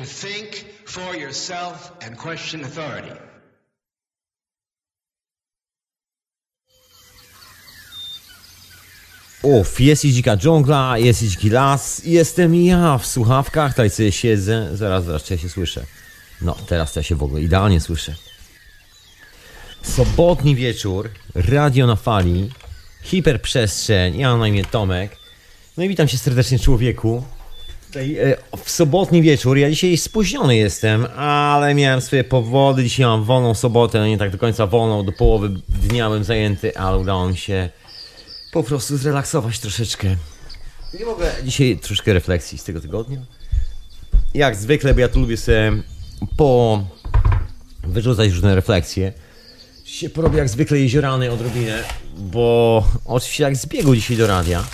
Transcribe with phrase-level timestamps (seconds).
[0.00, 3.16] to think for yourself and question authority.
[9.42, 14.12] Uf, jest i dzika dżungla, jest i dziki las, jestem ja w słuchawkach, tutaj sobie
[14.12, 14.76] siedzę.
[14.76, 15.84] Zaraz, zaraz, czy ja się słyszę?
[16.42, 18.14] No, teraz ja się w ogóle idealnie słyszę.
[19.82, 22.50] Sobotni wieczór, radio na fali,
[23.02, 25.16] hiperprzestrzeń, ja mam na imię Tomek.
[25.76, 27.24] No i witam się serdecznie człowieku.
[27.96, 33.54] E, w sobotni wieczór, ja dzisiaj spóźniony jestem, ale miałem swoje powody, dzisiaj mam wolną
[33.54, 37.68] sobotę, nie tak do końca wolną, do połowy dnia byłem zajęty, ale udało mi się
[38.52, 40.16] po prostu zrelaksować troszeczkę.
[41.04, 43.18] W ogóle dzisiaj troszkę refleksji z tego tygodnia.
[44.34, 45.72] Jak zwykle, bo ja tu lubię sobie
[46.36, 46.82] po
[47.84, 49.12] wyrzucać różne refleksje.
[49.84, 51.84] Dzisiaj porobię jak zwykle jeziorany odrobinę,
[52.18, 54.64] bo oczywiście jak zbiegł dzisiaj do radia.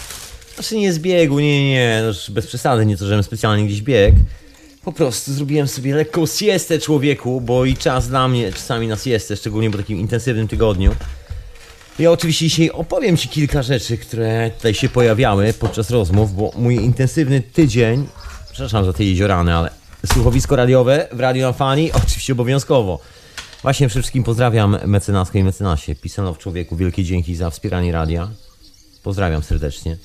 [0.56, 4.18] Znaczy nie zbiegł, nie, nie, nie, no bez przesady, nie to, żebym specjalnie gdzieś biegł.
[4.84, 9.36] Po prostu zrobiłem sobie lekką siestę człowieku, bo i czas dla mnie czasami na siestę,
[9.36, 10.94] szczególnie po takim intensywnym tygodniu.
[11.98, 16.74] Ja oczywiście dzisiaj opowiem Ci kilka rzeczy, które tutaj się pojawiały podczas rozmów, bo mój
[16.74, 18.06] intensywny tydzień,
[18.52, 19.70] przepraszam za te jeziorany, ale
[20.12, 23.00] słuchowisko radiowe w Radio na Fani oczywiście obowiązkowo.
[23.62, 28.28] Właśnie wszystkim pozdrawiam mecenaskę i mecenasie, Pisanow Człowieku, wielkie dzięki za wspieranie radia.
[29.02, 29.96] Pozdrawiam serdecznie.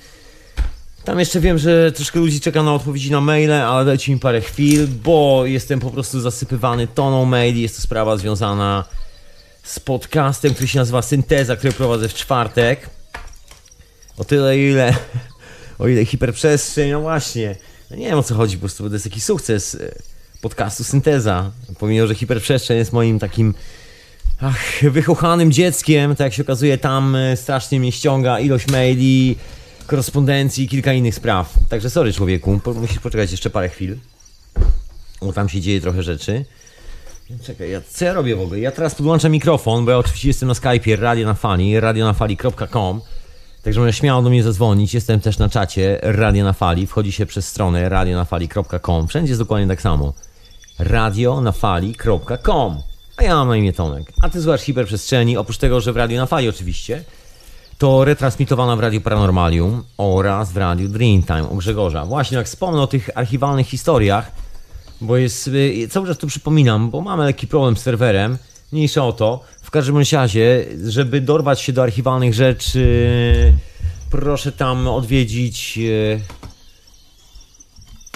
[1.05, 4.41] Tam jeszcze wiem, że troszkę ludzi czeka na odpowiedzi na maile, ale dajcie mi parę
[4.41, 7.61] chwil, bo jestem po prostu zasypywany toną maili.
[7.61, 8.83] Jest to sprawa związana
[9.63, 12.89] z podcastem, który się nazywa Synteza, który prowadzę w czwartek.
[14.17, 14.95] O tyle, ile.
[15.79, 17.55] O ile hiperprzestrzeń, no właśnie.
[17.91, 19.95] No nie wiem o co chodzi, po prostu to jest taki sukces e,
[20.41, 21.51] podcastu Synteza.
[21.79, 23.53] Pomimo, że hiperprzestrzeń jest moim takim
[24.41, 29.35] ach, wychuchanym dzieckiem, tak jak się okazuje, tam e, strasznie mnie ściąga ilość maili,
[29.91, 31.53] korespondencji i kilka innych spraw.
[31.69, 33.97] Także sorry człowieku, musisz poczekać jeszcze parę chwil.
[35.21, 36.45] Bo tam się dzieje trochę rzeczy.
[37.43, 38.59] Czekaj, ja, co ja robię w ogóle?
[38.59, 43.01] Ja teraz podłączam mikrofon, bo ja oczywiście jestem na Skype'ie Radio na Fali, radionafali.com.
[43.63, 44.93] Także można śmiało do mnie zadzwonić.
[44.93, 46.87] Jestem też na czacie Radio na Fali.
[46.87, 49.07] Wchodzi się przez stronę radionafali.com.
[49.07, 50.13] Wszędzie jest dokładnie tak samo.
[50.79, 52.81] radionafali.com.
[53.17, 54.11] A ja mam na imię Tomek.
[54.21, 57.03] A ty słuchasz hiperprzestrzeni, oprócz tego, że w Radio na Fali oczywiście,
[57.81, 62.05] to retransmitowana w Radiu Paranormalium oraz w Radiu Dreamtime u Grzegorza.
[62.05, 64.31] Właśnie jak wspomnę o tych archiwalnych historiach,
[65.01, 68.37] bo jest, y, cały czas to przypominam, bo mamy lekki problem z serwerem,
[68.71, 69.43] mniejsza o to.
[69.61, 73.53] W każdym razie, żeby dorwać się do archiwalnych rzeczy,
[74.09, 76.21] proszę tam odwiedzić y,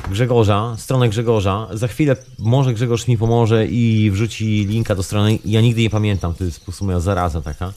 [0.09, 1.67] Grzegorza, stronę Grzegorza.
[1.73, 5.39] Za chwilę może Grzegorz mi pomoże i wrzuci linka do strony.
[5.45, 7.73] Ja nigdy nie pamiętam, to jest po prostu moja zaraza taka.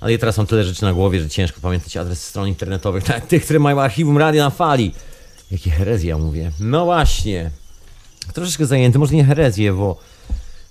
[0.00, 3.26] Ale ja teraz mam tyle rzeczy na głowie, że ciężko pamiętać adres stron internetowych, tak
[3.26, 4.92] tych, które mają archiwum radia na fali.
[5.50, 6.52] Jakie herezja mówię.
[6.60, 7.50] No właśnie.
[8.34, 10.00] Troszeczkę zajęty, może nie herezję, bo,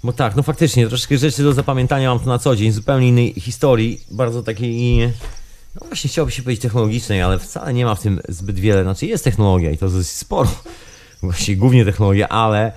[0.03, 3.33] bo tak, no faktycznie, troszeczkę rzeczy do zapamiętania mam tu na co dzień, zupełnie innej
[3.33, 5.07] historii, bardzo takiej,
[5.75, 9.05] no właśnie chciałoby się powiedzieć technologicznej, ale wcale nie ma w tym zbyt wiele, znaczy
[9.05, 10.49] jest technologia i to dosyć sporo,
[11.23, 12.71] właściwie głównie technologia, ale,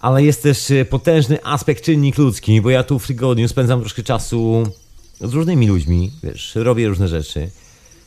[0.00, 4.02] ale jest też y, potężny aspekt czynnik ludzki, bo ja tu w tygodniu spędzam troszkę
[4.02, 4.66] czasu
[5.20, 7.50] z różnymi ludźmi, wiesz, robię różne rzeczy,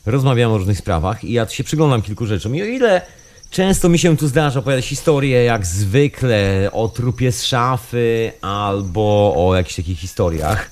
[0.06, 2.56] rozmawiam o różnych sprawach i ja się przyglądam kilku rzeczom.
[2.56, 3.02] I o ile
[3.50, 9.56] często mi się tu zdarza opowiadać historie jak zwykle o trupie z szafy albo o
[9.56, 10.70] jakichś takich historiach,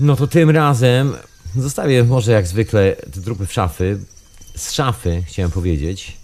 [0.00, 1.14] no to tym razem
[1.56, 3.98] zostawię może jak zwykle te trupy w szafy,
[4.56, 6.16] z szafy chciałem powiedzieć.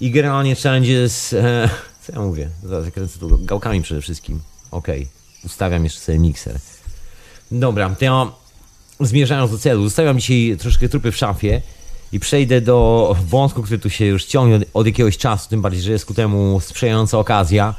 [0.00, 1.70] I generalnie wszędzie z, e,
[2.02, 5.08] co ja mówię, zaraz tu gałkami przede wszystkim, okej,
[5.44, 6.58] ustawiam jeszcze sobie mikser.
[7.50, 8.26] Dobra, to ja
[9.00, 11.62] zmierzając do celu, zostawiam dzisiaj troszkę trupy w szafie
[12.12, 15.92] i przejdę do wątku, który tu się już ciągnie od, jakiegoś czasu, tym bardziej, że
[15.92, 17.74] jest ku temu sprzyjająca okazja.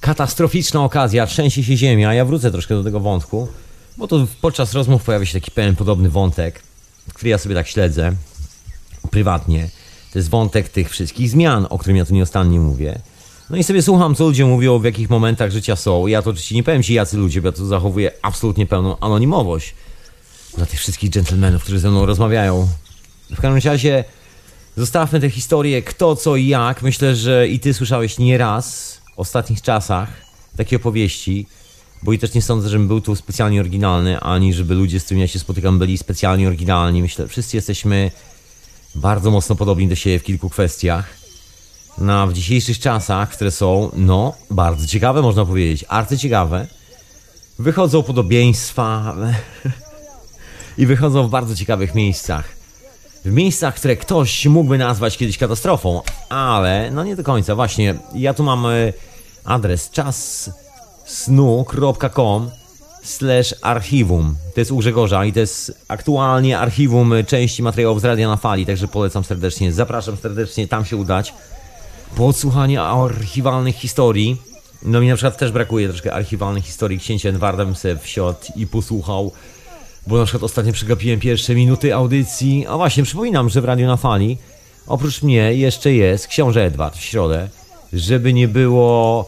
[0.00, 2.14] Katastroficzna okazja, trzęsie się ziemia.
[2.14, 3.48] Ja wrócę troszkę do tego wątku,
[3.96, 6.62] bo to podczas rozmów pojawia się taki pewien podobny wątek,
[7.14, 8.12] który ja sobie tak śledzę
[9.10, 9.68] prywatnie.
[10.12, 13.00] To jest wątek tych wszystkich zmian, o którym ja tu nieustannie mówię.
[13.50, 16.06] No i sobie słucham, co ludzie mówią, w jakich momentach życia są.
[16.06, 19.74] Ja to oczywiście nie powiem ci, jacy ludzie, bo ja tu zachowuję absolutnie pełną anonimowość
[20.56, 22.68] dla tych wszystkich dżentelmenów, którzy ze mną rozmawiają.
[23.30, 24.04] W każdym razie
[24.76, 26.82] zostawmy tę historię kto, co i jak.
[26.82, 30.08] Myślę, że i ty słyszałeś nieraz w ostatnich czasach
[30.56, 31.46] takie opowieści,
[32.02, 35.20] bo i też nie sądzę, żebym był tu specjalnie oryginalny, ani żeby ludzie, z którymi
[35.20, 37.02] ja się spotykam, byli specjalnie oryginalni.
[37.02, 38.10] Myślę, że wszyscy jesteśmy
[38.94, 41.19] bardzo mocno podobni do siebie w kilku kwestiach.
[41.98, 46.66] No, a w dzisiejszych czasach, które są, no, bardzo ciekawe, można powiedzieć, arcyciekawe,
[47.58, 49.16] wychodzą podobieństwa
[50.78, 52.48] i wychodzą w bardzo ciekawych miejscach.
[53.24, 57.54] w miejscach, które ktoś mógłby nazwać kiedyś katastrofą, ale no nie do końca.
[57.54, 58.92] Właśnie, ja tu mam e,
[59.44, 60.50] adres czassnu.com
[63.02, 64.36] slash archiwum.
[64.54, 68.66] To jest u Grzegorza i to jest aktualnie archiwum części materiałów z Radia na Fali,
[68.66, 69.72] także polecam serdecznie.
[69.72, 71.34] Zapraszam serdecznie tam się udać.
[72.16, 74.36] Po odsłuchaniu archiwalnych historii,
[74.82, 78.66] no mi na przykład też brakuje troszkę archiwalnych historii księcia Edwarda, bym sobie wsiadł i
[78.66, 79.32] posłuchał,
[80.06, 82.66] bo na przykład ostatnio przegapiłem pierwsze minuty audycji.
[82.68, 84.38] A właśnie, przypominam, że w Radiu na Fali
[84.86, 87.48] oprócz mnie jeszcze jest książę Edward w środę,
[87.92, 89.26] żeby nie było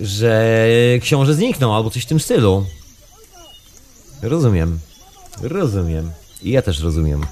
[0.00, 0.56] że
[1.00, 2.66] książę zniknął albo coś w tym stylu.
[4.22, 4.78] Rozumiem.
[5.42, 6.10] Rozumiem.
[6.42, 7.26] I ja też rozumiem.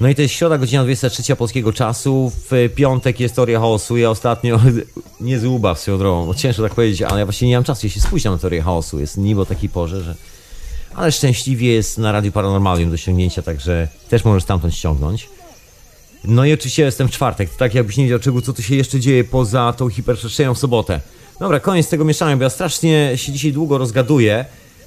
[0.00, 2.32] No i to jest środa, godzina 23 polskiego czasu.
[2.50, 3.96] W piątek jest teoria chaosu.
[3.96, 4.60] Ja ostatnio
[5.20, 6.34] nie złuba w swoją drogą.
[6.34, 7.88] Ciężko tak powiedzieć, ale ja właśnie nie mam czasu.
[7.88, 9.00] Się spóźniam na teorię chaosu.
[9.00, 10.14] Jest niebo o takiej porze, że...
[10.94, 15.28] Ale szczęśliwie jest na Radiu Paranormalium do ściągnięcia, także też możesz stamtąd ściągnąć.
[16.24, 17.50] No i oczywiście jestem w czwartek.
[17.56, 21.00] Tak jakbyś nie wiedział czego, co tu się jeszcze dzieje poza tą hiperprzestrzenią w sobotę.
[21.40, 24.44] Dobra, koniec tego mieszania, bo ja strasznie się dzisiaj długo rozgaduję.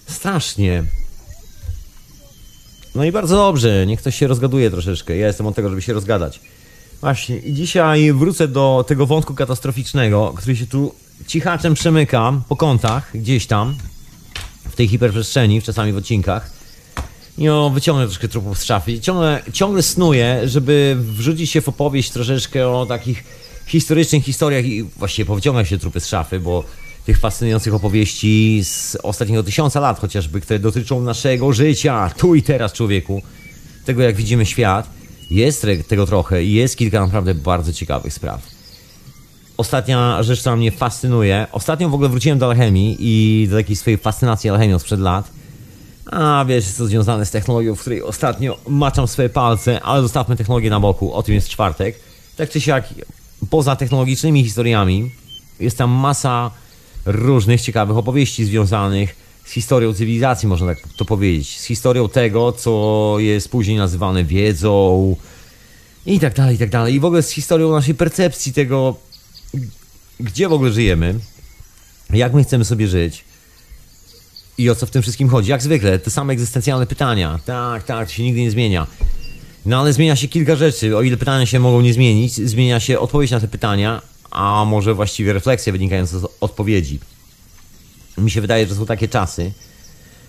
[0.08, 0.84] Strasznie.
[2.96, 5.18] No i bardzo dobrze, niech ktoś się rozgaduje troszeczkę.
[5.18, 6.40] Ja jestem od tego, żeby się rozgadać.
[7.02, 10.96] Właśnie, i dzisiaj wrócę do tego wątku katastroficznego, który się tu
[11.28, 13.76] cichaczem przemyka po kątach, gdzieś tam,
[14.70, 16.52] w tej hiperprzestrzeni, czasami w odcinkach.
[17.38, 19.00] I o, wyciągnę troszkę trupów z szafy.
[19.00, 23.24] Ciągle, ciągle snuję, żeby wrzucić się w opowieść troszeczkę o takich
[23.68, 26.64] historycznych historiach i właściwie powyciągam się trupy z szafy, bo
[27.06, 32.74] tych fascynujących opowieści z ostatniego tysiąca lat chociażby, które dotyczą naszego życia, tu i teraz
[32.74, 33.22] człowieku,
[33.86, 34.90] tego jak widzimy świat,
[35.32, 38.42] jest tego trochę i jest kilka naprawdę bardzo ciekawych spraw.
[39.58, 43.98] Ostatnia rzecz, która mnie fascynuje, ostatnio w ogóle wróciłem do alchemii i do takiej swojej
[43.98, 45.32] fascynacji alchemią sprzed lat,
[46.06, 50.36] a wiesz, jest to związane z technologią, w której ostatnio maczam swoje palce, ale zostawmy
[50.36, 52.00] technologię na boku, o tym jest czwartek.
[52.38, 52.88] Tak czy siak,
[53.50, 55.12] poza technologicznymi historiami,
[55.60, 56.52] jest tam masa
[57.12, 59.16] różnych ciekawych opowieści związanych
[59.46, 61.60] z historią cywilizacji, można tak to powiedzieć.
[61.60, 65.16] Z historią tego, co jest później nazywane wiedzą
[66.06, 66.94] i tak dalej, i tak dalej.
[66.96, 68.96] I w ogóle z historią naszej percepcji tego,
[70.20, 71.16] gdzie w ogóle żyjemy,
[72.10, 73.24] jak my chcemy sobie żyć
[74.58, 75.52] i o co w tym wszystkim chodzi.
[75.52, 77.40] Jak zwykle, te same egzystencjalne pytania.
[77.46, 78.88] Tak, tak, to się nigdy nie zmienia.
[79.66, 80.98] No ale zmienia się kilka rzeczy.
[80.98, 84.02] O ile pytania się mogą nie zmienić, zmienia się odpowiedź na te pytania,
[84.32, 87.00] a może właściwie refleksja wynikająca z odpowiedzi.
[88.18, 89.52] Mi się wydaje, że są takie czasy,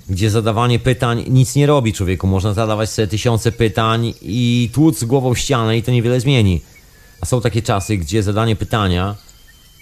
[0.09, 2.27] gdzie zadawanie pytań nic nie robi człowieku.
[2.27, 6.61] Można zadawać sobie tysiące pytań i tłuc głową ścianę i to niewiele zmieni.
[7.21, 9.17] A są takie czasy, gdzie zadanie pytania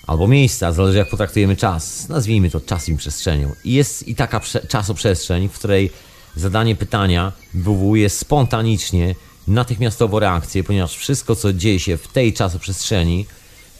[0.06, 3.52] albo miejsca, zależy jak potraktujemy czas, nazwijmy to czasem i przestrzenią.
[3.64, 5.90] I jest i taka czasoprzestrzeń, w której
[6.36, 9.14] zadanie pytania wywołuje spontanicznie
[9.48, 13.26] natychmiastowo reakcję, ponieważ wszystko, co dzieje się w tej czasoprzestrzeni,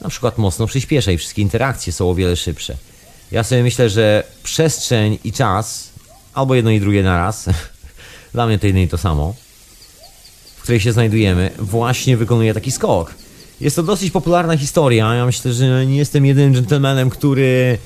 [0.00, 2.76] na przykład mocno przyspiesza i wszystkie interakcje są o wiele szybsze.
[3.32, 5.90] Ja sobie myślę, że przestrzeń i czas,
[6.34, 7.44] albo jedno i drugie naraz,
[8.34, 9.34] dla mnie to jedno i to samo,
[10.56, 13.14] w której się znajdujemy, właśnie wykonuje taki skok.
[13.60, 15.14] Jest to dosyć popularna historia.
[15.14, 17.78] Ja myślę, że nie jestem jedynym gentlemanem, który,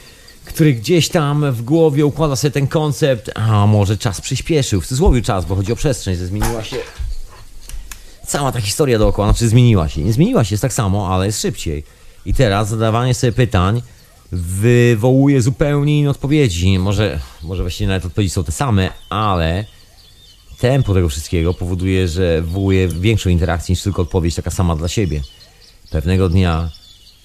[0.45, 4.81] który gdzieś tam w głowie układa sobie ten koncept, a może czas przyspieszył.
[4.81, 6.77] W cudzysłowie czas, bo chodzi o przestrzeń, że zmieniła się
[8.27, 10.01] cała ta historia dookoła, znaczy zmieniła się.
[10.03, 11.85] Nie zmieniła się, jest tak samo, ale jest szybciej.
[12.27, 13.83] I teraz zadawanie sobie pytań
[14.33, 16.79] wywołuje zupełnie inne odpowiedzi.
[16.79, 19.65] Może, może właściwie nawet odpowiedzi są te same, ale
[20.59, 25.21] tempo tego wszystkiego powoduje, że wywołuje większą interakcję niż tylko odpowiedź taka sama dla siebie.
[25.91, 26.71] Pewnego dnia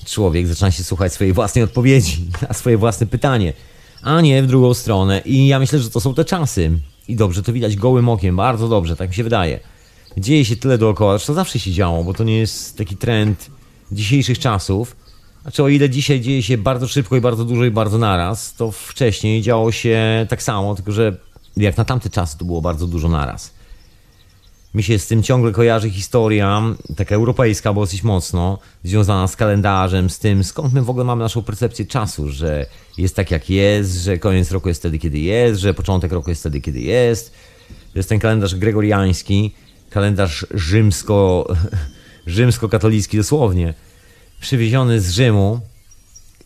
[0.05, 3.53] człowiek zaczyna się słuchać swojej własnej odpowiedzi na swoje własne pytanie,
[4.01, 5.21] a nie w drugą stronę.
[5.25, 6.71] I ja myślę, że to są te czasy.
[7.07, 9.59] I dobrze to widać gołym okiem, bardzo dobrze, tak mi się wydaje
[10.17, 13.49] dzieje się tyle dookoła, to zawsze się działo, bo to nie jest taki trend
[13.91, 14.95] dzisiejszych czasów.
[15.41, 18.71] Znaczy o ile dzisiaj dzieje się bardzo szybko i bardzo dużo i bardzo naraz, to
[18.71, 21.17] wcześniej działo się tak samo, tylko że
[21.57, 23.57] jak na tamte czasy to było bardzo dużo naraz.
[24.73, 26.61] Mi się z tym ciągle kojarzy historia,
[26.95, 31.23] taka europejska, bo dosyć mocno, związana z kalendarzem, z tym skąd my w ogóle mamy
[31.23, 32.65] naszą percepcję czasu, że
[32.97, 36.41] jest tak jak jest, że koniec roku jest wtedy, kiedy jest, że początek roku jest
[36.41, 37.31] wtedy, kiedy jest.
[37.93, 39.55] To jest ten kalendarz gregoriański,
[39.89, 41.47] kalendarz rzymsko,
[42.27, 43.73] rzymsko-katolicki dosłownie,
[44.39, 45.59] przywieziony z Rzymu.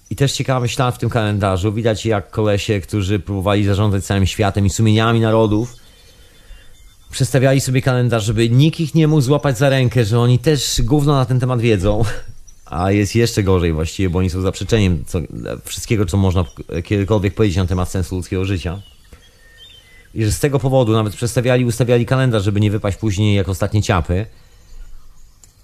[0.10, 1.74] I też ciekawy ślad w tym kalendarzu.
[1.74, 5.76] Widać jak kolesie, którzy próbowali zarządzać całym światem i sumieniami narodów,
[7.12, 11.14] przestawiali sobie kalendarz, żeby nikt ich nie mógł złapać za rękę, że oni też gówno
[11.14, 12.04] na ten temat wiedzą.
[12.66, 15.20] A jest jeszcze gorzej właściwie, bo oni są zaprzeczeniem co,
[15.66, 16.46] wszystkiego, co można
[16.84, 18.82] kiedykolwiek powiedzieć na temat sensu ludzkiego życia.
[20.16, 23.82] I że z tego powodu nawet przestawiali, ustawiali kalendarz, żeby nie wypaść później jak ostatnie
[23.84, 24.26] ciapy.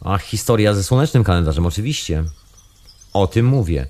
[0.01, 2.23] A historia ze słonecznym kalendarzem, oczywiście.
[3.13, 3.87] O tym mówię.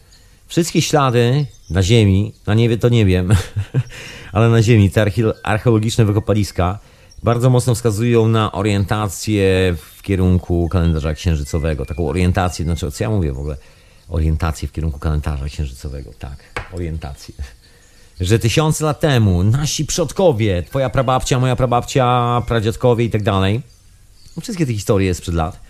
[0.47, 3.35] Wszystkie ślady na Ziemi, na niebie to nie wiem,
[4.33, 5.05] ale na Ziemi, te
[5.43, 6.79] archeologiczne wykopaliska
[7.23, 11.85] bardzo mocno wskazują na orientację w kierunku kalendarza księżycowego.
[11.85, 13.57] Taką orientację, znaczy co ja mówię w ogóle?
[14.09, 16.37] Orientację w kierunku kalendarza księżycowego, tak,
[16.71, 17.33] orientację.
[18.19, 23.61] Że tysiące lat temu nasi przodkowie, twoja prababcia, moja prababcia, pradziadkowie i tak dalej,
[24.41, 25.66] wszystkie te historie sprzed lat,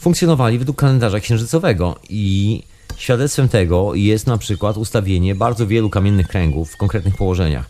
[0.00, 2.62] funkcjonowali według kalendarza księżycowego i
[2.96, 7.66] świadectwem tego jest na przykład ustawienie bardzo wielu kamiennych kręgów w konkretnych położeniach.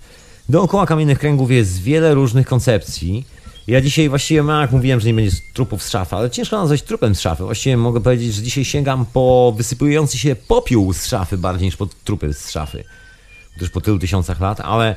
[0.48, 3.24] Dookoła kamiennych kręgów jest wiele różnych koncepcji.
[3.66, 6.82] Ja dzisiaj właściwie, no jak mówiłem, że nie będzie trupów z szafy, ale ciężko nazwać
[6.82, 7.44] trupem z szafy.
[7.44, 11.86] Właściwie mogę powiedzieć, że dzisiaj sięgam po wysypujący się popiół z szafy bardziej niż po
[12.04, 12.84] trupy z szafy.
[13.60, 14.96] Już po tylu tysiącach lat, ale,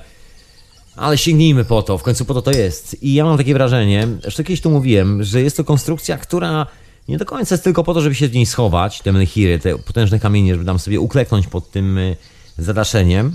[0.96, 3.04] ale sięgnijmy po to, w końcu po to to jest.
[3.04, 6.68] I ja mam takie wrażenie, że kiedyś tu mówiłem, że jest to konstrukcja, która
[7.08, 9.78] nie do końca jest tylko po to, żeby się w niej schować, te menhiry, te
[9.78, 12.16] potężne kamienie, żeby tam sobie ukleknąć pod tym y,
[12.58, 13.32] zadaszeniem,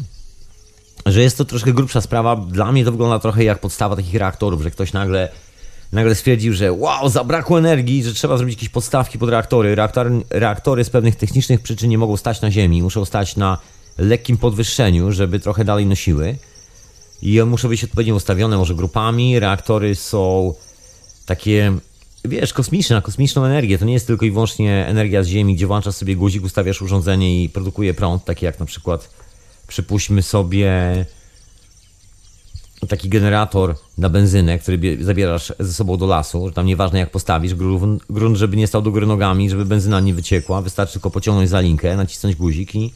[1.06, 2.36] że jest to troszkę grubsza sprawa.
[2.36, 5.28] Dla mnie to wygląda trochę jak podstawa takich reaktorów, że ktoś nagle,
[5.92, 9.74] nagle stwierdził, że wow, zabrakło energii, że trzeba zrobić jakieś podstawki pod reaktory.
[9.74, 13.58] Reaktory, reaktory z pewnych technicznych przyczyn nie mogą stać na ziemi, muszą stać na
[13.98, 16.36] lekkim podwyższeniu, żeby trochę dalej nosiły.
[17.22, 19.40] I muszą być odpowiednio ustawione, może grupami.
[19.40, 20.54] Reaktory są
[21.26, 21.72] takie
[22.24, 23.78] wiesz, kosmiczne, na kosmiczną energię.
[23.78, 27.44] To nie jest tylko i wyłącznie energia z Ziemi, gdzie włączasz sobie guzik, ustawiasz urządzenie
[27.44, 29.10] i produkuje prąd, taki jak na przykład
[29.68, 30.72] przypuśćmy sobie
[32.88, 37.54] taki generator na benzynę, który zabierasz ze sobą do lasu, że tam nieważne jak postawisz,
[37.54, 41.50] grunt, grunt, żeby nie stał do góry nogami, żeby benzyna nie wyciekła, wystarczy tylko pociągnąć
[41.50, 42.92] za linkę, nacisnąć guzik i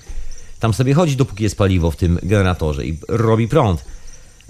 [0.60, 3.84] tam sobie chodzi, dopóki jest paliwo w tym generatorze i robi prąd.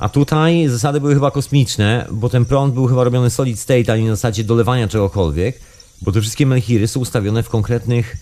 [0.02, 3.97] A tutaj zasady były chyba kosmiczne, bo ten prąd był chyba robiony solid state, a
[3.97, 5.61] nie na zasadzie dolewania czegokolwiek,
[6.02, 8.16] bo te wszystkie menhiry są ustawione w konkretnych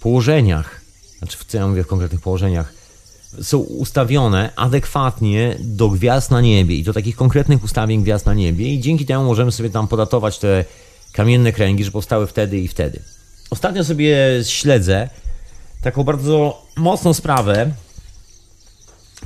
[0.00, 0.80] położeniach.
[1.18, 2.72] Znaczy, co ja mówię w konkretnych położeniach?
[3.42, 8.74] Są ustawione adekwatnie do gwiazd na niebie i do takich konkretnych ustawień gwiazd na niebie
[8.74, 10.64] i dzięki temu możemy sobie tam podatować te
[11.12, 13.02] kamienne kręgi, że powstały wtedy i wtedy.
[13.50, 15.08] Ostatnio sobie śledzę
[15.82, 17.72] taką bardzo mocną sprawę,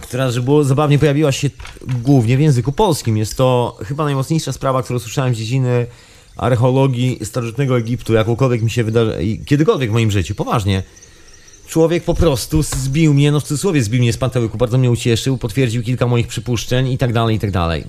[0.03, 1.51] która, żeby było zabawnie, pojawiła się
[2.03, 3.17] głównie w języku polskim.
[3.17, 5.87] Jest to chyba najmocniejsza sprawa, którą słyszałem z dziedziny
[6.37, 10.83] archeologii starożytnego Egiptu, jakąkolwiek mi się wydarzy, kiedykolwiek w moim życiu, poważnie.
[11.67, 15.39] Człowiek po prostu zbił mnie, no w cudzysłowie zbił mnie z pantełyku, bardzo mnie ucieszył,
[15.39, 17.85] potwierdził kilka moich przypuszczeń i tak dalej, i tak dalej.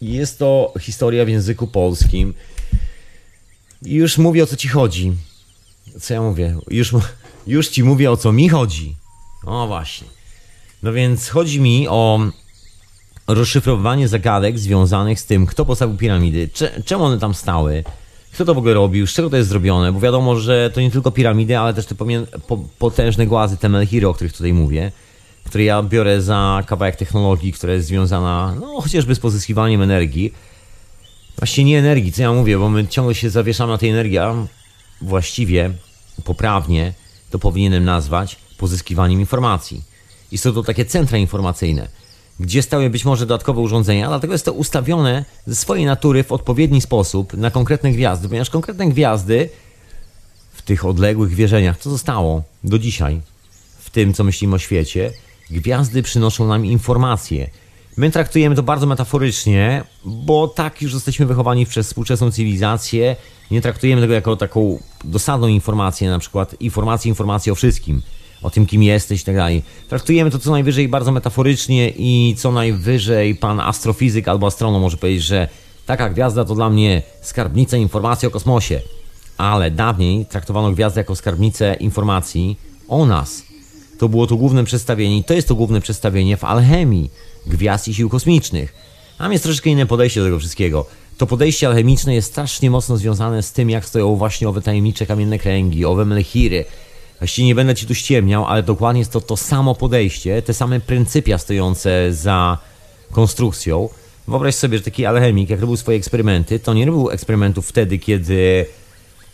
[0.00, 2.34] Jest to historia w języku polskim.
[3.82, 5.12] I już mówię o co ci chodzi.
[6.00, 6.56] Co ja mówię?
[6.70, 6.92] Już,
[7.46, 8.96] już ci mówię o co mi chodzi.
[9.46, 10.08] O właśnie.
[10.82, 12.20] No więc chodzi mi o
[13.26, 16.48] rozszyfrowanie zagadek związanych z tym, kto postawił piramidy,
[16.84, 17.84] czemu one tam stały,
[18.32, 20.90] kto to w ogóle robił, z czego to jest zrobione, bo wiadomo, że to nie
[20.90, 21.94] tylko piramidy, ale też te
[22.46, 24.92] po, potężne głazy, te melchiry, o których tutaj mówię,
[25.44, 30.34] które ja biorę za kawałek technologii, która jest związana, no chociażby z pozyskiwaniem energii.
[31.38, 34.34] Właściwie nie energii, co ja mówię, bo my ciągle się zawieszamy na tej energii, a
[35.02, 35.70] właściwie,
[36.24, 36.92] poprawnie,
[37.30, 39.82] to powinienem nazwać pozyskiwaniem informacji.
[40.32, 41.88] I są to takie centra informacyjne,
[42.40, 46.80] gdzie stały być może dodatkowe urządzenia, dlatego jest to ustawione ze swojej natury w odpowiedni
[46.80, 49.48] sposób na konkretne gwiazdy, ponieważ konkretne gwiazdy
[50.52, 53.20] w tych odległych wierzeniach, co zostało do dzisiaj,
[53.78, 55.12] w tym co myślimy o świecie,
[55.50, 57.50] gwiazdy przynoszą nam informacje.
[57.96, 63.16] My traktujemy to bardzo metaforycznie, bo tak już jesteśmy wychowani przez współczesną cywilizację.
[63.50, 68.02] Nie traktujemy tego jako taką dosadną informację, na przykład informację, informację o wszystkim
[68.44, 69.62] o tym, kim jesteś i tak dalej.
[69.88, 75.22] Traktujemy to co najwyżej bardzo metaforycznie i co najwyżej pan astrofizyk albo astronom może powiedzieć,
[75.22, 75.48] że
[75.86, 78.80] taka gwiazda to dla mnie skarbnica informacji o kosmosie.
[79.38, 82.56] Ale dawniej traktowano gwiazdę jako skarbnicę informacji
[82.88, 83.42] o nas.
[83.98, 87.10] To było to główne przedstawienie i to jest to główne przedstawienie w alchemii
[87.46, 88.74] gwiazd i sił kosmicznych.
[89.18, 90.86] Tam jest troszeczkę inne podejście do tego wszystkiego.
[91.18, 95.38] To podejście alchemiczne jest strasznie mocno związane z tym, jak stoją właśnie owe tajemnicze kamienne
[95.38, 96.64] kręgi, owe mlechiry,
[97.18, 100.80] Właściwie nie będę ci tu ściemniał, ale dokładnie jest to to samo podejście, te same
[100.80, 102.58] pryncypia stojące za
[103.12, 103.88] konstrukcją.
[104.28, 108.66] Wyobraź sobie, że taki alchemik, jak robił swoje eksperymenty, to nie robił eksperymentów wtedy, kiedy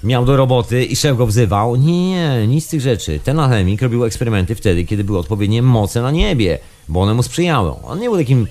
[0.04, 1.76] miał do roboty i szef go wzywał.
[1.76, 3.20] Nie, nie, nic z tych rzeczy.
[3.24, 6.58] Ten alchemik robił eksperymenty wtedy, kiedy były odpowiednie moce na niebie,
[6.88, 7.72] bo one mu sprzyjały.
[7.82, 8.46] On nie był takim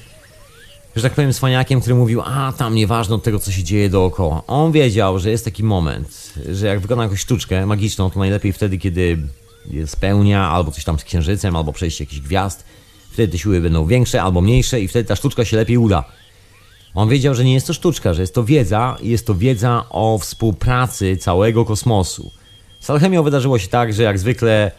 [0.96, 4.44] że tak powiem, cwaniakiem, który mówił, a tam nieważne od tego, co się dzieje dookoła.
[4.48, 8.78] On wiedział, że jest taki moment, że jak wykona jakąś sztuczkę magiczną, to najlepiej wtedy,
[8.78, 9.18] kiedy
[9.86, 12.64] spełnia, albo coś tam z księżycem, albo przejście jakichś gwiazd.
[13.12, 16.04] Wtedy te siły będą większe albo mniejsze i wtedy ta sztuczka się lepiej uda.
[16.94, 19.86] On wiedział, że nie jest to sztuczka, że jest to wiedza i jest to wiedza
[19.90, 22.32] o współpracy całego kosmosu.
[22.80, 24.72] Z alchemią wydarzyło się tak, że jak zwykle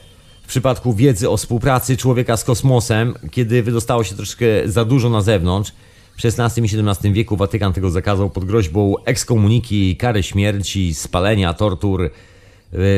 [0.43, 5.23] w przypadku wiedzy o współpracy człowieka z kosmosem, kiedy wydostało się troszkę za dużo na
[5.23, 5.73] zewnątrz,
[6.21, 12.03] w XVI i XVII wieku Watykan tego zakazał pod groźbą ekskomuniki, kary śmierci, spalenia, tortur,
[12.03, 12.11] y,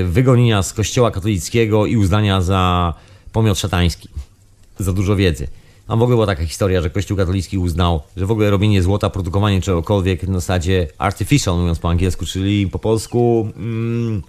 [0.04, 2.94] wygonienia z kościoła katolickiego i uznania za
[3.32, 4.08] pomiot szatański.
[4.78, 5.48] Za dużo wiedzy.
[5.88, 9.10] A w ogóle była taka historia, że Kościół katolicki uznał, że w ogóle robienie złota,
[9.10, 14.22] produkowanie czegokolwiek na zasadzie artificial, mówiąc po angielsku, czyli po polsku mm,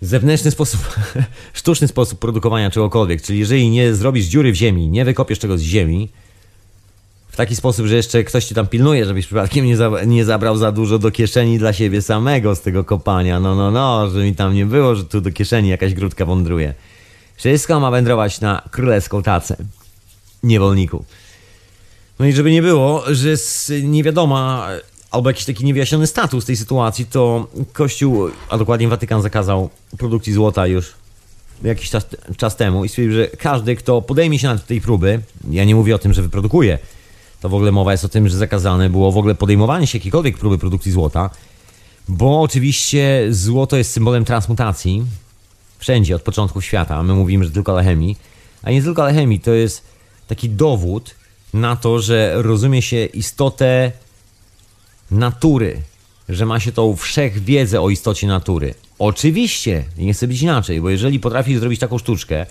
[0.00, 0.80] zewnętrzny sposób,
[1.52, 3.22] sztuczny sposób produkowania czegokolwiek.
[3.22, 6.08] Czyli jeżeli nie zrobisz dziury w ziemi, nie wykopiesz czegoś z ziemi,
[7.36, 10.56] w taki sposób, że jeszcze ktoś ci tam pilnuje, żebyś przypadkiem nie, za, nie zabrał
[10.56, 13.40] za dużo do kieszeni dla siebie samego z tego kopania.
[13.40, 16.74] No, no, no, że mi tam nie było, że tu do kieszeni jakaś grudka wądruje.
[17.36, 19.56] Wszystko ma wędrować na królewską tacę
[20.42, 21.06] niewolników.
[22.18, 24.68] No i żeby nie było, że jest niewiadoma
[25.10, 30.66] albo jakiś taki niewyjaśniony status tej sytuacji, to Kościół, a dokładnie Watykan zakazał produkcji złota
[30.66, 30.92] już
[31.62, 35.64] jakiś czas, czas temu i stwierdził, że każdy, kto podejmie się na tej próby, ja
[35.64, 36.78] nie mówię o tym, że wyprodukuje,
[37.46, 40.38] to w ogóle mowa jest o tym, że zakazane było w ogóle podejmowanie się jakiejkolwiek
[40.38, 41.30] próby produkcji złota,
[42.08, 45.04] bo oczywiście złoto jest symbolem transmutacji
[45.78, 47.02] wszędzie od początku świata.
[47.02, 48.16] My mówimy, że tylko alchemii,
[48.62, 49.82] a nie tylko alchemii, to jest
[50.28, 51.14] taki dowód
[51.54, 53.92] na to, że rozumie się istotę
[55.10, 55.82] natury,
[56.28, 58.74] że ma się tą wszechwiedzę o istocie natury.
[58.98, 62.46] Oczywiście, nie chce być inaczej, bo jeżeli potrafisz zrobić taką sztuczkę,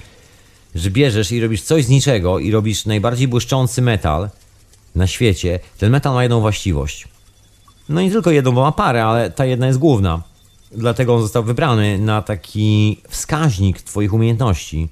[0.75, 4.29] że bierzesz i robisz coś z niczego i robisz najbardziej błyszczący metal
[4.95, 7.07] na świecie, ten metal ma jedną właściwość.
[7.89, 10.21] No nie tylko jedną, bo ma parę, ale ta jedna jest główna.
[10.71, 14.89] Dlatego on został wybrany na taki wskaźnik Twoich umiejętności.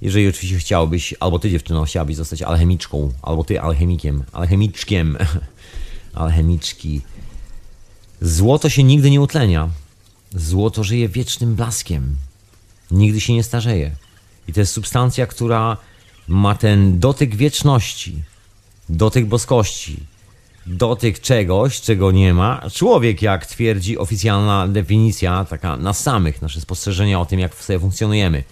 [0.00, 5.18] Jeżeli oczywiście chciałbyś, albo ty dziewczyno chciałabyś zostać alchemiczką, albo ty alchemikiem, alchemiczkiem,
[6.14, 7.00] alchemiczki.
[8.20, 9.68] Złoto się nigdy nie utlenia.
[10.34, 12.16] Złoto żyje wiecznym blaskiem.
[12.90, 13.90] Nigdy się nie starzeje.
[14.48, 15.76] I to jest substancja, która
[16.28, 18.22] ma ten dotyk wieczności,
[18.88, 19.96] dotyk boskości,
[20.66, 22.62] dotyk czegoś, czego nie ma.
[22.74, 28.44] Człowiek, jak twierdzi oficjalna definicja, taka na samych, nasze spostrzeżenia o tym, jak sobie funkcjonujemy.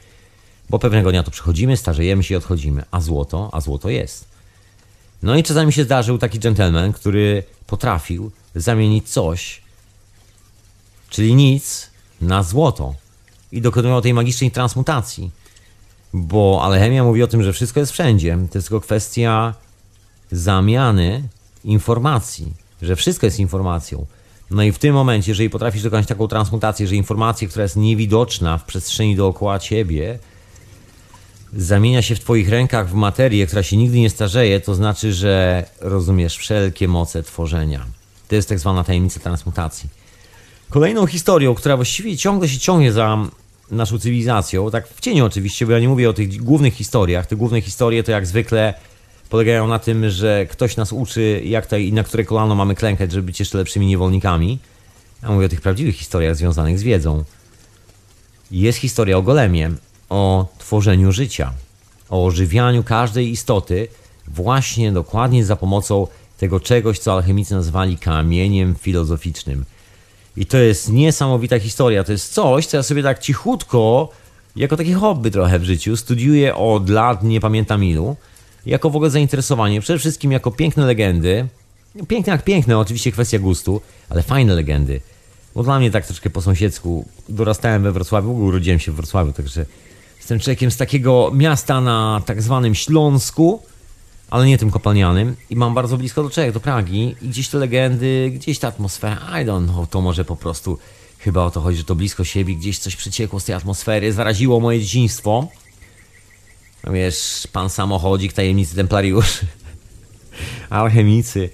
[0.70, 2.84] Bo pewnego dnia to przychodzimy, starzejemy się i odchodzimy.
[2.90, 4.28] A złoto, a złoto jest.
[5.22, 9.62] No i czasami się zdarzył taki gentleman, który potrafił zamienić coś,
[11.10, 11.90] czyli nic,
[12.20, 12.94] na złoto.
[13.52, 15.30] I dokonywał tej magicznej transmutacji.
[16.12, 18.38] Bo alchemia mówi o tym, że wszystko jest wszędzie.
[18.52, 19.54] To jest tylko kwestia
[20.32, 21.22] zamiany
[21.64, 24.06] informacji, że wszystko jest informacją.
[24.50, 28.58] No i w tym momencie, jeżeli potrafisz dokonać taką transmutację, że informacja, która jest niewidoczna
[28.58, 30.18] w przestrzeni dookoła ciebie,
[31.56, 35.64] zamienia się w Twoich rękach w materię, która się nigdy nie starzeje, to znaczy, że
[35.80, 37.86] rozumiesz wszelkie moce tworzenia.
[38.28, 39.88] To jest tak zwana tajemnica transmutacji.
[40.70, 43.18] Kolejną historią, która właściwie ciągle się ciągnie za
[43.70, 47.26] naszą cywilizacją, tak w cieniu oczywiście, bo ja nie mówię o tych głównych historiach.
[47.26, 48.74] Te główne historie to jak zwykle
[49.30, 53.12] polegają na tym, że ktoś nas uczy, jak to i na które kolano mamy klękać,
[53.12, 54.58] żeby być jeszcze lepszymi niewolnikami.
[55.22, 57.24] Ja mówię o tych prawdziwych historiach związanych z wiedzą.
[58.50, 59.70] Jest historia o golemie,
[60.08, 61.52] o tworzeniu życia,
[62.10, 63.88] o ożywianiu każdej istoty
[64.28, 66.06] właśnie dokładnie za pomocą
[66.38, 69.64] tego czegoś, co alchemicy nazwali kamieniem filozoficznym.
[70.36, 72.04] I to jest niesamowita historia.
[72.04, 74.08] To jest coś, co ja sobie tak cichutko,
[74.56, 78.16] jako takie hobby trochę w życiu, studiuję od lat, nie pamiętam ilu,
[78.66, 79.80] jako w ogóle zainteresowanie.
[79.80, 81.48] Przede wszystkim jako piękne legendy.
[82.08, 85.00] Piękne jak piękne, oczywiście kwestia gustu, ale fajne legendy.
[85.54, 88.94] Bo dla mnie tak troszkę po sąsiedzku dorastałem we Wrocławiu, w ogóle urodziłem się w
[88.94, 89.66] Wrocławiu, także
[90.30, 93.62] Jestem człowiekiem z takiego miasta na tak zwanym Śląsku,
[94.30, 97.58] ale nie tym kopalnianym i mam bardzo blisko do Czech, do Pragi i gdzieś te
[97.58, 100.78] legendy, gdzieś ta atmosfera, I don't know, to może po prostu
[101.18, 104.60] chyba o to chodzi, że to blisko siebie, gdzieś coś przeciekło z tej atmosfery, zaraziło
[104.60, 105.48] moje dzieciństwo.
[106.84, 109.46] Wiesz, pan samochodzik, tajemnicy templariuszy,
[110.70, 111.50] alchemicy.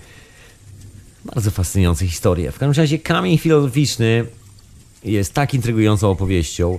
[1.24, 2.52] Bardzo fascynujące historie.
[2.52, 4.26] W każdym razie kamień filozoficzny
[5.04, 6.78] jest tak intrygującą opowieścią,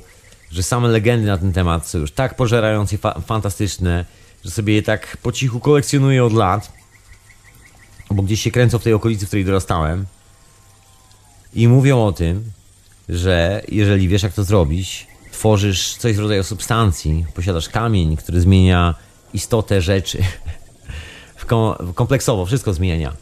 [0.51, 4.05] że same legendy na ten temat są już tak pożerające i fa fantastyczne,
[4.45, 6.71] że sobie je tak po cichu kolekcjonuję od lat,
[8.11, 10.05] bo gdzieś się kręcą w tej okolicy, w której dorastałem
[11.53, 12.51] i mówią o tym,
[13.09, 15.06] że jeżeli wiesz jak to zrobić,
[15.37, 18.95] tworzysz coś w rodzaju substancji, posiadasz kamień, który zmienia
[19.33, 20.23] istotę rzeczy,
[21.95, 23.13] kompleksowo wszystko zmienia.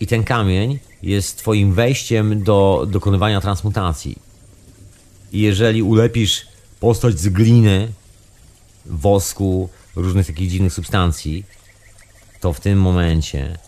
[0.00, 4.18] I ten kamień jest twoim wejściem do dokonywania transmutacji.
[5.32, 6.46] I jeżeli ulepisz
[6.80, 7.92] postać z gliny,
[8.86, 11.44] wosku, różnych takich dziwnych substancji,
[12.40, 13.58] to w tym momencie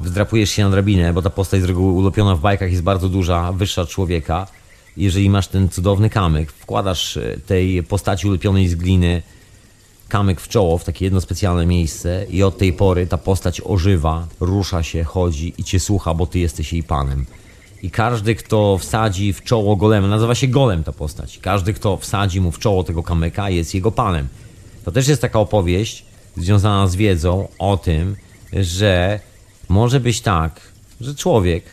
[0.00, 3.52] wdrapujesz się na drabinę, bo ta postać z reguły ulopiona w bajkach jest bardzo duża,
[3.52, 4.46] wyższa od człowieka.
[4.96, 9.22] Jeżeli masz ten cudowny kamyk, wkładasz e, tej postaci ulepionej z gliny
[10.08, 14.26] kamyk w czoło, w takie jedno specjalne miejsce i od tej pory ta postać ożywa,
[14.40, 17.26] rusza się, chodzi i cię słucha, bo ty jesteś jej panem.
[17.82, 21.38] I każdy, kto wsadzi w czoło golema, nazywa się golem ta postać.
[21.38, 24.28] Każdy, kto wsadzi mu w czoło tego kamyka, jest jego panem.
[24.84, 26.04] To też jest taka opowieść
[26.36, 28.16] związana z wiedzą o tym,
[28.52, 29.20] że
[29.68, 30.60] może być tak,
[31.00, 31.64] że człowiek,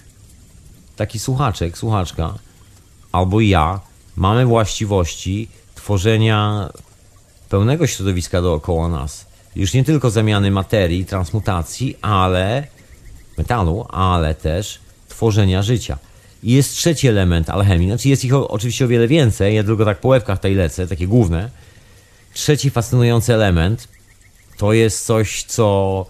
[0.95, 2.33] taki słuchaczek, słuchaczka,
[3.13, 3.79] albo ja,
[4.15, 6.69] mamy właściwości tworzenia
[7.49, 9.25] pełnego środowiska dookoła nas.
[9.55, 12.67] Już nie tylko zamiany materii, transmutacji, ale
[13.37, 15.97] metalu, ale też tworzenia życia.
[16.43, 19.99] I jest trzeci element alchemii, znaczy jest ich oczywiście o wiele więcej, ja tylko tak
[19.99, 21.49] po łebkach tutaj lecę, takie główne.
[22.33, 23.87] Trzeci fascynujący element
[24.57, 26.05] to jest coś, co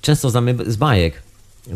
[0.00, 1.23] często znamy z bajek.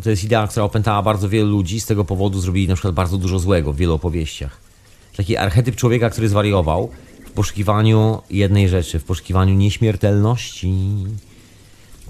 [0.02, 3.18] To jest idea, która opętała bardzo wielu ludzi, z tego powodu zrobili na przykład bardzo
[3.18, 4.60] dużo złego w wielu opowieściach.
[5.16, 6.90] Taki archetyp człowieka, który zwariował
[7.26, 10.74] w poszukiwaniu jednej rzeczy, w poszukiwaniu nieśmiertelności.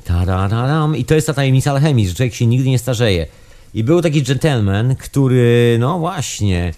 [0.05, 0.97] Tararam.
[0.97, 3.27] I to jest ta tajemnica alchemii, że człowiek się nigdy nie starzeje.
[3.75, 6.75] I był taki gentleman, który, no właśnie,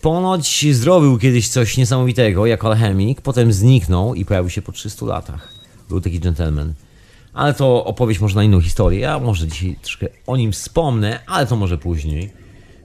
[0.00, 5.48] ponoć zrobił kiedyś coś niesamowitego jako alchemik, potem zniknął i pojawił się po 300 latach.
[5.88, 6.74] Był taki gentleman.
[7.32, 9.00] Ale to opowieść może na inną historię.
[9.00, 12.30] Ja może dzisiaj troszkę o nim wspomnę, ale to może później.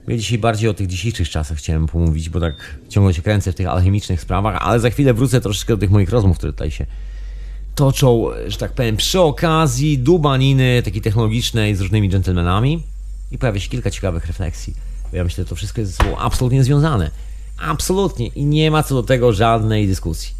[0.08, 3.54] Ja dzisiaj bardziej o tych dzisiejszych czasach chciałem pomówić, bo tak ciągle się kręcę w
[3.54, 6.86] tych alchemicznych sprawach, ale za chwilę wrócę troszeczkę do tych moich rozmów, które tutaj się
[7.74, 12.82] toczą, że tak powiem, przy okazji dubaniny takiej technologicznej z różnymi dżentelmenami
[13.30, 14.74] i pojawia się kilka ciekawych refleksji.
[15.12, 17.10] Ja myślę, że to wszystko jest ze sobą absolutnie związane.
[17.58, 18.26] Absolutnie.
[18.26, 20.37] I nie ma co do tego żadnej dyskusji.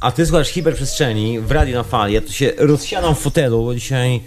[0.00, 2.14] A ty słuchasz hiperprzestrzeni w radiu na fali.
[2.14, 4.20] Ja tu się rozsiadam w fotelu, bo dzisiaj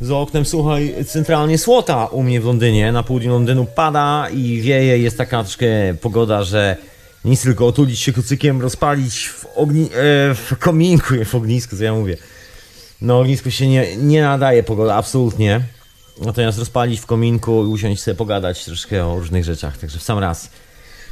[0.00, 2.92] za oknem, słuchaj, centralnie słota u mnie w Londynie.
[2.92, 4.98] Na południu Londynu pada i wieje.
[4.98, 5.66] Jest taka troszkę
[6.00, 6.76] pogoda, że
[7.24, 11.94] nic tylko otulić się kucykiem, rozpalić w, ogni- e, w kominku, w ognisku, co ja
[11.94, 12.16] mówię.
[13.00, 15.60] No ognisku się nie, nie nadaje pogoda, absolutnie.
[16.20, 20.18] Natomiast rozpalić w kominku i usiąść sobie pogadać troszkę o różnych rzeczach, także w sam
[20.18, 20.50] raz.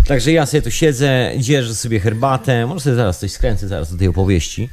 [0.07, 3.99] Także ja sobie tu siedzę, dzierżę sobie herbatę, może sobie zaraz coś skręcę zaraz do
[3.99, 4.69] tej opowieści.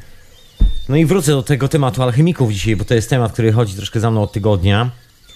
[0.90, 4.00] No i wrócę do tego tematu alchemików dzisiaj, bo to jest temat, który chodzi troszkę
[4.00, 4.92] za mną od tygodnia.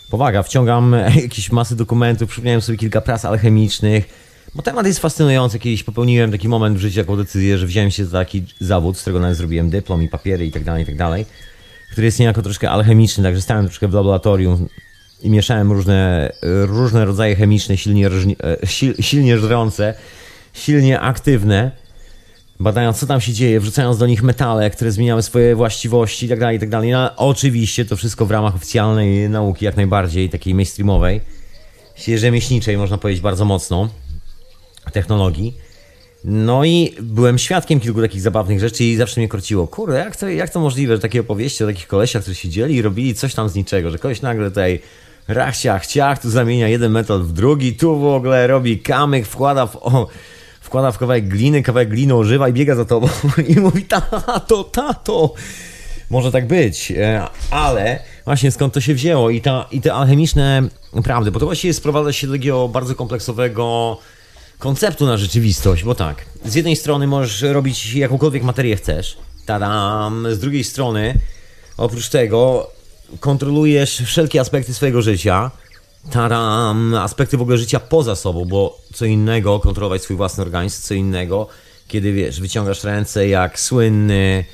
[0.09, 4.09] Powaga, wciągam jakieś masy dokumentów, przypomniałem sobie kilka prac alchemicznych,
[4.55, 5.59] bo temat jest fascynujący.
[5.59, 9.01] Kiedyś popełniłem taki moment w życiu, taką decyzję, że wziąłem się za taki zawód, z
[9.01, 11.25] którego nawet zrobiłem dyplom i papiery i tak dalej, i tak dalej,
[11.91, 14.67] który jest niejako troszkę alchemiczny, także stałem troszkę w laboratorium
[15.21, 16.31] i mieszałem różne,
[16.65, 19.93] różne rodzaje chemiczne, silnie, e, sil, silnie żrące,
[20.53, 21.71] silnie aktywne,
[22.59, 26.81] badając co tam się dzieje, wrzucając do nich metale, które zmieniały swoje właściwości itd., itd.
[26.81, 31.21] No, oczywiście to wszystko w ramach oficjalnej nauki, jak najbardziej, takiej mainstreamowej,
[32.15, 33.89] rzemieślniczej, można powiedzieć bardzo mocno,
[34.93, 35.57] technologii.
[36.23, 39.67] No i byłem świadkiem kilku takich zabawnych rzeczy i zawsze mnie korciło.
[39.67, 42.81] Kurde, jak to, jak to możliwe, że takie opowieści o takich kolesiach, którzy siedzieli i
[42.81, 44.79] robili coś tam z niczego, że koleś nagle tutaj
[45.27, 49.75] rachciach, ciach, tu zamienia jeden metal w drugi, tu w ogóle robi kamyk, wkłada w,
[49.75, 50.07] o,
[50.61, 53.07] wkłada w kawałek gliny, kawałek gliny ożywa i biega za tobą
[53.55, 55.33] i mówi tato, tato.
[56.09, 60.63] Może tak być, e, ale właśnie skąd to się wzięło i, ta, i te alchemiczne
[61.03, 63.97] prawdy, bo to właściwie sprowadza się do takiego bardzo kompleksowego
[64.59, 70.39] konceptu na rzeczywistość, bo tak, z jednej strony możesz robić jakąkolwiek materię chcesz, tadam, z
[70.39, 71.19] drugiej strony,
[71.77, 72.71] oprócz tego,
[73.19, 75.51] kontrolujesz wszelkie aspekty swojego życia,
[76.11, 80.93] tadam, aspekty w ogóle życia poza sobą, bo co innego kontrolować swój własny organizm, co
[80.93, 81.47] innego,
[81.87, 84.45] kiedy wiesz, wyciągasz ręce jak słynny,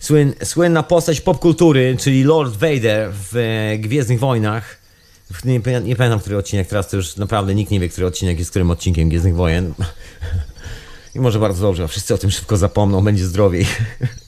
[0.00, 4.80] słyn, słynna postać popkultury, czyli Lord Vader w e, Gwiezdnych Wojnach,
[5.44, 8.50] nie, nie pamiętam, który odcinek, teraz to już naprawdę nikt nie wie, który odcinek jest
[8.50, 9.74] którym odcinkiem Gwiezdnych Wojen.
[11.14, 13.66] I może bardzo dobrze, a wszyscy o tym szybko zapomną, będzie zdrowiej.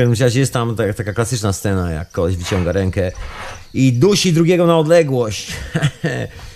[0.00, 3.12] Każdym razie jest tam taka, taka klasyczna scena, jak koleś wyciąga rękę
[3.74, 5.52] i dusi drugiego na odległość.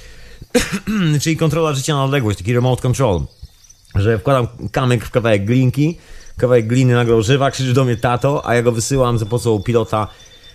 [1.23, 3.21] Czyli kontrola życia na odległość, taki remote control.
[3.95, 5.99] Że wkładam kamyk w kawałek glinki,
[6.37, 10.09] kawałek gliny nagle ożywa, krzyczy do mnie tato, a ja go wysyłam za pomocą pilota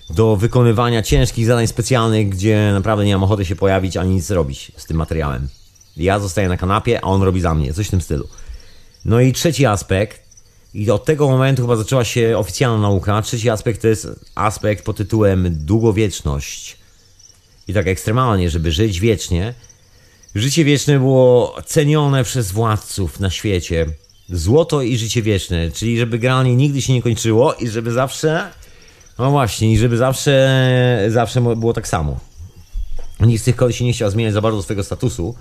[0.09, 4.71] do wykonywania ciężkich zadań specjalnych, gdzie naprawdę nie mam ochoty się pojawić ani nic zrobić
[4.77, 5.47] z tym materiałem.
[5.97, 8.27] Ja zostaję na kanapie, a on robi za mnie, coś w tym stylu.
[9.05, 10.28] No i trzeci aspekt,
[10.73, 13.21] i od tego momentu chyba zaczęła się oficjalna nauka.
[13.21, 16.77] Trzeci aspekt to jest aspekt pod tytułem długowieczność.
[17.67, 19.53] I tak ekstremalnie, żeby żyć wiecznie.
[20.35, 23.85] Życie wieczne było cenione przez władców na świecie.
[24.29, 28.49] Złoto i życie wieczne, czyli żeby generalnie nigdy się nie kończyło i żeby zawsze
[29.19, 32.19] no właśnie, i żeby zawsze, zawsze było tak samo.
[33.19, 35.35] Nikt z tych kolesi nie chciał zmieniać za bardzo swojego statusu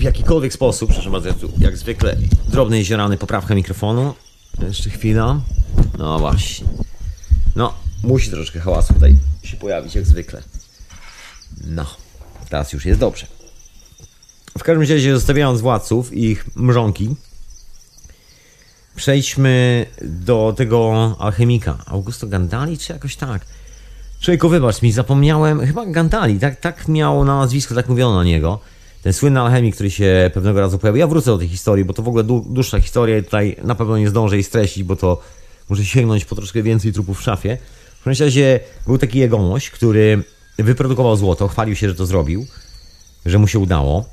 [0.00, 0.92] w jakikolwiek sposób.
[0.92, 2.16] Proszę bardzo, ja tu jak zwykle
[2.48, 4.14] drobny jeziorany, poprawka mikrofonu.
[4.62, 5.40] Jeszcze chwila.
[5.98, 6.66] No właśnie.
[7.56, 10.42] No, musi troszeczkę hałasu tutaj się pojawić, jak zwykle.
[11.64, 11.86] No,
[12.48, 13.26] teraz już jest dobrze.
[14.58, 17.16] W każdym razie, zostawiając władców i ich mrzonki,
[18.96, 21.78] przejdźmy do tego alchemika.
[21.86, 23.46] Augusto Gandali, czy jakoś tak?
[24.20, 28.60] Człowieku, wybacz mi, zapomniałem, chyba Gandali, tak, tak miał na nazwisko, tak mówiono na niego.
[29.02, 31.00] Ten słynny alchemik, który się pewnego razu pojawił.
[31.00, 33.98] Ja wrócę do tej historii, bo to w ogóle dłuższa historia i tutaj na pewno
[33.98, 35.20] nie zdążę jej streścić, bo to
[35.68, 37.58] muszę sięgnąć po troszkę więcej trupów w szafie.
[38.00, 40.22] W każdym razie był taki jegomość, który
[40.58, 42.46] wyprodukował złoto, chwalił się, że to zrobił,
[43.26, 44.04] że mu się udało.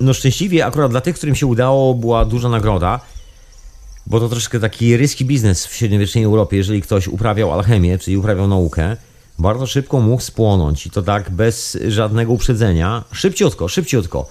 [0.00, 3.00] No szczęśliwie akurat dla tych, którym się udało, była duża nagroda,
[4.06, 8.48] bo to troszkę taki ryski biznes w średniowiecznej Europie, jeżeli ktoś uprawiał alchemię, czyli uprawiał
[8.48, 8.96] naukę,
[9.42, 14.28] bardzo szybko mógł spłonąć i to tak bez żadnego uprzedzenia, szybciutko, szybciutko.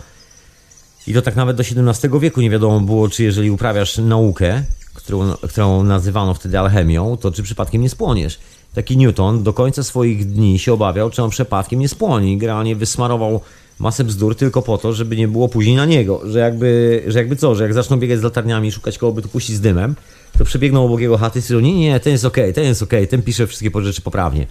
[1.07, 5.33] I to tak nawet do XVII wieku nie wiadomo było, czy jeżeli uprawiasz naukę, którą,
[5.33, 8.39] którą nazywano wtedy alchemią, to czy przypadkiem nie spłoniesz.
[8.73, 12.37] Taki Newton do końca swoich dni się obawiał, czy on przypadkiem nie spłoni.
[12.37, 13.41] Generalnie wysmarował
[13.79, 16.21] masę bzdur tylko po to, żeby nie było później na niego.
[16.25, 19.21] Że jakby, że jakby co, że jak zaczną biegać z latarniami i szukać kogo by
[19.21, 19.95] tu puścić z dymem,
[20.37, 22.99] to przebiegną obok jego chaty i nie, nie, ten jest okej, okay, ten jest okej,
[22.99, 24.47] okay, ten pisze wszystkie rzeczy poprawnie.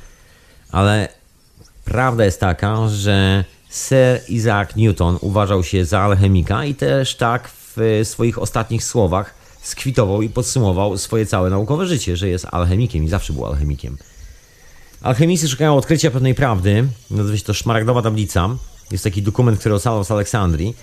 [0.72, 1.08] Ale
[1.84, 8.00] prawda jest taka, że Sir Isaac Newton uważał się za alchemika i też tak w
[8.04, 13.32] swoich ostatnich słowach skwitował i podsumował swoje całe naukowe życie, że jest alchemikiem i zawsze
[13.32, 13.96] był alchemikiem.
[15.02, 18.48] Alchemicy szukają odkrycia pewnej prawdy, nazywa się to Szmaragdowa Tablica.
[18.90, 20.76] Jest taki dokument, który ocalał z Aleksandrii.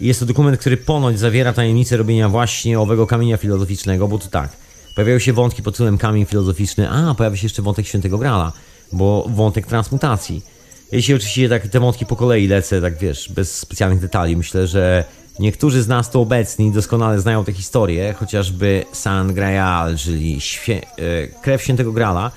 [0.00, 4.28] I jest to dokument, który ponoć zawiera tajemnicę robienia właśnie owego kamienia filozoficznego, bo to
[4.28, 4.50] tak,
[4.94, 8.52] pojawiają się wątki pod tytułem kamień filozoficzny, a pojawia się jeszcze wątek świętego Grala,
[8.92, 10.42] bo wątek transmutacji.
[10.92, 15.04] Jeśli oczywiście tak te wątki po kolei lecę, tak wiesz, bez specjalnych detali, myślę, że
[15.38, 21.28] niektórzy z nas tu obecni doskonale znają tę historię, chociażby San Graal, czyli świe- e,
[21.42, 22.30] krew świętego Grala,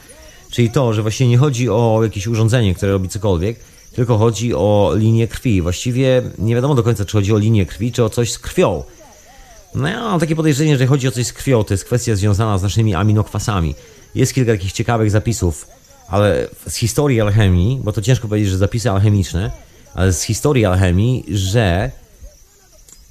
[0.51, 3.59] czyli to, że właśnie nie chodzi o jakieś urządzenie, które robi cokolwiek,
[3.95, 5.61] tylko chodzi o linię krwi.
[5.61, 8.83] Właściwie nie wiadomo do końca, czy chodzi o linię krwi, czy o coś z krwią.
[9.75, 12.57] No ja mam takie podejrzenie, że chodzi o coś z krwią, to jest kwestia związana
[12.57, 13.75] z naszymi aminokwasami.
[14.15, 15.67] Jest kilka takich ciekawych zapisów
[16.07, 19.51] ale z historii alchemii, bo to ciężko powiedzieć, że zapisy alchemiczne,
[19.93, 21.91] ale z historii alchemii, że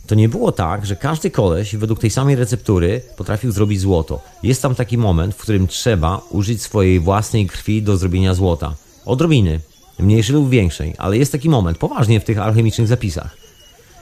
[0.06, 4.20] to nie było tak, że każdy koleś według tej samej receptury potrafił zrobić złoto.
[4.42, 8.74] Jest tam taki moment, w którym trzeba użyć swojej własnej krwi do zrobienia złota.
[9.04, 9.60] Odrobiny,
[9.98, 13.36] mniejszej lub większej, ale jest taki moment, poważnie w tych alchemicznych zapisach.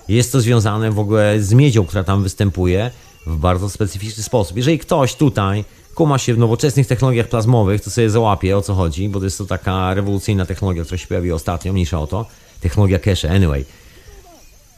[0.09, 2.91] Jest to związane w ogóle z miedzią, która tam występuje
[3.27, 4.57] w bardzo specyficzny sposób.
[4.57, 9.09] Jeżeli ktoś tutaj kuma się w nowoczesnych technologiach plazmowych, to sobie załapie o co chodzi,
[9.09, 12.27] bo to jest to taka rewolucyjna technologia, która się pojawiła ostatnio, mniejsza o to.
[12.61, 13.65] Technologia cache, anyway.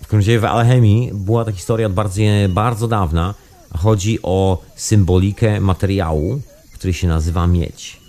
[0.02, 3.34] W każdym razie w alchemii była ta historia bardzo, bardzo dawna.
[3.78, 6.40] Chodzi o symbolikę materiału,
[6.74, 8.00] który się nazywa miedź.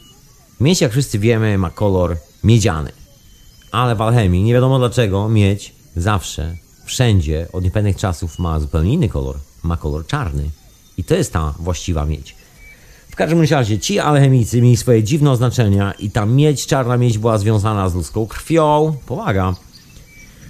[0.60, 2.92] Miedź, jak wszyscy wiemy, ma kolor miedziany.
[3.72, 9.10] Ale w alchemii, nie wiadomo dlaczego, miedź zawsze, wszędzie, od niepewnych czasów ma zupełnie inny
[9.10, 9.38] kolor.
[9.64, 10.50] Ma kolor czarny.
[10.98, 12.35] I to jest ta właściwa miedź.
[13.16, 17.38] W każdym razie ci alchemicy mieli swoje dziwne oznaczenia i ta miedź, czarna miedź była
[17.38, 18.98] związana z ludzką krwią.
[19.06, 19.56] Powaga.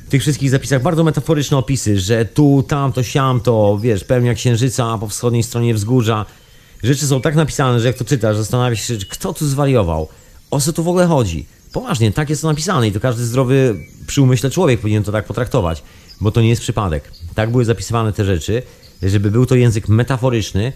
[0.07, 4.33] W tych wszystkich zapisach bardzo metaforyczne opisy, że tu, tam, to, siam, to, wiesz, pełnia
[4.33, 6.25] księżyca po wschodniej stronie wzgórza.
[6.83, 10.07] Rzeczy są tak napisane, że jak to czytasz, zastanawiasz się, kto tu zwariował.
[10.51, 11.45] O co tu w ogóle chodzi?
[11.73, 13.75] Poważnie, tak jest to napisane i to każdy zdrowy
[14.07, 15.83] przy umyśle człowiek powinien to tak potraktować,
[16.21, 17.11] bo to nie jest przypadek.
[17.35, 18.61] Tak były zapisywane te rzeczy,
[19.03, 20.73] żeby był to język metaforyczny,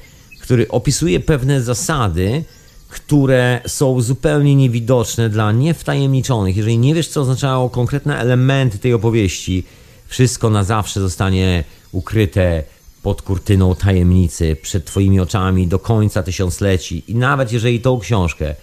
[0.50, 2.44] który opisuje pewne zasady,
[2.90, 6.58] które są zupełnie niewidoczne dla niewtajemniczonych.
[6.58, 9.64] Jeżeli nie wiesz, co oznaczają konkretne elementy tej opowieści,
[10.08, 12.64] wszystko na zawsze zostanie ukryte
[13.04, 17.04] pod kurtyną tajemnicy, przed Twoimi oczami do końca tysiącleci.
[17.08, 18.56] I nawet jeżeli tą książkę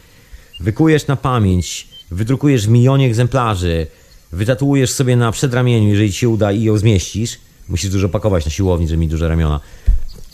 [0.61, 3.87] wykujesz na pamięć, wydrukujesz w milionie egzemplarzy,
[4.33, 8.51] wytatuujesz sobie na przedramieniu, jeżeli Ci się uda i ją zmieścisz, musisz dużo pakować na
[8.51, 9.61] siłowni, żeby mi duże ramiona,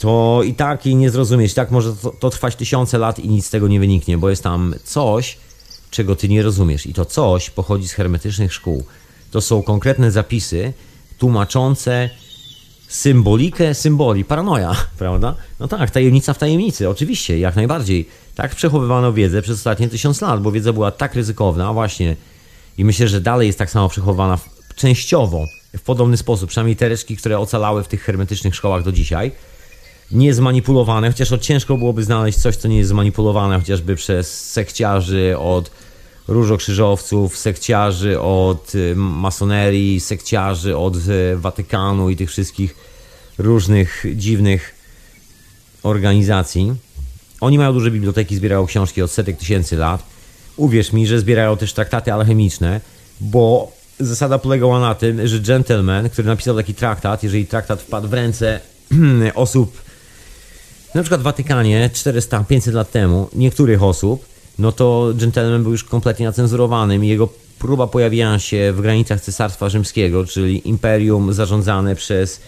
[0.03, 1.55] to i tak jej nie zrozumieć.
[1.55, 4.43] Tak może to, to, trwać tysiące lat i nic z tego nie wyniknie, bo jest
[4.43, 5.39] tam coś,
[5.91, 6.87] czego ty nie rozumiesz.
[6.87, 8.85] I to coś pochodzi z hermetycznych szkół.
[9.31, 10.73] To są konkretne zapisy
[11.19, 12.11] tłumaczące
[12.89, 14.25] symbolikę symboli.
[14.25, 15.35] Paranoja, prawda?
[15.61, 18.09] No tak, tajemnica w tajemnicy, oczywiście, jak najbardziej.
[18.35, 22.17] Tak przechowywano wiedzę przez ostatnie tysiąc lat, bo wiedza była tak ryzykowna, właśnie.
[22.79, 24.39] I myślę, że dalej jest tak samo przechowywana
[24.77, 25.45] częściowo,
[25.79, 26.51] w podobny sposób.
[26.51, 29.33] Przynajmniej te resztki, które ocalały w tych hermetycznych szkołach do dzisiaj
[30.13, 35.71] nie zmanipulowane, chociaż ciężko byłoby znaleźć coś, co nie jest zmanipulowane chociażby przez sekciarzy od
[36.29, 42.75] różokrzyżowców, sekciarzy od y, masonerii, sekciarzy od y, Watykanu i tych wszystkich
[43.39, 44.75] różnych dziwnych
[45.83, 46.75] organizacji.
[47.41, 50.03] Oni mają duże biblioteki, zbierają książki od setek tysięcy lat.
[50.57, 52.81] Uwierz mi, że zbierają też traktaty alchemiczne,
[53.21, 58.13] bo zasada polegała na tym, że gentleman, który napisał taki traktat, jeżeli traktat wpadł w
[58.13, 58.61] ręce
[59.35, 59.82] osób,
[60.95, 64.25] na przykład w Watykanie 400-500 lat temu, niektórych osób,
[64.59, 67.29] no to gentleman był już kompletnie nacenzurowanym i jego
[67.59, 72.41] próba pojawienia się w granicach Cesarstwa Rzymskiego, czyli imperium zarządzane przez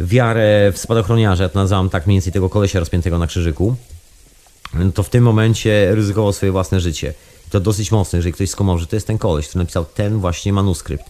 [0.00, 3.76] wiarę w spadochroniarza, to nazywam tak mniej więcej tego kolesia rozpiętego na krzyżyku,
[4.94, 7.14] to w tym momencie ryzykował swoje własne życie.
[7.50, 10.52] To dosyć mocne, jeżeli ktoś skomał, że to jest ten koleś, który napisał ten właśnie
[10.52, 11.04] manuskrypt,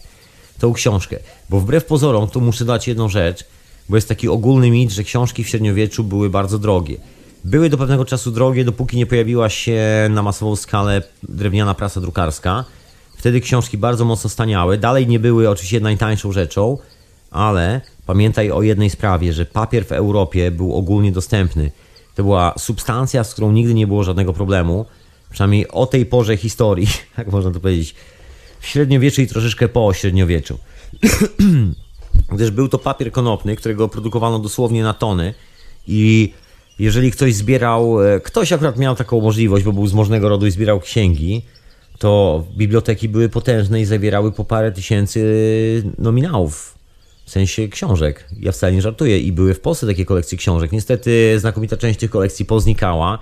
[0.59, 1.19] tą książkę.
[1.49, 3.45] Bo wbrew pozorom, tu muszę dać jedną rzecz,
[3.89, 6.97] bo jest taki ogólny mit, że książki w średniowieczu były bardzo drogie.
[7.43, 12.65] Były do pewnego czasu drogie, dopóki nie pojawiła się na masową skalę drewniana prasa drukarska.
[13.17, 14.77] Wtedy książki bardzo mocno staniały.
[14.77, 16.77] Dalej nie były oczywiście najtańszą rzeczą,
[17.31, 21.71] ale pamiętaj o jednej sprawie, że papier w Europie był ogólnie dostępny.
[22.15, 24.85] To była substancja, z którą nigdy nie było żadnego problemu.
[25.29, 27.95] Przynajmniej o tej porze historii, jak można to powiedzieć,
[28.59, 30.57] w średniowieczu i troszeczkę po średniowieczu.
[32.31, 35.33] Gdyż był to papier konopny, którego produkowano dosłownie na tony
[35.87, 36.33] i
[36.79, 40.51] jeżeli ktoś zbierał, e, ktoś akurat miał taką możliwość, bo był z możnego rodu i
[40.51, 41.41] zbierał księgi,
[41.99, 46.77] to biblioteki były potężne i zawierały po parę tysięcy nominałów.
[47.25, 48.27] W sensie książek.
[48.39, 49.19] Ja wcale nie żartuję.
[49.19, 50.71] I były w Polsce takie kolekcje książek.
[50.71, 53.19] Niestety znakomita część tych kolekcji poznikała.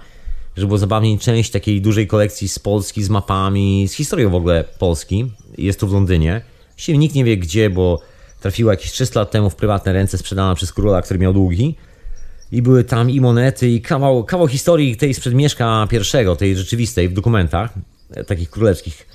[0.56, 4.63] Żeby było zabawniej, część takiej dużej kolekcji z Polski, z mapami, z historią w ogóle
[4.80, 5.32] Polski.
[5.58, 6.41] Jest tu w Londynie.
[6.69, 8.02] Właściwie nikt nie wie gdzie, bo
[8.41, 11.75] trafiła jakieś 300 lat temu w prywatne ręce, sprzedana przez króla, który miał długi.
[12.52, 17.10] I były tam i monety, i kawał, kawał historii tej sprzed Mieszka I, tej rzeczywistej
[17.10, 17.73] w dokumentach,
[18.12, 19.08] e, takich królewskich,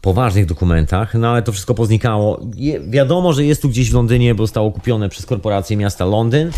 [0.00, 2.40] poważnych dokumentach, no ale to wszystko poznikało.
[2.56, 6.50] Je, wiadomo, że jest tu gdzieś w Londynie, bo zostało kupione przez korporację miasta Londyn.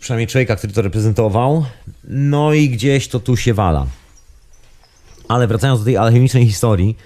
[0.00, 1.64] Przynajmniej człowieka, który to reprezentował.
[2.04, 3.86] No i gdzieś to tu się wala.
[5.28, 6.96] Ale wracając do tej alchemicznej historii,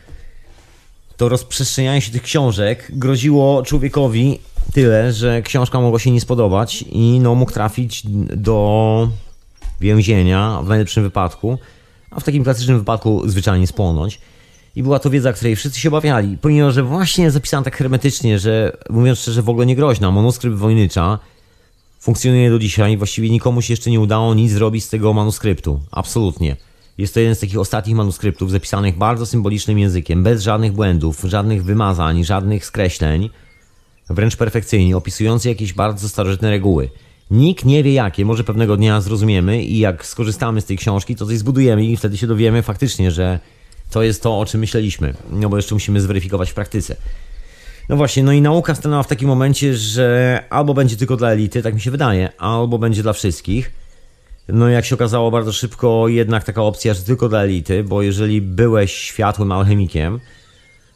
[1.17, 4.39] to rozprzestrzenianie się tych książek groziło człowiekowi
[4.73, 8.03] tyle, że książka mogła się nie spodobać i no, mógł trafić
[8.37, 9.09] do
[9.81, 11.59] więzienia w najlepszym wypadku,
[12.11, 14.21] a w takim klasycznym wypadku zwyczajnie spłonąć.
[14.77, 18.77] I była to wiedza, której wszyscy się obawiali, pomimo, że właśnie zapisana tak hermetycznie, że
[18.91, 20.11] mówiąc szczerze, w ogóle nie groźna.
[20.11, 21.19] Manuskrypt Wojnycza
[22.01, 25.81] funkcjonuje do dzisiaj właściwie nikomu się jeszcze nie udało nic zrobić z tego manuskryptu.
[25.91, 26.57] Absolutnie.
[26.99, 31.65] Jest to jeden z takich ostatnich manuskryptów zapisanych bardzo symbolicznym językiem, bez żadnych błędów, żadnych
[31.65, 33.31] wymazań, żadnych skreśleń,
[34.11, 36.91] wręcz perfekcyjnie, opisujący jakieś bardzo starożytne reguły.
[37.31, 41.27] Nikt nie wie jakie, może pewnego dnia zrozumiemy i jak skorzystamy z tej książki, to
[41.27, 43.39] coś zbudujemy i wtedy się dowiemy faktycznie, że
[43.91, 45.15] to jest to, o czym myśleliśmy.
[45.31, 46.97] No bo jeszcze musimy zweryfikować w praktyce.
[47.89, 51.63] No właśnie, no i nauka stanęła w takim momencie, że albo będzie tylko dla elity,
[51.63, 53.86] tak mi się wydaje, albo będzie dla wszystkich.
[54.49, 58.41] No jak się okazało bardzo szybko, jednak taka opcja, że tylko dla elity, bo jeżeli
[58.41, 60.21] byłeś światłym alchemikiem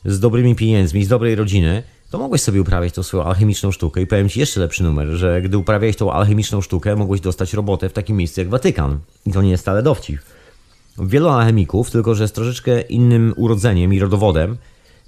[0.04, 4.06] z dobrymi pieniędzmi, z dobrej rodziny, to mogłeś sobie uprawiać tą swoją alchemiczną sztukę i
[4.06, 7.92] powiem Ci jeszcze lepszy numer, że gdy uprawiałeś tą alchemiczną sztukę, mogłeś dostać robotę w
[7.92, 8.98] takim miejscu jak Watykan.
[9.26, 10.20] I to nie jest stale dowcip.
[10.98, 14.56] Wielu alchemików, tylko że z troszeczkę innym urodzeniem i rodowodem,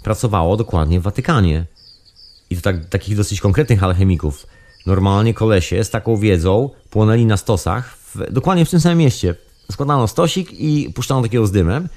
[0.02, 1.66] pracowało dokładnie w Watykanie.
[2.50, 4.46] I to tak, takich dosyć konkretnych alchemików.
[4.86, 9.34] Normalnie kolesie z taką wiedzą płonęli na stosach, w, dokładnie w tym samym mieście.
[9.72, 11.88] Składano stosik i puszczano takiego z dymem,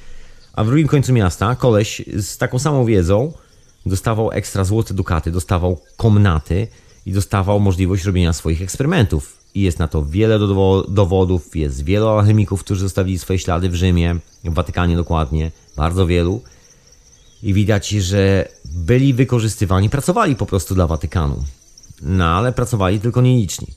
[0.54, 3.34] a w drugim końcu miasta koleś z taką samą wiedzą
[3.86, 6.68] dostawał ekstra złote dukaty, dostawał komnaty
[7.06, 9.38] i dostawał możliwość robienia swoich eksperymentów.
[9.56, 10.40] I jest na to wiele
[10.88, 16.42] dowodów, jest wielu alchemików, którzy zostawili swoje ślady w Rzymie, w Watykanie dokładnie, bardzo wielu.
[17.44, 21.44] I widać, że byli wykorzystywani, pracowali po prostu dla Watykanu.
[22.02, 23.68] No ale pracowali tylko nieliczni.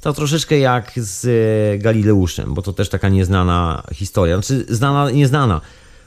[0.00, 4.36] To troszeczkę jak z e, Galileuszem, bo to też taka nieznana historia.
[4.36, 5.60] Znaczy, znana, nieznana.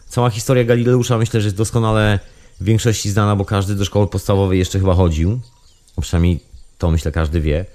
[0.08, 2.20] Cała historia Galileusza myślę, że jest doskonale
[2.62, 5.40] w większości znana, bo każdy do szkoły podstawowej jeszcze chyba chodził.
[6.02, 6.40] Przynajmniej
[6.78, 7.66] to myślę każdy wie,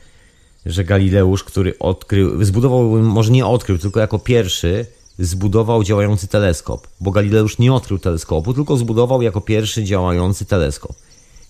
[0.66, 4.86] że Galileusz, który odkrył, zbudował, może nie odkrył, tylko jako pierwszy
[5.18, 10.96] zbudował działający teleskop, bo Galileusz nie odkrył teleskopu, tylko zbudował jako pierwszy działający teleskop.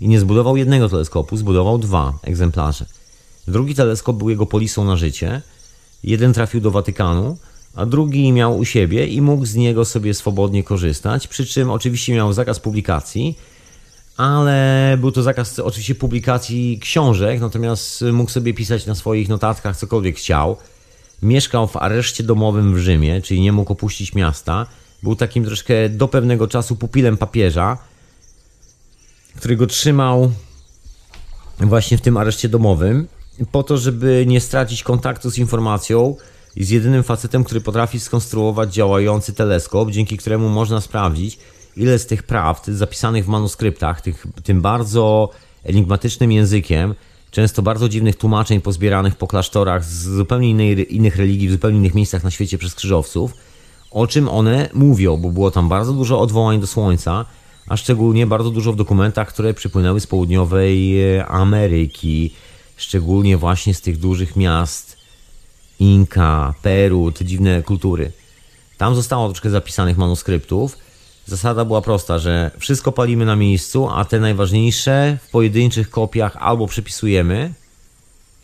[0.01, 2.87] I nie zbudował jednego teleskopu, zbudował dwa egzemplarze.
[3.49, 5.43] Drugi teleskop był jego polisą na życie.
[6.05, 7.37] Jeden trafił do Watykanu,
[7.75, 11.29] a drugi miał u siebie i mógł z niego sobie swobodnie korzystać.
[11.29, 13.39] Przy czym oczywiście miał zakaz publikacji,
[14.17, 20.17] ale był to zakaz oczywiście publikacji książek, natomiast mógł sobie pisać na swoich notatkach cokolwiek
[20.17, 20.57] chciał.
[21.23, 24.67] Mieszkał w areszcie domowym w Rzymie, czyli nie mógł opuścić miasta.
[25.03, 27.79] był takim troszkę do pewnego czasu pupilem papieża,
[29.37, 30.33] który go trzymał
[31.61, 33.09] właśnie w tym areszcie domowym,
[33.53, 36.17] po to, żeby nie stracić kontaktu z informacją
[36.57, 41.39] i z jedynym facetem, który potrafi skonstruować działający teleskop, dzięki któremu można sprawdzić,
[41.77, 45.31] ile z tych prawd zapisanych w manuskryptach, tych, tym bardzo
[45.65, 46.95] enigmatycznym językiem,
[47.31, 51.95] często bardzo dziwnych tłumaczeń pozbieranych po klasztorach z zupełnie innej, innych religii, w zupełnie innych
[51.95, 53.33] miejscach na świecie przez krzyżowców,
[53.91, 57.25] o czym one mówią, bo było tam bardzo dużo odwołań do Słońca,
[57.69, 62.35] a szczególnie bardzo dużo w dokumentach, które przypłynęły z południowej e, Ameryki,
[62.77, 64.97] szczególnie właśnie z tych dużych miast
[65.81, 68.13] Inka, Peru, te dziwne kultury.
[68.79, 70.79] Tam zostało troszkę zapisanych manuskryptów.
[71.27, 76.67] Zasada była prosta, że wszystko palimy na miejscu, a te najważniejsze w pojedynczych kopiach albo
[76.67, 77.53] przepisujemy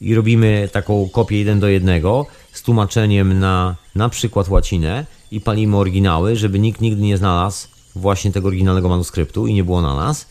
[0.00, 5.76] i robimy taką kopię jeden do jednego z tłumaczeniem na na przykład łacinę i palimy
[5.76, 10.26] oryginały, żeby nikt nigdy nie znalazł właśnie tego oryginalnego manuskryptu i nie było na nas.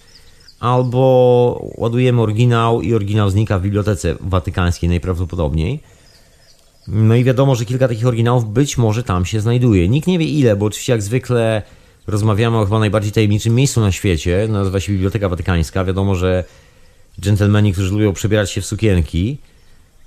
[0.61, 5.79] Albo ładujemy oryginał i oryginał znika w bibliotece watykańskiej najprawdopodobniej.
[6.87, 9.89] No i wiadomo, że kilka takich oryginałów być może tam się znajduje.
[9.89, 11.61] Nikt nie wie ile, bo oczywiście jak zwykle
[12.07, 14.47] rozmawiamy o chyba najbardziej tajemniczym miejscu na świecie.
[14.49, 15.85] Nazywa się Biblioteka Watykańska.
[15.85, 16.43] Wiadomo, że
[17.21, 19.37] dżentelmeni, którzy lubią przebierać się w sukienki,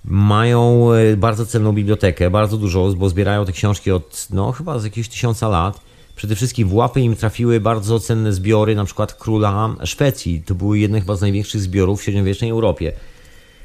[0.05, 4.85] mają e, bardzo cenną bibliotekę, bardzo dużo, bo zbierają te książki od no chyba z
[4.85, 5.81] jakiegoś tysiąca lat.
[6.17, 10.43] Przede wszystkim w łapy im trafiły bardzo cenne zbiory, na przykład króla Szwecji.
[10.47, 12.93] To były jedne chyba z największych zbiorów w średniowiecznej Europie.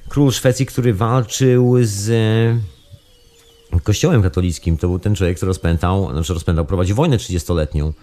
[0.09, 2.09] Król Szwecji, który walczył z
[3.75, 7.93] e, kościołem katolickim, to był ten człowiek, który rozpętał, znaczy rozpętał, prowadził wojnę 30-letnią.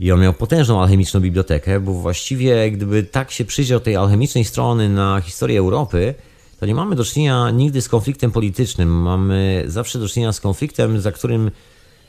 [0.00, 4.88] I on miał potężną alchemiczną bibliotekę, bo właściwie gdyby tak się przyjrzał tej alchemicznej strony
[4.88, 6.14] na historię Europy,
[6.60, 8.88] to nie mamy do czynienia nigdy z konfliktem politycznym.
[9.02, 11.50] Mamy zawsze do czynienia z konfliktem, za którym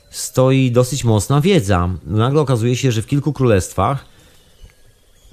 [0.09, 1.89] stoi dosyć mocna wiedza.
[2.05, 4.05] Nagle okazuje się, że w kilku królestwach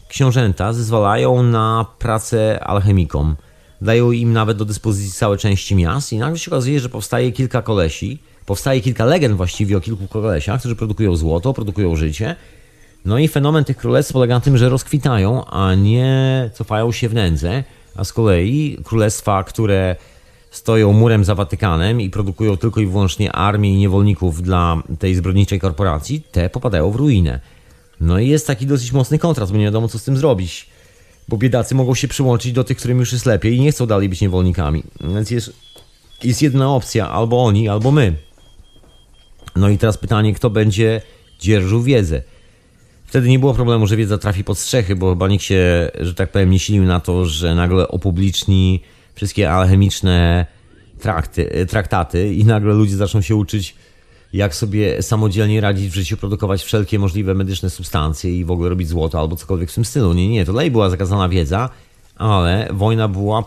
[0.09, 3.37] książęta zezwalają na pracę alchemikom.
[3.81, 7.63] Dają im nawet do dyspozycji całe części miast i nagle się okazuje, że powstaje kilka
[7.63, 12.37] kolesi, powstaje kilka legend właściwie o kilku kolesiach, którzy produkują złoto, produkują życie.
[13.05, 17.15] No i fenomen tych królestw polega na tym, że rozkwitają, a nie cofają się w
[17.15, 17.65] nędzę.
[17.97, 19.97] A z kolei królestwa, które
[20.55, 25.61] stoją murem za Watykanem i produkują tylko i wyłącznie armię i niewolników dla tej zbrodniczej
[25.61, 27.41] korporacji, te popadają w ruinę.
[28.01, 30.67] No i jest taki dosyć mocny kontrast, bo nie wiadomo co z tym zrobić.
[31.29, 34.09] Bo biedacy mogą się przyłączyć do tych, którym już jest lepiej i nie chcą dalej
[34.09, 34.83] być niewolnikami.
[35.01, 35.53] Więc jest,
[36.25, 38.15] jest jedna opcja, albo oni, albo my.
[39.57, 41.01] No i teraz pytanie, kto będzie
[41.41, 42.23] dzierżył wiedzę.
[43.07, 46.33] Wtedy nie było problemu, że wiedza trafi pod strzechy, bo chyba nikt się, że tak
[46.33, 48.81] powiem, nie silił na to, że nagle opubliczni
[49.15, 50.47] wszystkie alchemiczne
[51.01, 53.75] trakty, traktaty i nagle ludzie zaczną się uczyć,
[54.33, 58.89] jak sobie samodzielnie radzić w życiu, produkować wszelkie możliwe medyczne substancje i w ogóle robić
[58.89, 60.13] złoto albo cokolwiek w tym stylu.
[60.13, 61.71] Nie, nie, to dalej była zakazana wiedza,
[62.17, 63.45] ale wojna była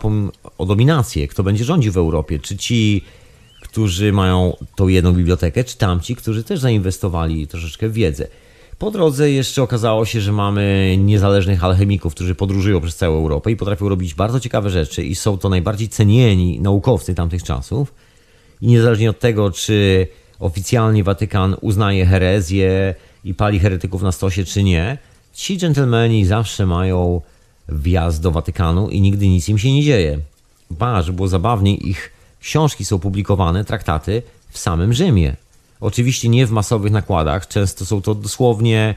[0.58, 1.28] o dominację.
[1.28, 2.38] Kto będzie rządził w Europie?
[2.38, 3.04] Czy ci,
[3.62, 8.28] którzy mają tą jedną bibliotekę, czy tamci, którzy też zainwestowali troszeczkę w wiedzę?
[8.78, 13.56] Po drodze jeszcze okazało się, że mamy niezależnych alchemików, którzy podróżują przez całą Europę i
[13.56, 17.94] potrafią robić bardzo ciekawe rzeczy i są to najbardziej cenieni naukowcy tamtych czasów.
[18.60, 20.06] I niezależnie od tego, czy
[20.40, 24.98] oficjalnie Watykan uznaje herezję i pali heretyków na stosie, czy nie,
[25.32, 27.20] ci dżentelmeni zawsze mają
[27.68, 30.18] wjazd do Watykanu i nigdy nic im się nie dzieje.
[30.70, 35.36] Ba, że było zabawniej, ich książki są publikowane, traktaty w samym Rzymie.
[35.80, 38.94] Oczywiście nie w masowych nakładach, często są to dosłownie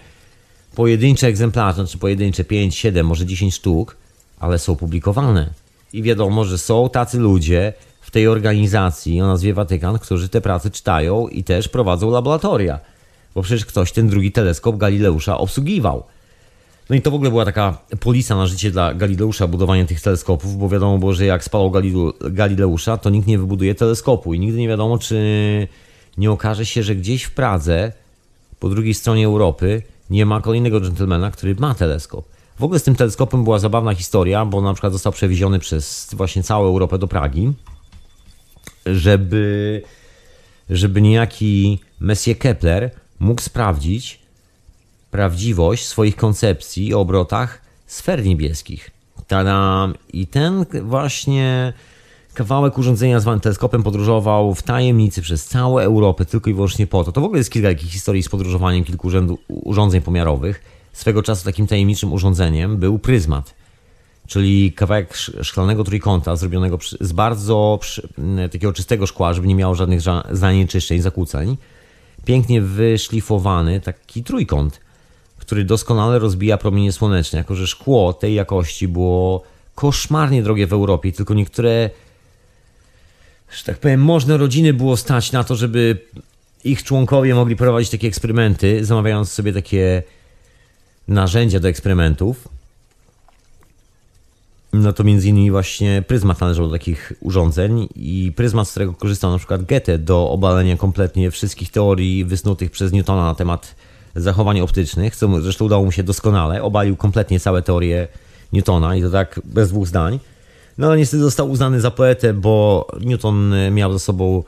[0.76, 3.98] pojedyncze egzemplarze, znaczy pojedyncze 5, 7, może 10 sztuk,
[4.40, 5.50] ale są publikowane.
[5.94, 10.72] I wiadomo, że są tacy ludzie w tej organizacji o nazwie Watykan, którzy te prace
[10.72, 12.80] czytają i też prowadzą laboratoria.
[13.36, 16.04] Bo przecież ktoś ten drugi teleskop Galileusza obsługiwał.
[16.90, 20.58] No i to w ogóle była taka polisa na życie dla Galileusza, budowanie tych teleskopów,
[20.58, 21.72] bo wiadomo było, że jak spalał
[22.32, 25.18] Galileusza, to nikt nie wybuduje teleskopu i nigdy nie wiadomo, czy
[26.22, 27.92] nie okaże się, że gdzieś w Pradze,
[28.60, 32.26] po drugiej stronie Europy, nie ma kolejnego dżentelmena, który ma teleskop.
[32.60, 36.44] W ogóle z tym teleskopem była zabawna historia, bo na przykład został przewieziony przez właśnie
[36.44, 37.54] całą Europę do Pragi,
[38.86, 39.82] żeby,
[40.70, 44.20] żeby niejaki Messier Kepler mógł sprawdzić
[45.12, 48.92] prawdziwość swoich koncepcji o obrotach sfer niebieskich.
[49.28, 49.96] Tadam!
[50.14, 51.74] I ten właśnie
[52.34, 57.12] kawałek urządzenia zwany teleskopem podróżował w tajemnicy przez całą Europę tylko i wyłącznie po to.
[57.12, 60.62] To w ogóle jest kilka takich historii z podróżowaniem kilku urzędu, urządzeń pomiarowych.
[60.94, 63.56] Swego czasu takim tajemniczym urządzeniem był pryzmat,
[64.28, 67.80] czyli kawałek szklanego trójkąta zrobionego z bardzo
[68.52, 70.00] takiego czystego szkła, żeby nie miało żadnych
[70.32, 71.58] zanieczyszczeń, zakłóceń.
[72.26, 74.80] pięknie wyszlifowany taki trójkąt,
[75.38, 79.44] który doskonale rozbija promienie słoneczne, jako że szkło tej jakości było
[79.76, 81.90] koszmarnie drogie w Europie, tylko niektóre,
[83.58, 85.98] że tak powiem, możne rodziny było stać na to, żeby
[86.64, 90.04] ich członkowie mogli prowadzić takie eksperymenty, zamawiając sobie takie
[91.08, 92.48] narzędzia do eksperymentów.
[94.74, 99.32] No to między innymi właśnie pryzmat należał do takich urządzeń i pryzmat, z którego korzystał
[99.32, 103.76] na przykład Goethe do obalenia kompletnie wszystkich teorii wysnutych przez Newtona na temat
[104.16, 106.64] zachowań optycznych, co zresztą udało mu się doskonale.
[106.64, 108.08] Obalił kompletnie całe teorie
[108.54, 110.20] Newtona i to tak bez dwóch zdań.
[110.82, 114.44] No ale niestety został uznany za poetę, bo Newton miał ze sobą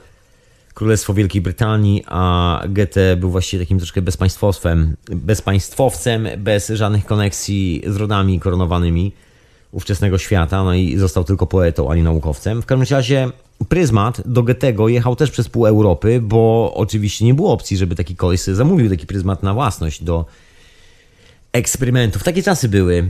[0.73, 7.95] Królestwo Wielkiej Brytanii, a Goethe był właściwie takim troszkę bezpaństwowcem, bezpaństwowcem, bez żadnych koneksji z
[7.95, 9.11] rodami koronowanymi
[9.71, 12.61] ówczesnego świata, no i został tylko poetą, a nie naukowcem.
[12.61, 13.29] W każdym razie
[13.69, 18.15] Pryzmat do Goethego jechał też przez pół Europy, bo oczywiście nie było opcji, żeby taki
[18.15, 20.25] koleś zamówił taki pryzmat na własność do
[21.51, 22.23] eksperymentów.
[22.23, 23.07] Takie czasy były.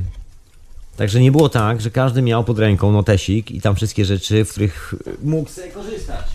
[0.98, 4.52] Także nie było tak, że każdy miał pod ręką notesik i tam wszystkie rzeczy, w
[4.52, 6.26] których mógł sobie korzystać.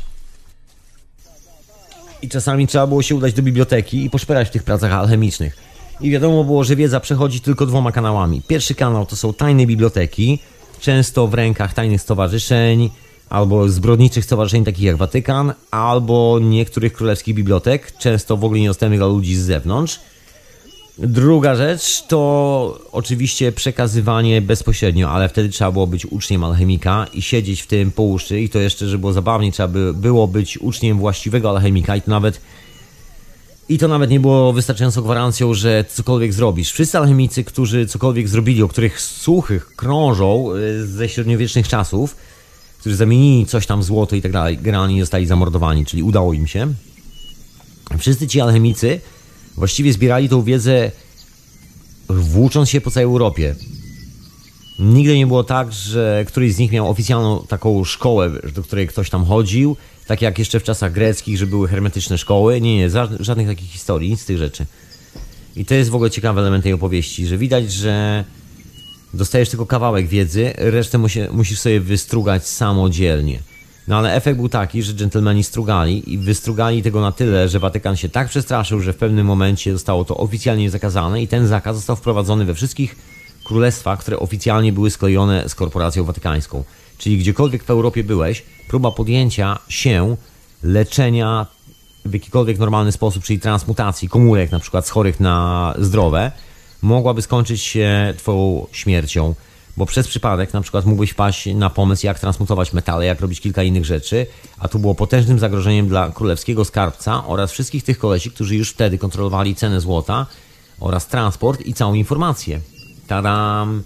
[2.23, 5.57] I czasami trzeba było się udać do biblioteki i poszperać w tych pracach alchemicznych.
[6.01, 8.43] I wiadomo było, że wiedza przechodzi tylko dwoma kanałami.
[8.49, 10.39] Pierwszy kanał to są tajne biblioteki,
[10.81, 12.91] często w rękach tajnych stowarzyszeń,
[13.31, 19.07] albo zbrodniczych stowarzyszeń takich jak Watykan, albo niektórych królewskich bibliotek, często w ogóle niedostępnych dla
[19.07, 20.01] ludzi z zewnątrz.
[20.99, 27.63] Druga rzecz to oczywiście przekazywanie bezpośrednio, ale wtedy trzeba było być uczniem alchemika i siedzieć
[27.63, 30.99] w tym po uszy i to jeszcze, żeby było zabawnie, trzeba by było być uczniem
[30.99, 32.41] właściwego alchemika i to nawet
[33.69, 36.73] i to nawet nie było wystarczającą gwarancją, że cokolwiek zrobisz.
[36.73, 42.17] Wszyscy alchemicy, którzy cokolwiek zrobili, o których słuchy krążą y, ze średniowiecznych czasów,
[42.81, 46.47] którzy zamienili coś tam w złoto i tak dalej, generalnie zostali zamordowani, czyli udało im
[46.47, 46.75] się.
[47.99, 49.01] Wszyscy ci alchemicy
[49.59, 50.91] właściwie zbierali tą wiedzę
[52.09, 53.55] włócząc się po całej Europie.
[54.79, 59.11] Nigdy nie było tak, że któryś z nich miał oficjalną taką szkołę, do której ktoś
[59.11, 62.61] tam chodził, tak jak jeszcze w czasach greckich, że były hermetyczne szkoły.
[62.61, 62.91] Nie, nie,
[63.21, 64.67] żadnych takich historii, nic z tych rzeczy.
[65.57, 68.25] I to jest w ogóle ciekawy element tej opowieści, że widać, że
[69.15, 73.41] dostajesz tylko kawałek wiedzy, resztę musi, musisz sobie wystrugać samodzielnie.
[73.89, 77.97] No ale efekt był taki, że dżentelmeni strugali i wystrugali tego na tyle, że Watykan
[77.97, 81.97] się tak przestraszył, że w pewnym momencie zostało to oficjalnie zakazane i ten zakaz został
[81.97, 82.97] wprowadzony we wszystkich
[83.45, 86.65] królestwach, które oficjalnie były sklejone z korporacją watykańską.
[86.99, 90.17] Czyli gdziekolwiek w Europie byłeś, próba podjęcia się
[90.63, 91.47] leczenia
[92.05, 96.33] w jakikolwiek normalny sposób, czyli transmutacji komórek na przykład z chorych na zdrowe,
[96.83, 99.35] mogłaby skończyć się twoją śmiercią,
[99.79, 103.63] bo przez przypadek na przykład mógłbyś wpaść na pomysł, jak transmutować metale, jak robić kilka
[103.63, 104.27] innych rzeczy,
[104.59, 108.99] a tu było potężnym zagrożeniem dla królewskiego skarbca oraz wszystkich tych kolesi, którzy już wtedy
[108.99, 110.27] kontrolowali cenę złota
[110.81, 112.61] oraz transport i całą informację.
[113.07, 113.83] Tadam!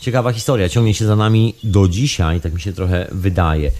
[0.00, 3.70] Ciekawa historia, ciągnie się za nami do dzisiaj, tak mi się trochę wydaje.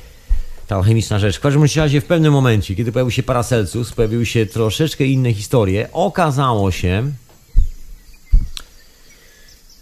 [0.67, 1.37] Ta alchemiczna rzecz.
[1.37, 5.89] W każdym razie w pewnym momencie, kiedy pojawił się Paracelsus, pojawiły się troszeczkę inne historie,
[5.93, 7.13] okazało się,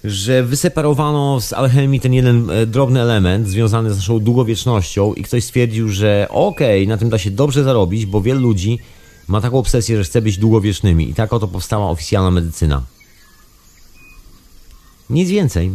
[0.04, 5.44] że wyseparowano z alchemii ten jeden e, drobny element związany z naszą długowiecznością i ktoś
[5.44, 8.78] stwierdził, że okej, okay, na tym da się dobrze zarobić, bo wielu ludzi
[9.28, 12.82] ma taką obsesję, że chce być długowiecznymi i tak oto powstała oficjalna medycyna.
[15.10, 15.70] Nic więcej.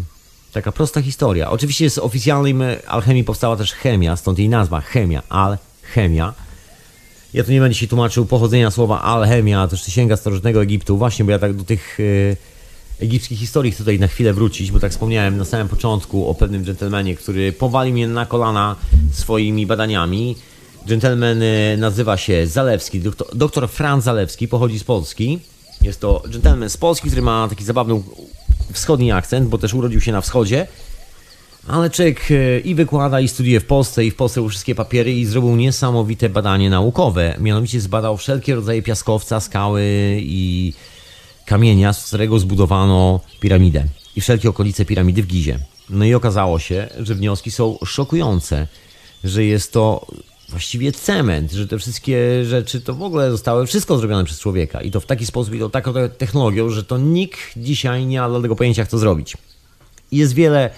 [0.53, 1.51] Taka prosta historia.
[1.51, 2.55] Oczywiście z oficjalnej
[2.87, 6.33] alchemii powstała też chemia, stąd jej nazwa chemia, alchemia.
[7.33, 11.31] Ja tu nie będę się tłumaczył pochodzenia słowa alchemia, też sięga starożytnego Egiptu, właśnie, bo
[11.31, 11.95] ja tak do tych...
[11.99, 12.54] Yy,
[12.99, 16.65] egipskich historii chcę tutaj na chwilę wrócić, bo tak wspomniałem na samym początku o pewnym
[16.65, 18.75] dżentelmenie, który powalił mnie na kolana
[19.11, 20.35] swoimi badaniami.
[20.87, 23.69] Dżentelmen y, nazywa się Zalewski, doktor, doktor
[23.99, 25.39] Zalewski, pochodzi z Polski.
[25.81, 28.01] Jest to dżentelmen z Polski, który ma taki zabawny
[28.73, 30.67] wschodni akcent, bo też urodził się na wschodzie.
[31.67, 35.25] Ale człowiek y, i wykłada, i studiuje w Polsce, i w Polsce wszystkie papiery i
[35.25, 37.35] zrobił niesamowite badanie naukowe.
[37.39, 39.83] Mianowicie zbadał wszelkie rodzaje piaskowca, skały
[40.21, 40.73] i
[41.45, 43.83] kamienia, z którego zbudowano piramidę
[44.15, 45.59] i wszelkie okolice piramidy w Gizie.
[45.89, 48.67] No i okazało się, że wnioski są szokujące,
[49.23, 50.07] że jest to
[50.49, 54.91] właściwie cement, że te wszystkie rzeczy to w ogóle zostały wszystko zrobione przez człowieka i
[54.91, 58.55] to w taki sposób i to taką technologią, że to nikt dzisiaj nie ma tego
[58.55, 59.37] pojęcia, jak to zrobić.
[60.11, 60.69] Jest wiele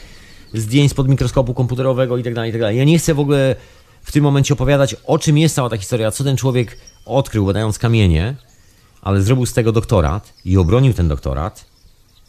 [0.53, 2.78] zdjęć spod mikroskopu komputerowego i tak dalej, i tak dalej.
[2.78, 3.55] Ja nie chcę w ogóle
[4.03, 7.80] w tym momencie opowiadać, o czym jest cała ta historia, co ten człowiek odkrył, badając
[7.80, 8.36] kamienie,
[9.02, 11.66] ale zrobił z tego doktorat i obronił ten doktorat,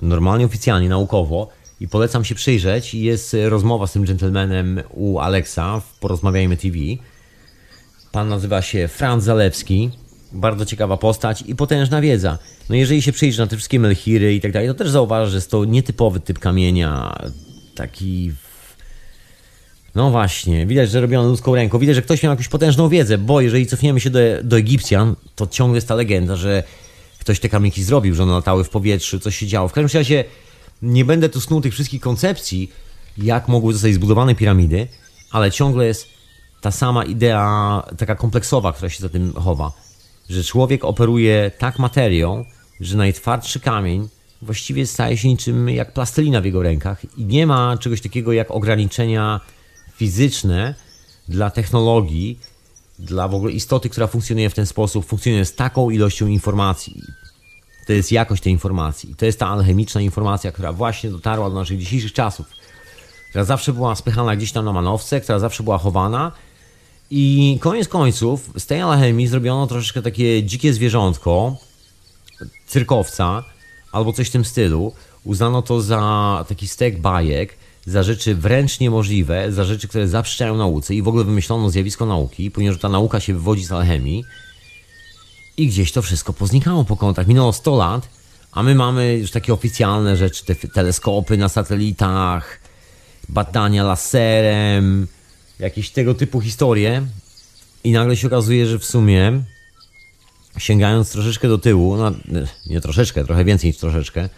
[0.02, 1.48] normalnie, oficjalnie, naukowo.
[1.80, 2.94] I polecam się przyjrzeć.
[2.94, 6.76] Jest rozmowa z tym gentlemanem u Alexa w Porozmawiajmy TV.
[8.12, 9.90] Pan nazywa się Franz Zalewski.
[10.32, 12.38] Bardzo ciekawa postać i potężna wiedza.
[12.68, 15.36] No jeżeli się przyjrzy na te wszystkie melchiry i tak dalej, to też zauważy, że
[15.36, 17.18] jest to nietypowy typ kamienia,
[17.74, 18.32] taki...
[19.94, 21.78] No właśnie, widać, że robiony ludzką ręką.
[21.78, 25.46] Widać, że ktoś miał jakąś potężną wiedzę, bo jeżeli cofniemy się do, do Egipcjan, to
[25.46, 26.62] ciągle jest ta legenda, że
[27.18, 29.68] ktoś te kamyki zrobił, że one latały w powietrzu, coś się działo.
[29.68, 30.24] W każdym razie
[30.82, 32.72] nie będę tu snuł tych wszystkich koncepcji,
[33.18, 34.88] jak mogły zostać zbudowane piramidy,
[35.30, 36.06] ale ciągle jest
[36.60, 39.72] ta sama idea, taka kompleksowa, która się za tym chowa,
[40.30, 42.44] że człowiek operuje tak materią,
[42.80, 44.08] że najtwardszy kamień
[44.42, 48.50] właściwie staje się niczym jak plastelina w jego rękach i nie ma czegoś takiego jak
[48.50, 49.40] ograniczenia
[49.98, 50.74] fizyczne
[51.28, 52.38] dla technologii,
[52.98, 57.02] dla w ogóle istoty, która funkcjonuje w ten sposób, funkcjonuje z taką ilością informacji.
[57.86, 59.14] To jest jakość tej informacji.
[59.14, 62.46] To jest ta alchemiczna informacja, która właśnie dotarła do naszych dzisiejszych czasów.
[63.28, 66.32] Która zawsze była spychana gdzieś tam na manowce, która zawsze była chowana.
[67.10, 71.56] I koniec końców z tej alchemii zrobiono troszeczkę takie dzikie zwierzątko,
[72.66, 73.44] cyrkowca,
[73.92, 74.92] albo coś w tym stylu.
[75.24, 77.56] Uznano to za taki stek bajek,
[77.88, 82.50] za rzeczy wręcz niemożliwe, za rzeczy, które zaprzeczają nauce i w ogóle wymyślono zjawisko nauki,
[82.50, 84.24] ponieważ ta nauka się wywodzi z alchemii.
[85.56, 87.26] I gdzieś to wszystko poznikało po kątach.
[87.26, 88.08] Minęło 100 lat,
[88.52, 92.60] a my mamy już takie oficjalne rzeczy, te teleskopy na satelitach,
[93.28, 95.06] badania laserem,
[95.58, 97.06] jakieś tego typu historie.
[97.84, 99.42] I nagle się okazuje, że w sumie,
[100.58, 102.12] sięgając troszeczkę do tyłu, no,
[102.66, 104.28] nie troszeczkę, trochę więcej niż troszeczkę,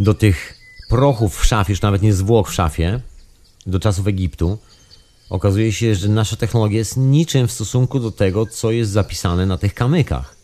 [0.00, 0.57] do tych
[0.88, 3.00] prochów w szafie, już nawet nie zwłok w szafie,
[3.66, 4.58] do czasów Egiptu,
[5.30, 9.58] okazuje się, że nasza technologia jest niczym w stosunku do tego, co jest zapisane na
[9.58, 10.36] tych kamykach.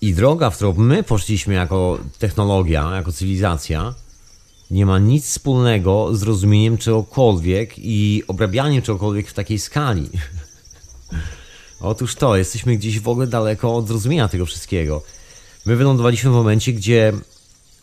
[0.00, 3.94] I droga, w którą my poszliśmy jako technologia, jako cywilizacja,
[4.70, 10.10] nie ma nic wspólnego z rozumieniem czegokolwiek i obrabianiem czegokolwiek w takiej skali.
[11.80, 15.02] Otóż to, jesteśmy gdzieś w ogóle daleko od zrozumienia tego wszystkiego.
[15.66, 17.12] My wylądowaliśmy w momencie, gdzie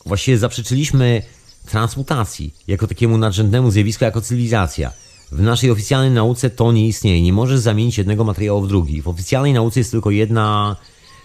[0.06, 1.22] właściwie zaprzeczyliśmy
[1.66, 4.92] transmutacji jako takiemu nadrzędnemu zjawisku, jako cywilizacja.
[5.32, 7.22] W naszej oficjalnej nauce to nie istnieje.
[7.22, 9.02] Nie możesz zamienić jednego materiału w drugi.
[9.02, 10.76] W oficjalnej nauce jest tylko jedna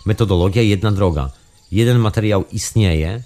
[0.07, 1.31] metodologia, jedna droga.
[1.72, 3.22] Jeden materiał istnieje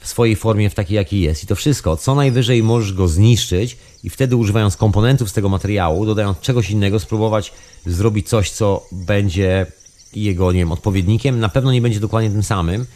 [0.00, 1.44] w swojej formie, w takiej jakiej jest.
[1.44, 1.96] I to wszystko.
[1.96, 7.00] Co najwyżej możesz go zniszczyć i wtedy używając komponentów z tego materiału, dodając czegoś innego,
[7.00, 7.52] spróbować
[7.86, 9.66] zrobić coś, co będzie
[10.14, 11.40] jego, nie wiem, odpowiednikiem.
[11.40, 12.86] Na pewno nie będzie dokładnie tym samym,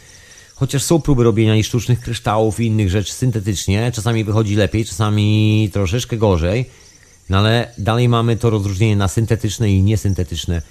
[0.59, 5.69] Chociaż są próby robienia i sztucznych kryształów i innych rzeczy syntetycznie, czasami wychodzi lepiej, czasami
[5.73, 6.65] troszeczkę gorzej,
[7.29, 10.61] no ale dalej mamy to rozróżnienie na syntetyczne i niesyntetyczne.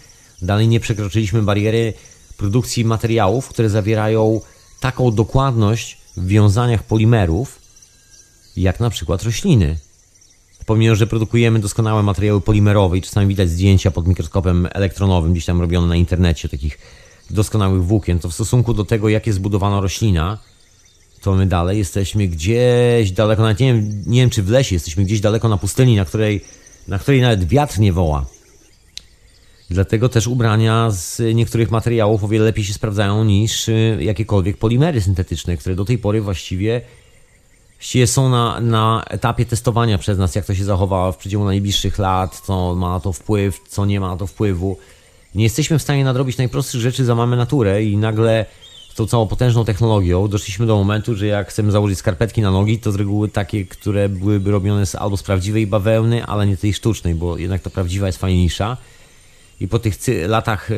[0.42, 1.92] Dalej nie przekroczyliśmy bariery
[2.36, 4.40] produkcji materiałów, które zawierają
[4.80, 7.58] taką dokładność w wiązaniach polimerów,
[8.56, 9.78] jak na przykład rośliny.
[10.66, 15.60] Pomimo, że produkujemy doskonałe materiały polimerowe i czasami widać zdjęcia pod mikroskopem elektronowym, gdzieś tam
[15.60, 16.78] robione na internecie, takich
[17.30, 20.38] doskonałych włókien, to w stosunku do tego, jak jest zbudowana roślina,
[21.20, 25.04] to my dalej jesteśmy gdzieś daleko, nawet nie wiem, nie wiem czy w lesie, jesteśmy
[25.04, 26.44] gdzieś daleko na pustyni, na której,
[26.88, 28.26] na której nawet wiatr nie woła.
[29.70, 35.00] Dlatego też ubrania z niektórych materiałów o wiele lepiej się sprawdzają niż y, jakiekolwiek polimery
[35.00, 36.80] syntetyczne, które do tej pory właściwie,
[38.06, 42.40] są na, na etapie testowania przez nas, jak to się zachowało w przeciągu najbliższych lat,
[42.40, 44.76] co ma na to wpływ, co nie ma na to wpływu
[45.34, 48.46] nie jesteśmy w stanie nadrobić najprostszych rzeczy za mamy naturę i nagle
[48.92, 52.78] z tą całą potężną technologią doszliśmy do momentu, że jak chcemy założyć skarpetki na nogi,
[52.78, 56.74] to z reguły takie, które byłyby robione z, albo z prawdziwej bawełny, ale nie tej
[56.74, 58.76] sztucznej, bo jednak ta prawdziwa jest fajniejsza.
[59.60, 59.94] I po tych
[60.26, 60.74] latach e,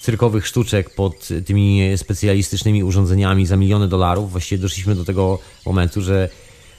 [0.00, 6.28] cyrkowych sztuczek pod tymi specjalistycznymi urządzeniami za miliony dolarów, właściwie doszliśmy do tego momentu, że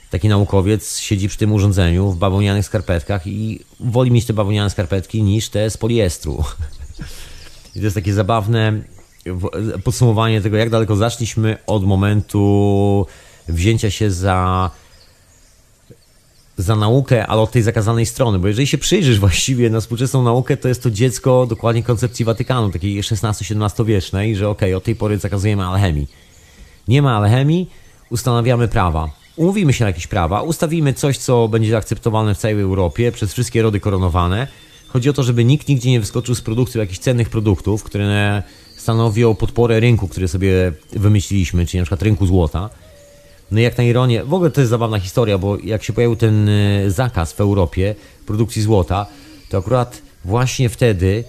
[0.10, 5.24] taki naukowiec siedzi przy tym urządzeniu w bawełnianych skarpetkach i woli mieć te bawełniane skarpetki
[5.24, 6.44] niż te z poliestru.
[7.76, 8.82] I to jest takie zabawne
[9.84, 13.06] podsumowanie tego, jak daleko zaszliśmy od momentu
[13.48, 14.72] wzięcia się za
[16.58, 20.58] za naukę, ale od tej zakazanej strony, bo jeżeli się przyjrzysz właściwie na współczesną naukę,
[20.58, 24.96] to jest to dziecko dokładnie koncepcji Watykanu, takiej XVI-XVII wiecznej, że okej, okay, od tej
[24.96, 26.08] pory zakazujemy alchemii.
[26.88, 27.70] Nie ma alchemii,
[28.10, 29.10] ustanawiamy prawa.
[29.36, 33.62] Umówimy się na jakieś prawa, ustawimy coś, co będzie akceptowane w całej Europie przez wszystkie
[33.62, 34.48] rody koronowane,
[34.88, 38.44] Chodzi o to, żeby nikt nigdzie nie wyskoczył z produkcją jakichś cennych produktów, które
[38.78, 42.70] stanowią podporę rynku, który sobie wymyśliliśmy, czyli na przykład rynku złota.
[43.52, 46.16] No i jak na ironię, w ogóle to jest zabawna historia, bo jak się pojawił
[46.16, 49.06] ten y, zakaz w Europie produkcji złota,
[49.50, 51.24] to akurat właśnie wtedy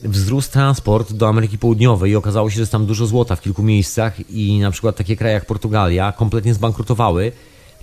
[0.00, 3.62] wzrósł transport do Ameryki Południowej i okazało się, że jest tam dużo złota w kilku
[3.62, 7.32] miejscach i na przykład takie kraje jak Portugalia kompletnie zbankrutowały.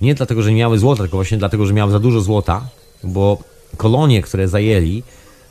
[0.01, 2.67] Nie dlatego, że nie miały złota, tylko właśnie dlatego, że miały za dużo złota,
[3.03, 3.37] bo
[3.77, 5.03] kolonie, które zajęli,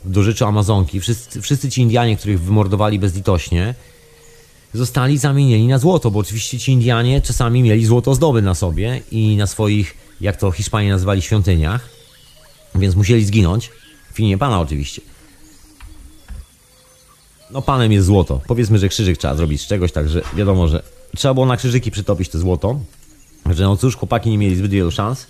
[0.05, 3.75] do rzeczy Amazonki, wszyscy, wszyscy ci Indianie, których wymordowali bezlitośnie,
[4.73, 9.35] zostali zamienieni na złoto, bo oczywiście ci Indianie czasami mieli złoto ozdoby na sobie i
[9.37, 11.89] na swoich, jak to Hiszpanie nazywali, świątyniach,
[12.75, 13.69] więc musieli zginąć.
[14.13, 15.01] W imię Pana oczywiście.
[17.51, 18.41] No Panem jest złoto.
[18.47, 20.83] Powiedzmy, że krzyżyk trzeba zrobić z czegoś, także wiadomo, że
[21.15, 22.79] trzeba było na krzyżyki przytopić to złoto.
[23.51, 25.27] Że no cóż, chłopaki nie mieli zbyt wielu szans.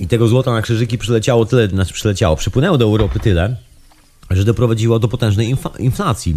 [0.00, 3.56] I tego złota na krzyżyki przyleciało tyle, znaczy przyleciało, przypłynęło do Europy tyle,
[4.30, 6.36] że doprowadziło do potężnej inflacji.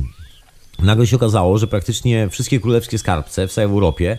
[0.80, 4.18] Nagle się okazało, że praktycznie wszystkie królewskie skarbce w całej Europie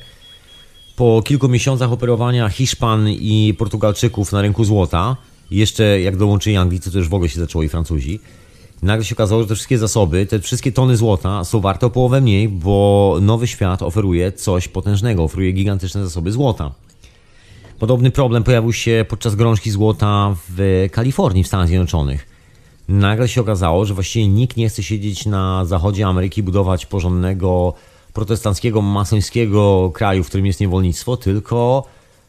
[0.96, 5.16] po kilku miesiącach operowania Hiszpan i Portugalczyków na rynku złota,
[5.50, 8.20] jeszcze jak dołączyli Anglicy, to już w ogóle się zaczęło i Francuzi,
[8.82, 12.20] nagle się okazało, że te wszystkie zasoby, te wszystkie tony złota są warte o połowę
[12.20, 16.72] mniej, bo nowy świat oferuje coś potężnego, oferuje gigantyczne zasoby złota.
[17.84, 22.26] Podobny problem pojawił się podczas grążki złota w Kalifornii w Stanach Zjednoczonych.
[22.88, 27.74] Nagle się okazało, że właściwie nikt nie chce siedzieć na zachodzie Ameryki, budować porządnego
[28.12, 31.84] protestanckiego, masońskiego kraju, w którym jest niewolnictwo, tylko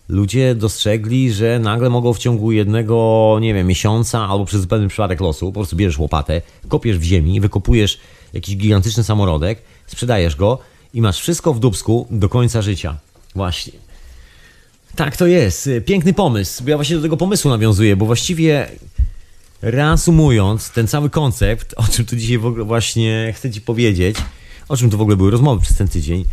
[0.10, 5.22] ludzie dostrzegli, że nagle mogą w ciągu jednego, nie wiem, miesiąca albo przez zupełny przypadek
[5.22, 8.00] losu, po prostu bierzesz łopatę, kopiesz w ziemi, wykopujesz
[8.34, 10.60] jakiś gigantyczny samorodek, sprzedajesz go
[10.94, 12.98] i masz wszystko w dubsku do końca życia.
[13.36, 13.85] Właśnie.
[14.96, 15.70] Tak to jest.
[15.86, 16.64] Piękny pomysł.
[16.68, 18.68] Ja właśnie do tego pomysłu nawiązuję, bo właściwie
[19.62, 24.18] reasumując ten cały koncept, o czym tu dzisiaj w ogóle właśnie chcę Ci powiedzieć,
[24.70, 26.26] o czym tu w ogóle były rozmowy przez ten tydzień,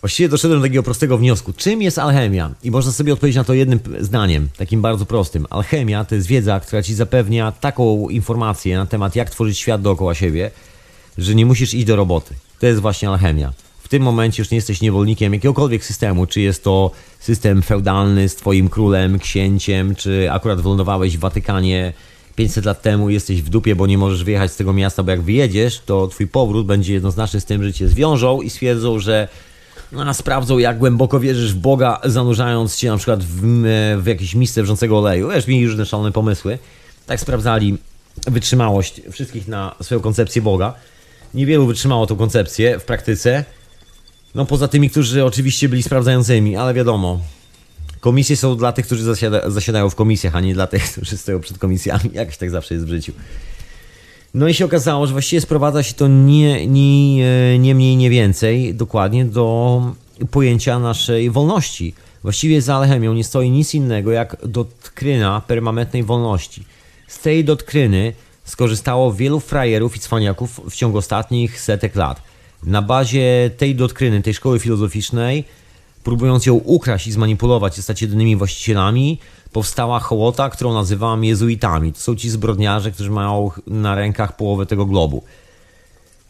[0.00, 1.52] właściwie doszedłem do takiego prostego wniosku.
[1.52, 2.54] Czym jest alchemia?
[2.62, 5.46] I można sobie odpowiedzieć na to jednym zdaniem, takim bardzo prostym.
[5.50, 10.14] Alchemia to jest wiedza, która Ci zapewnia taką informację na temat, jak tworzyć świat dookoła
[10.14, 10.50] siebie,
[11.18, 12.34] że nie musisz iść do roboty.
[12.58, 13.52] To jest właśnie alchemia.
[13.86, 18.36] W tym momencie już nie jesteś niewolnikiem jakiegokolwiek systemu, czy jest to system feudalny z
[18.36, 21.92] twoim królem, księciem, czy akurat wylądowałeś w Watykanie
[22.36, 25.22] 500 lat temu, jesteś w dupie, bo nie możesz wyjechać z tego miasta, bo jak
[25.22, 29.28] wyjedziesz, to twój powrót będzie jednoznaczny z tym, że cię zwiążą i stwierdzą, że
[29.92, 33.40] no, sprawdzą, jak głęboko wierzysz w Boga, zanurzając cię na przykład w,
[34.02, 35.28] w jakieś miejsce wrzącego oleju.
[35.28, 36.58] Wiesz, mieli różne szalone pomysły.
[37.06, 37.78] Tak sprawdzali
[38.26, 40.74] wytrzymałość wszystkich na swoją koncepcję Boga.
[41.34, 43.44] Niewielu wytrzymało tą koncepcję w praktyce.
[44.36, 47.20] No poza tymi, którzy oczywiście byli sprawdzającymi, ale wiadomo.
[48.00, 51.40] Komisje są dla tych, którzy zasiada, zasiadają w komisjach, a nie dla tych, którzy stoją
[51.40, 52.10] przed komisjami.
[52.12, 53.12] Jakoś tak zawsze jest w życiu.
[54.34, 58.74] No i się okazało, że właściwie sprowadza się to nie, nie, nie mniej, nie więcej
[58.74, 59.80] dokładnie do
[60.30, 61.94] pojęcia naszej wolności.
[62.22, 66.64] Właściwie za alchemią nie stoi nic innego jak dotkryna permanentnej wolności.
[67.08, 68.12] Z tej dotkryny
[68.44, 72.35] skorzystało wielu frajerów i cwaniaków w ciągu ostatnich setek lat.
[72.62, 75.44] Na bazie tej dotkryny, tej szkoły filozoficznej,
[76.04, 79.18] próbując ją ukraść i zmanipulować i stać jedynymi właścicielami,
[79.52, 81.92] powstała hołota, którą nazywam jezuitami.
[81.92, 85.22] To są ci zbrodniarze, którzy mają na rękach połowę tego globu.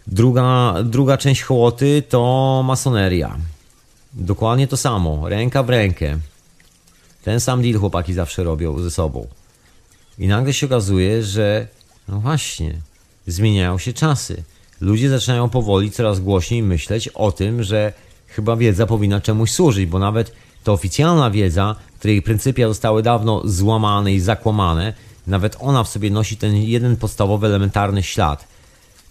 [0.07, 3.37] Druga, druga część hołoty to masoneria.
[4.12, 6.18] Dokładnie to samo, ręka w rękę.
[7.22, 9.27] Ten sam deal chłopaki zawsze robią ze sobą.
[10.18, 11.66] I nagle się okazuje, że
[12.09, 12.74] no właśnie,
[13.27, 14.43] zmieniają się czasy.
[14.81, 17.93] Ludzie zaczynają powoli coraz głośniej myśleć o tym, że
[18.27, 20.33] chyba wiedza powinna czemuś służyć, bo nawet
[20.64, 24.93] ta oficjalna wiedza, której pryncypia zostały dawno złamane i zakłamane,
[25.27, 28.49] nawet ona w sobie nosi ten jeden podstawowy, elementarny ślad.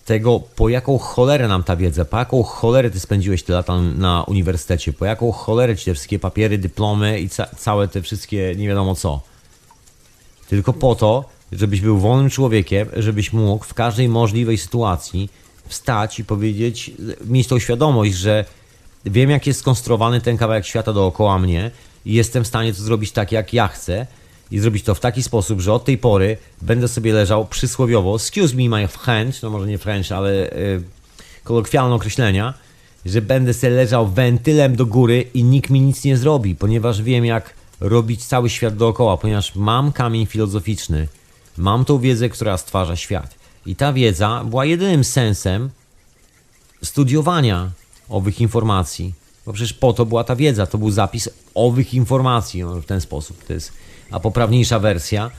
[0.05, 4.23] Tego, po jaką cholerę nam ta wiedza, po jaką cholerę ty spędziłeś te lata na
[4.23, 8.67] uniwersytecie, po jaką cholerę ci te wszystkie papiery, dyplomy i ca całe te wszystkie nie
[8.67, 9.21] wiadomo co.
[10.49, 15.29] Tylko po to, żebyś był wolnym człowiekiem, żebyś mógł w każdej możliwej sytuacji
[15.67, 16.91] wstać i powiedzieć,
[17.25, 18.45] mieć tą świadomość, że
[19.05, 21.71] wiem jak jest skonstruowany ten kawałek świata dookoła mnie
[22.05, 24.07] i jestem w stanie to zrobić tak jak ja chcę
[24.51, 28.55] i zrobić to w taki sposób, że od tej pory będę sobie leżał przysłowiowo, excuse
[28.55, 30.83] me my French, no może nie French, ale yy,
[31.43, 32.53] kolokwialne określenia,
[33.05, 37.25] że będę sobie leżał wentylem do góry i nikt mi nic nie zrobi, ponieważ wiem
[37.25, 41.07] jak robić cały świat dookoła, ponieważ mam kamień filozoficzny,
[41.57, 43.44] mam tą wiedzę, która stwarza świat.
[43.65, 45.69] I ta wiedza była jedynym sensem
[46.83, 47.71] studiowania
[48.09, 49.13] owych informacji.
[49.45, 53.01] Bo przecież po to była ta wiedza, to był zapis owych informacji no, w ten
[53.01, 53.43] sposób.
[53.43, 53.73] To jest
[54.11, 55.31] a poprawniejsza wersja,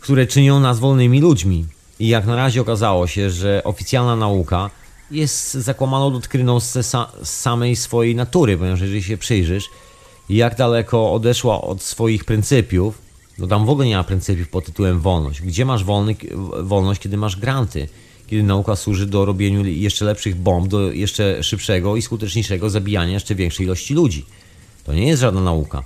[0.00, 1.66] które czynią nas wolnymi ludźmi.
[1.98, 4.70] I jak na razie okazało się, że oficjalna nauka
[5.10, 6.72] jest zakłamaną dotkryną z,
[7.22, 9.70] z samej swojej natury, ponieważ jeżeli się przyjrzysz,
[10.28, 12.98] jak daleko odeszła od swoich pryncypiów,
[13.38, 15.42] no tam w ogóle nie ma pryncypiów pod tytułem wolność.
[15.42, 16.16] Gdzie masz wolny,
[16.62, 17.88] wolność, kiedy masz granty?
[18.26, 23.34] Kiedy nauka służy do robienia jeszcze lepszych bomb, do jeszcze szybszego i skuteczniejszego zabijania jeszcze
[23.34, 24.26] większej ilości ludzi.
[24.84, 25.84] To nie jest żadna nauka.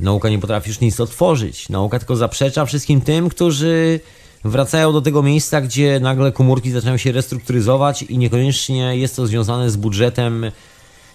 [0.00, 1.68] Nauka nie potrafi już nic otworzyć.
[1.68, 4.00] Nauka tylko zaprzecza wszystkim tym, którzy
[4.44, 9.70] wracają do tego miejsca, gdzie nagle komórki zaczynają się restrukturyzować i niekoniecznie jest to związane
[9.70, 10.50] z budżetem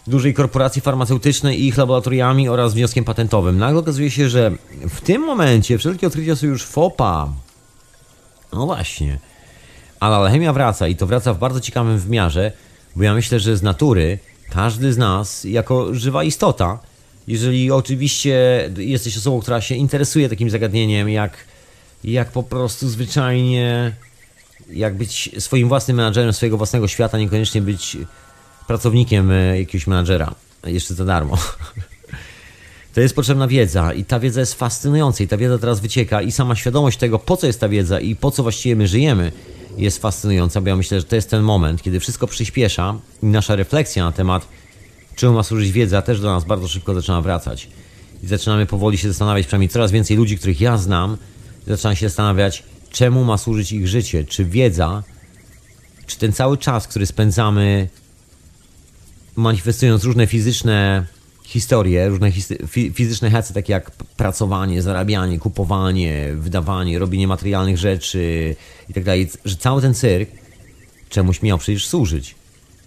[0.08, 3.58] dużej korporacji farmaceutycznej i ich laboratoriami oraz wnioskiem patentowym.
[3.58, 4.52] Nagle okazuje się, że
[4.90, 7.30] w tym momencie wszelkie odkrycia są już FOPA.
[8.54, 9.20] No właśnie.
[10.00, 12.52] Ale alchemia wraca i to wraca w bardzo ciekawym wymiarze,
[12.96, 16.80] bo ja myślę, że z natury każdy z nas, jako żywa istota,
[17.28, 21.38] jeżeli oczywiście jesteś osobą, która się interesuje takim zagadnieniem, jak,
[22.04, 23.96] jak po prostu zwyczajnie,
[24.70, 27.98] jak być swoim własnym menadżerem swojego własnego świata, niekoniecznie być
[28.68, 30.36] pracownikiem e, jakiegoś menadżera,
[30.66, 31.38] jeszcze za darmo.
[32.94, 36.32] To jest potrzebna wiedza i ta wiedza jest fascynująca i ta wiedza teraz wycieka i
[36.32, 39.32] sama świadomość tego, po co jest ta wiedza i po co właściwie my żyjemy,
[39.78, 43.56] jest fascynująca, bo ja myślę, że to jest ten moment, kiedy wszystko przyspiesza i nasza
[43.56, 44.48] refleksja na temat,
[45.16, 47.70] czemu ma służyć wiedza, też do nas bardzo szybko zaczyna wracać.
[48.24, 51.18] I zaczynamy powoli się zastanawiać, przynajmniej coraz więcej ludzi, których ja znam,
[51.68, 55.04] zaczyna się zastanawiać, czemu ma służyć ich życie, czy wiedza,
[56.08, 57.90] czy ten cały czas, który spędzamy
[59.36, 61.06] manifestując różne fizyczne
[61.44, 62.32] historie, różne
[62.94, 68.56] fizyczne hecy, takie jak pracowanie, zarabianie, kupowanie, wydawanie, robienie materialnych rzeczy
[68.90, 70.30] i tak dalej, że cały ten cyrk
[71.10, 72.36] czemuś miał przecież służyć.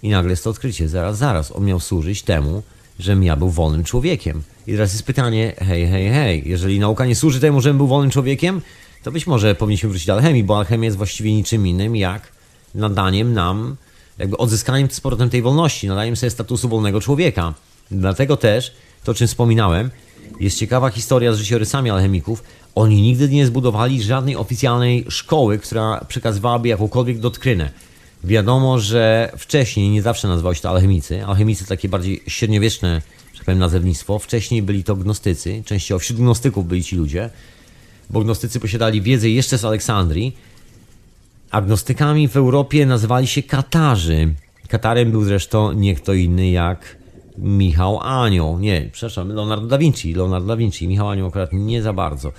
[0.02, 2.62] I nagle jest to odkrycie, zaraz, zaraz, on miał służyć temu,
[2.98, 4.42] żebym ja był wolnym człowiekiem.
[4.66, 8.10] I teraz jest pytanie, hej, hej, hej, jeżeli nauka nie służy temu, żebym był wolnym
[8.10, 8.60] człowiekiem,
[9.02, 12.32] to być może powinniśmy wrócić do alchemii, bo alchemia jest właściwie niczym innym jak
[12.74, 13.76] nadaniem nam,
[14.18, 17.54] jakby odzyskaniem z powrotem tej wolności, nadaniem sobie statusu wolnego człowieka.
[17.90, 18.72] Dlatego też,
[19.04, 19.90] to o czym wspominałem,
[20.40, 22.44] jest ciekawa historia z życiorysami alchemików.
[22.74, 27.70] Oni nigdy nie zbudowali żadnej oficjalnej szkoły, która przekazywałaby jakąkolwiek doktrynę.
[28.24, 31.24] Wiadomo, że wcześniej nie zawsze nazywało się to alchemicy.
[31.24, 33.02] Alchemicy takie bardziej średniowieczne,
[33.34, 34.18] że powiem, nazewnictwo.
[34.18, 35.62] Wcześniej byli to gnostycy.
[35.66, 37.30] Częściowo wśród gnostyków byli ci ludzie,
[38.10, 40.36] bo gnostycy posiadali wiedzę jeszcze z Aleksandrii.
[41.50, 44.34] Agnostykami w Europie nazywali się Katarzy.
[44.68, 46.96] Katarem był zresztą nie kto inny jak
[47.38, 48.58] Michał Anioł.
[48.58, 50.14] Nie, przepraszam, Leonardo da Vinci.
[50.14, 50.88] Leonardo da Vinci.
[50.88, 52.32] Michał Anioł akurat nie za bardzo.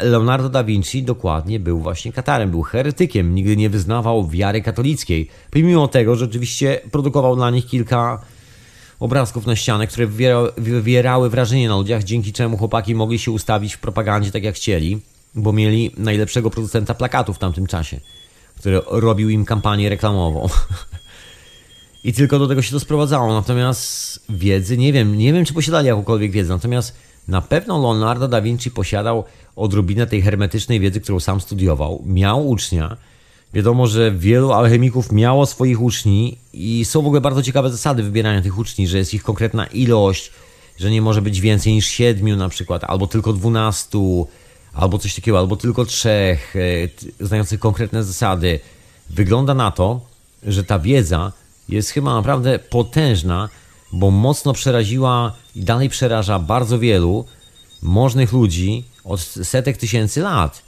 [0.00, 5.88] Leonardo da Vinci dokładnie był właśnie Katarem, był heretykiem, nigdy nie wyznawał wiary katolickiej, pomimo
[5.88, 8.22] tego, że oczywiście produkował dla nich kilka
[9.00, 10.06] obrazków na ścianę, które
[10.56, 15.00] wywierały wrażenie na ludziach, dzięki czemu chłopaki mogli się ustawić w propagandzie tak jak chcieli,
[15.34, 18.00] bo mieli najlepszego producenta plakatów w tamtym czasie,
[18.58, 20.48] który robił im kampanię reklamową.
[22.04, 23.34] I tylko do tego się to sprowadzało.
[23.34, 26.96] Natomiast wiedzy, nie wiem, nie wiem czy posiadali jakąkolwiek wiedzę, natomiast
[27.28, 29.24] na pewno Leonardo da Vinci posiadał
[29.56, 32.02] odrobinę tej hermetycznej wiedzy, którą sam studiował.
[32.06, 32.96] Miał ucznia.
[33.54, 38.42] Wiadomo, że wielu alchemików miało swoich uczni i są w ogóle bardzo ciekawe zasady wybierania
[38.42, 40.32] tych uczni, że jest ich konkretna ilość,
[40.78, 44.28] że nie może być więcej niż siedmiu na przykład, albo tylko dwunastu,
[44.74, 46.54] albo coś takiego, albo tylko trzech,
[47.20, 48.60] e, znających konkretne zasady.
[49.10, 50.00] Wygląda na to,
[50.42, 51.32] że ta wiedza
[51.68, 53.48] jest chyba naprawdę potężna,
[53.92, 57.24] bo mocno przeraziła i dalej przeraża bardzo wielu
[57.82, 60.62] możnych ludzi od setek tysięcy lat.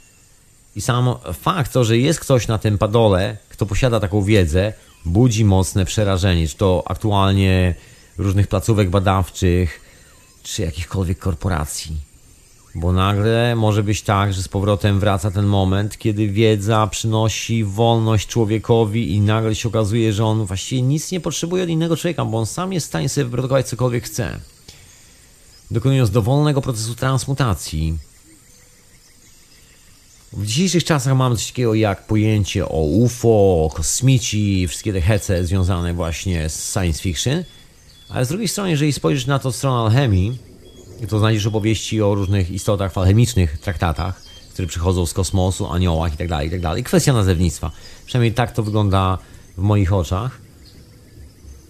[0.75, 4.73] I sam fakt to, że jest ktoś na tym padole, kto posiada taką wiedzę,
[5.05, 7.75] budzi mocne przerażenie, czy to aktualnie
[8.17, 9.81] różnych placówek badawczych,
[10.43, 11.97] czy jakichkolwiek korporacji.
[12.75, 18.27] Bo nagle może być tak, że z powrotem wraca ten moment, kiedy wiedza przynosi wolność
[18.27, 22.37] człowiekowi i nagle się okazuje, że on właściwie nic nie potrzebuje od innego człowieka, bo
[22.37, 24.39] on sam jest w stanie sobie wyprodukować cokolwiek chce.
[25.71, 27.97] Dokonując dowolnego procesu transmutacji.
[30.33, 35.45] W dzisiejszych czasach mamy coś takiego jak pojęcie o UFO, o kosmici, wszystkie te hece
[35.45, 37.43] związane właśnie z science fiction.
[38.09, 40.37] Ale z drugiej strony, jeżeli spojrzysz na to od strony alchemii,
[41.09, 44.21] to znajdziesz opowieści o różnych istotach alchemicznych, traktatach,
[44.53, 46.61] które przychodzą z kosmosu, aniołach itd., tak itd.
[46.75, 47.71] Tak Kwestia nazewnictwa.
[48.05, 49.17] Przynajmniej tak to wygląda
[49.57, 50.45] w moich oczach.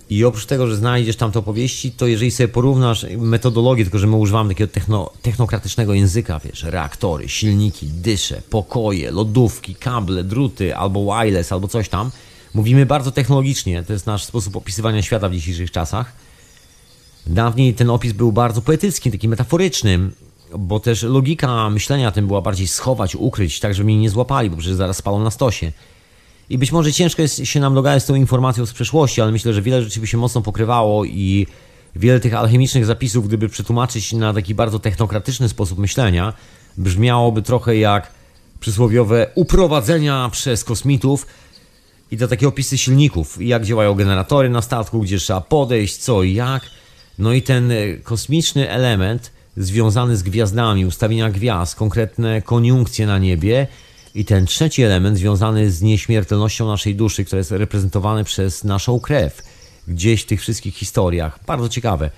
[0.10, 4.08] I oprócz tego, że znajdziesz tam te opowieści, to jeżeli sobie porównasz metodologię, tylko że
[4.08, 11.06] my używamy takiego techno, technokratycznego języka, wiesz, reaktory, silniki, dysze, pokoje, lodówki, kable, druty, albo
[11.06, 12.12] wireless, albo coś tam,
[12.54, 16.25] mówimy bardzo technologicznie, to jest nasz sposób opisywania świata w dzisiejszych czasach
[17.28, 20.00] Dawniej ten opis był bardzo poetycki, taki metaforyczny,
[20.58, 24.58] bo też logika myślenia tym była bardziej schować, ukryć, tak żeby mnie nie złapali, bo
[24.58, 25.72] przecież zaraz spalą na stosie.
[26.50, 29.54] I być może ciężko jest się nam dogadać z tą informacją z przeszłości, ale myślę,
[29.54, 31.48] że wiele rzeczy by się mocno pokrywało i
[31.96, 36.34] wiele tych alchemicznych zapisów, gdyby przetłumaczyć na taki bardzo technokratyczny sposób myślenia,
[36.78, 38.12] brzmiałoby trochę jak
[38.60, 41.26] przysłowiowe uprowadzenia przez kosmitów
[42.12, 46.34] i to takie opisy silników, jak działają generatory na statku, gdzie trzeba podejść, co i
[46.34, 46.64] jak.
[47.20, 53.68] No i ten e, kosmiczny element związany z gwiazdami, ustawienia gwiazd, konkretne koniunkcje na niebie.
[54.16, 59.42] I ten trzeci element związany z nieśmiertelnością naszej duszy, który jest reprezentowany przez naszą krew,
[59.88, 61.40] gdzieś w tych wszystkich historiach.
[61.48, 62.10] Bardzo ciekawe.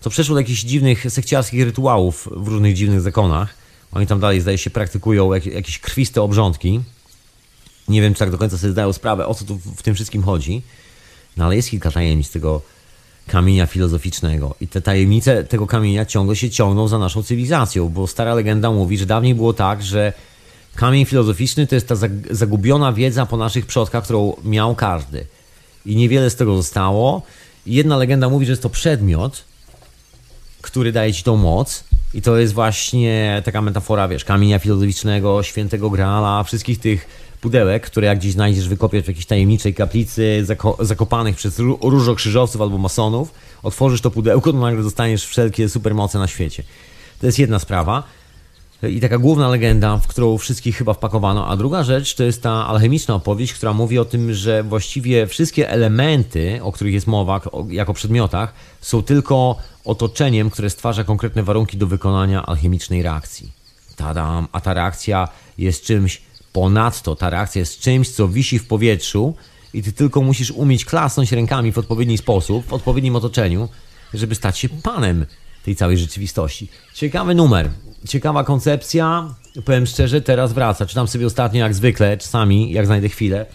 [0.00, 3.54] To przeszło do jakichś dziwnych sekciarskich rytuałów w różnych dziwnych zakonach.
[3.92, 6.80] Oni tam dalej, zdaje się, praktykują jak, jakieś krwiste obrządki.
[7.88, 10.22] Nie wiem, czy tak do końca sobie zdają sprawę, o co tu w tym wszystkim
[10.22, 10.62] chodzi.
[11.36, 12.62] No ale jest kilka tajemnic tego
[13.30, 14.54] kamienia filozoficznego.
[14.60, 18.98] I te tajemnice tego kamienia ciągle się ciągną za naszą cywilizacją, bo stara legenda mówi,
[18.98, 20.12] że dawniej było tak, że
[20.74, 21.94] kamień filozoficzny to jest ta
[22.30, 25.26] zagubiona wiedza po naszych przodkach, którą miał każdy.
[25.86, 27.22] I niewiele z tego zostało.
[27.66, 29.44] I jedna legenda mówi, że jest to przedmiot,
[30.60, 31.84] który daje ci tą moc.
[32.14, 37.06] I to jest właśnie taka metafora, wiesz, kamienia filozoficznego, świętego grala, wszystkich tych
[37.40, 42.78] pudełek, które jak gdzieś znajdziesz, wykopiesz w jakiejś tajemniczej kaplicy zako zakopanych przez różokrzyżowców albo
[42.78, 46.62] masonów, otworzysz to pudełko, to nagle dostaniesz wszelkie supermoce na świecie.
[47.20, 48.02] To jest jedna sprawa.
[48.82, 51.48] I taka główna legenda, w którą wszystkich chyba wpakowano.
[51.48, 55.70] A druga rzecz to jest ta alchemiczna opowieść, która mówi o tym, że właściwie wszystkie
[55.70, 61.86] elementy, o których jest mowa, jako przedmiotach, są tylko otoczeniem, które stwarza konkretne warunki do
[61.86, 63.52] wykonania alchemicznej reakcji.
[63.96, 65.28] Tadam, a ta reakcja
[65.58, 66.22] jest czymś
[66.52, 69.34] Ponadto ta reakcja jest czymś, co wisi w powietrzu
[69.74, 73.68] i ty tylko musisz umieć klasnąć rękami w odpowiedni sposób, w odpowiednim otoczeniu,
[74.14, 75.26] żeby stać się panem
[75.64, 76.68] tej całej rzeczywistości.
[76.94, 77.70] Ciekawy numer,
[78.08, 79.34] ciekawa koncepcja.
[79.64, 80.86] Powiem szczerze, teraz wraca.
[80.86, 83.46] Czytam sobie ostatnio, jak zwykle, czasami, jak znajdę chwilę,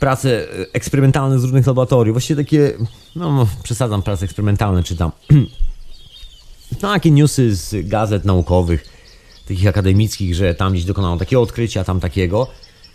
[0.00, 2.14] prace eksperymentalne z różnych laboratoriów.
[2.14, 2.72] Właściwie takie,
[3.16, 5.12] no przesadzam, prace eksperymentalne czytam.
[6.80, 8.95] Takie newsy z gazet naukowych
[9.48, 12.46] takich akademickich, że tam gdzieś dokonano takiego odkrycia, tam takiego.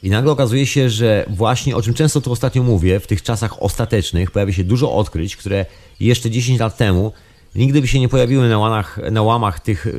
[0.03, 3.63] I nagle okazuje się, że właśnie o czym często tu ostatnio mówię, w tych czasach
[3.63, 5.65] ostatecznych pojawia się dużo odkryć, które
[5.99, 7.11] jeszcze 10 lat temu
[7.55, 9.91] nigdy by się nie pojawiły na łamach, na łamach tych e,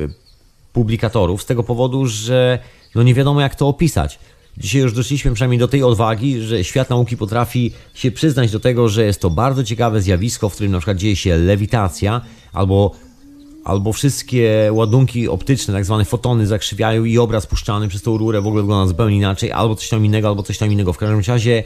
[0.73, 2.59] publikatorów, z tego powodu, że
[2.95, 4.19] no nie wiadomo jak to opisać.
[4.57, 8.89] Dzisiaj już doszliśmy przynajmniej do tej odwagi, że świat nauki potrafi się przyznać do tego,
[8.89, 12.21] że jest to bardzo ciekawe zjawisko, w którym na przykład dzieje się lewitacja
[12.53, 12.91] albo
[13.63, 18.47] albo wszystkie ładunki optyczne, tak zwane fotony zakrzywiają i obraz puszczany przez tą rurę w
[18.47, 20.93] ogóle wygląda zupełnie inaczej, albo coś tam innego, albo coś tam innego.
[20.93, 21.63] W każdym razie,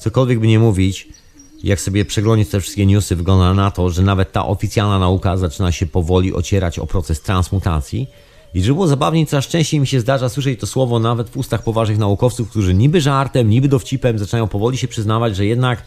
[0.00, 1.08] cokolwiek by nie mówić,
[1.62, 5.72] jak sobie przeglądać te wszystkie newsy, wygląda na to, że nawet ta oficjalna nauka zaczyna
[5.72, 8.10] się powoli ocierać o proces transmutacji.
[8.54, 11.62] I żeby było zabawniej, coraz częściej mi się zdarza słyszeć to słowo nawet w ustach
[11.62, 15.82] poważnych naukowców, którzy niby żartem, niby dowcipem zaczynają powoli się przyznawać, że jednak,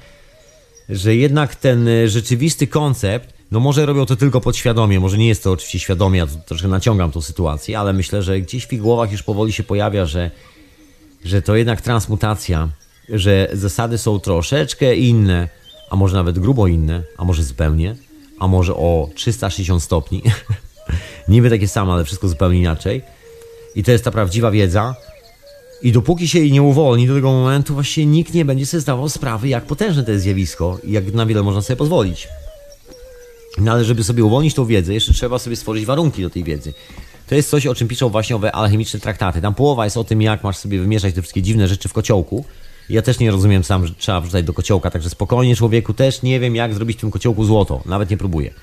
[0.89, 5.51] że jednak ten rzeczywisty koncept no może robią to tylko podświadomie, może nie jest to
[5.51, 9.23] oczywiście świadomie, ja troszkę naciągam tą sytuację, ale myślę, że gdzieś w ich głowach już
[9.23, 10.31] powoli się pojawia, że,
[11.25, 12.69] że to jednak transmutacja,
[13.09, 15.49] że zasady są troszeczkę inne,
[15.89, 17.95] a może nawet grubo inne, a może zupełnie,
[18.39, 20.21] a może o 360 stopni.
[21.27, 23.01] Niby takie same, ale wszystko zupełnie inaczej.
[23.75, 24.95] I to jest ta prawdziwa wiedza.
[25.81, 29.09] I dopóki się jej nie uwolni do tego momentu, właśnie nikt nie będzie sobie zdawał
[29.09, 32.27] sprawy, jak potężne to jest zjawisko i jak na wiele można sobie pozwolić.
[33.57, 36.73] No ale żeby sobie uwolnić tą wiedzę, jeszcze trzeba sobie stworzyć warunki do tej wiedzy.
[37.27, 39.41] To jest coś, o czym piszą właśnie owe alchemiczne traktaty.
[39.41, 42.45] Tam połowa jest o tym, jak masz sobie wymieszać te wszystkie dziwne rzeczy w kociołku.
[42.89, 46.39] Ja też nie rozumiem sam, że trzeba wrzucać do kociołka, także spokojnie człowieku też nie
[46.39, 47.81] wiem, jak zrobić w tym kociołku złoto.
[47.85, 48.53] Nawet nie próbuję.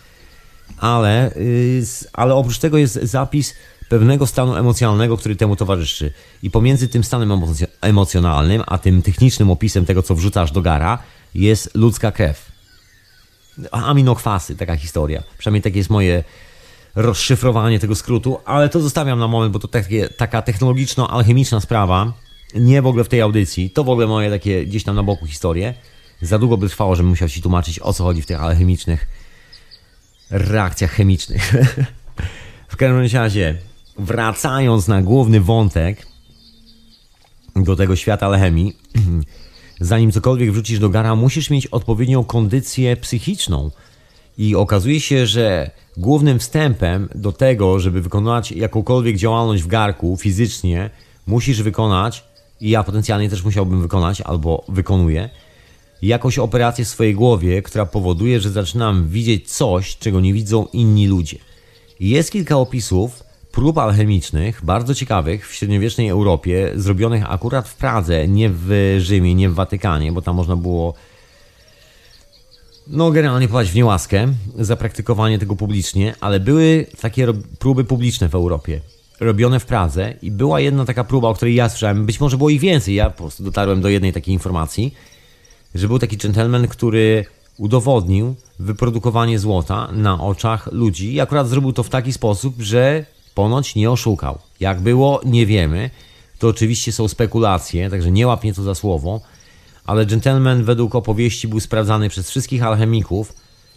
[0.79, 1.83] Ale, yy,
[2.13, 3.55] ale oprócz tego jest zapis
[3.89, 6.13] pewnego stanu emocjonalnego, który temu towarzyszy.
[6.43, 7.43] I pomiędzy tym stanem
[7.81, 10.99] emocjonalnym, a tym technicznym opisem tego, co wrzucasz do gara,
[11.35, 12.54] jest ludzka krew
[13.71, 15.23] aminokwasy, taka historia.
[15.39, 16.25] Przynajmniej takie jest moje
[16.95, 22.13] rozszyfrowanie tego skrótu, ale to zostawiam na moment, bo to takie, taka technologiczno-alchemiczna sprawa,
[22.55, 25.27] nie w ogóle w tej audycji, to w ogóle moje takie gdzieś tam na boku
[25.27, 25.75] historie.
[26.23, 29.07] Za długo by trwało, żebym musiał Ci tłumaczyć, o co chodzi w tych alchemicznych
[30.31, 31.55] reakcjach chemicznych.
[32.69, 33.59] w każdym razie,
[33.99, 36.07] wracając na główny wątek
[37.57, 38.77] do tego świata alchemii,
[39.81, 43.71] zanim cokolwiek wrzucisz do gara, musisz mieć odpowiednią kondycję psychiczną.
[44.39, 50.91] I okazuje się, że głównym wstępem do tego, żeby wykonać jakąkolwiek działalność w garku fizycznie,
[51.27, 52.25] musisz wykonać,
[52.61, 55.31] i ja potencjalnie też musiałbym wykonać, albo wykonuję,
[56.03, 61.07] jakąś operację w swojej głowie, która powoduje, że zaczynam widzieć coś, czego nie widzą inni
[61.07, 61.39] ludzie.
[62.01, 63.24] Jest kilka opisów,
[63.55, 69.49] prób alchemicznych, bardzo ciekawych w średniowiecznej Europie, zrobionych akurat w Pradze, nie w Rzymie, nie
[69.49, 70.95] w Watykanie, bo tam można było
[72.87, 74.29] no generalnie popaść w niełaskę
[74.59, 77.27] za praktykowanie tego publicznie, ale były takie
[77.59, 78.81] próby publiczne w Europie,
[79.21, 82.51] robione w Pradze i była jedna taka próba, o której ja słyszałem, być może było
[82.51, 84.95] ich więcej, ja po prostu dotarłem do jednej takiej informacji,
[85.75, 87.25] że był taki gentleman, który
[87.59, 93.75] udowodnił wyprodukowanie złota na oczach ludzi i akurat zrobił to w taki sposób, że ponoć
[93.75, 94.39] nie oszukał.
[94.61, 95.91] Jak było, nie wiemy.
[96.39, 99.21] To oczywiście są spekulacje, także nie łapnie to za słowo,
[99.85, 103.33] ale gentleman według opowieści był sprawdzany przez wszystkich alchemików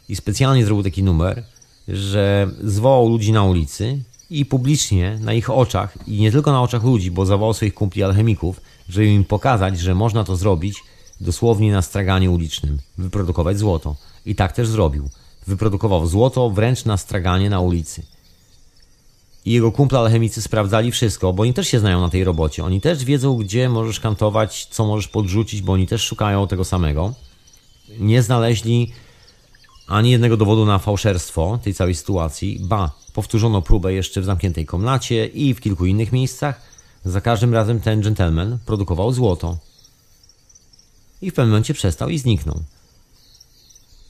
[0.10, 1.44] i specjalnie zrobił taki numer,
[1.88, 4.00] że zwołał ludzi na ulicy
[4.30, 8.04] i publicznie na ich oczach, i nie tylko na oczach ludzi, bo zawołał swoich kumpli
[8.04, 10.84] alchemików, żeby im pokazać, że można to zrobić
[11.22, 13.96] dosłownie na straganie ulicznym, wyprodukować złoto.
[14.26, 15.10] I tak też zrobił.
[15.48, 18.04] Wyprodukował złoto wręcz na straganie na ulicy.
[19.48, 22.64] I jego kumple alchemicy sprawdzali wszystko, bo oni też się znają na tej robocie.
[22.64, 27.14] Oni też wiedzą, gdzie możesz kantować, co możesz podrzucić, bo oni też szukają tego samego.
[28.00, 28.92] Nie znaleźli
[29.88, 32.60] ani jednego dowodu na fałszerstwo tej całej sytuacji.
[32.62, 36.62] Ba, powtórzono próbę jeszcze w zamkniętej komnacie i w kilku innych miejscach.
[37.06, 39.58] Za każdym razem ten gentleman produkował złoto.
[41.22, 42.64] I w pewnym momencie przestał i zniknął.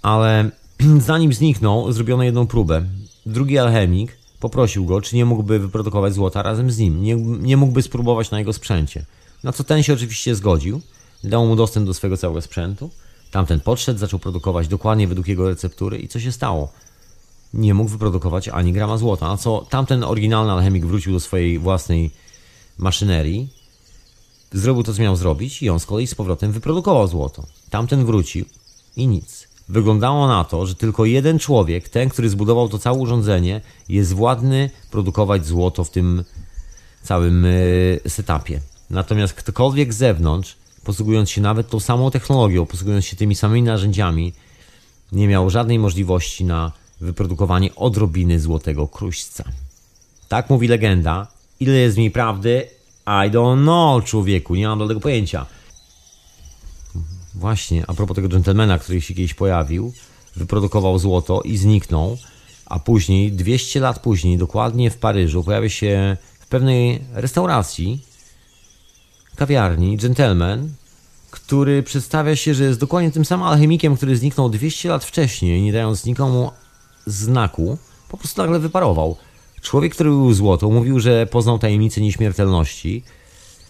[0.01, 0.51] Ale
[1.07, 2.85] zanim zniknął, zrobiono jedną próbę.
[3.25, 7.01] Drugi alchemik poprosił go, czy nie mógłby wyprodukować złota razem z nim.
[7.01, 9.05] Nie, nie mógłby spróbować na jego sprzęcie.
[9.43, 10.81] Na co ten się oczywiście zgodził.
[11.23, 12.89] Dał mu dostęp do swojego całego sprzętu.
[13.31, 16.71] Tamten podszedł, zaczął produkować dokładnie według jego receptury i co się stało?
[17.53, 19.27] Nie mógł wyprodukować ani grama złota.
[19.27, 22.11] Na co tamten oryginalny alchemik wrócił do swojej własnej
[22.77, 23.49] maszynerii,
[24.53, 27.43] zrobił to, co miał zrobić i on z kolei z powrotem wyprodukował złoto.
[27.69, 28.45] Tamten wrócił
[28.95, 29.46] i nic.
[29.69, 34.69] Wyglądało na to, że tylko jeden człowiek, ten, który zbudował to całe urządzenie, jest władny
[34.91, 36.23] produkować złoto w tym
[37.03, 37.43] całym
[38.03, 38.61] yy, setupie.
[38.89, 44.33] Natomiast ktokolwiek z zewnątrz, posługując się nawet tą samą technologią, posługując się tymi samymi narzędziami,
[45.11, 49.43] nie miał żadnej możliwości na wyprodukowanie odrobiny złotego kruśca.
[50.27, 51.27] Tak mówi legenda.
[51.59, 52.67] Ile jest w niej prawdy?
[53.07, 55.45] I don't know, człowieku, nie mam do tego pojęcia.
[57.37, 59.93] Właśnie, a propos tego gentlemana, który się kiedyś pojawił,
[60.35, 62.17] wyprodukował złoto i zniknął,
[62.65, 68.01] a później, 200 lat później, dokładnie w Paryżu, pojawia się w pewnej restauracji,
[69.35, 70.69] kawiarni, gentleman,
[71.31, 75.73] który przedstawia się, że jest dokładnie tym samym alchemikiem, który zniknął 200 lat wcześniej, nie
[75.73, 76.51] dając nikomu
[77.05, 77.77] znaku,
[78.09, 79.15] po prostu nagle wyparował.
[79.61, 83.03] Człowiek, który był złoto, mówił, że poznał tajemnicę nieśmiertelności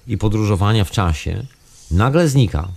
[0.08, 1.46] i podróżowania w czasie,
[1.92, 2.68] nagle znika.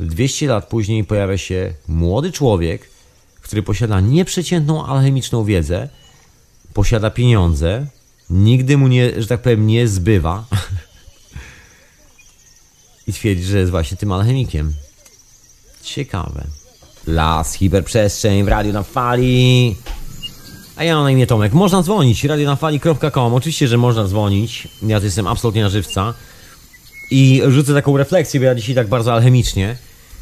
[0.00, 2.90] 200 lat później pojawia się młody człowiek,
[3.42, 5.88] który posiada nieprzeciętną alchemiczną wiedzę,
[6.74, 7.86] posiada pieniądze,
[8.30, 10.44] nigdy mu nie, że tak powiem, nie zbywa
[13.06, 14.74] i twierdzi, że jest właśnie tym alchemikiem.
[15.82, 16.44] Ciekawe.
[17.06, 19.76] Las, hiperprzestrzeń w radiu na fali.
[20.76, 21.52] A ja mam na imię Tomek.
[21.52, 23.34] Można dzwonić, radionafali.com.
[23.34, 24.68] Oczywiście, że można dzwonić.
[24.82, 26.14] Ja to jestem absolutnie na żywca.
[27.10, 29.76] I rzucę taką refleksję, bo ja dzisiaj tak bardzo alchemicznie,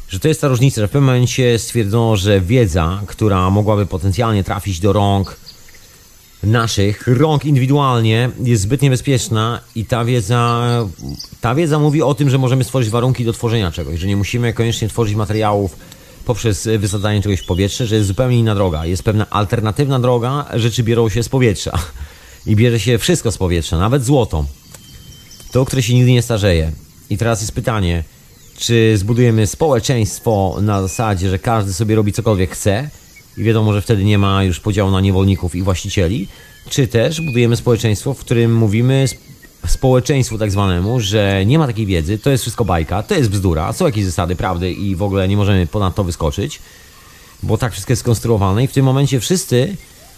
[0.09, 4.43] że to jest ta różnica, że w pewnym momencie stwierdzono, że wiedza, która mogłaby potencjalnie
[4.43, 5.37] trafić do rąk
[6.43, 10.61] naszych, rąk indywidualnie, jest zbyt niebezpieczna i ta wiedza,
[11.41, 14.53] ta wiedza mówi o tym, że możemy stworzyć warunki do tworzenia czegoś, że nie musimy
[14.53, 15.75] koniecznie tworzyć materiałów
[16.25, 18.85] poprzez wysadzanie czegoś w powietrze, że jest zupełnie inna droga.
[18.85, 21.79] Jest pewna alternatywna droga, rzeczy biorą się z powietrza.
[22.45, 24.45] I bierze się wszystko z powietrza, nawet złoto.
[25.51, 26.71] To, które się nigdy nie starzeje.
[27.09, 28.03] I teraz jest pytanie,
[28.57, 32.89] czy zbudujemy społeczeństwo na zasadzie, że każdy sobie robi cokolwiek chce
[33.37, 36.27] i wiadomo, że wtedy nie ma już podziału na niewolników i właścicieli,
[36.69, 39.05] czy też budujemy społeczeństwo, w którym mówimy
[39.67, 43.73] społeczeństwu tak zwanemu, że nie ma takiej wiedzy, to jest wszystko bajka, to jest bzdura,
[43.73, 46.59] są jakieś zasady prawdy i w ogóle nie możemy ponad to wyskoczyć,
[47.43, 49.75] bo tak wszystko jest skonstruowane i w tym momencie wszyscy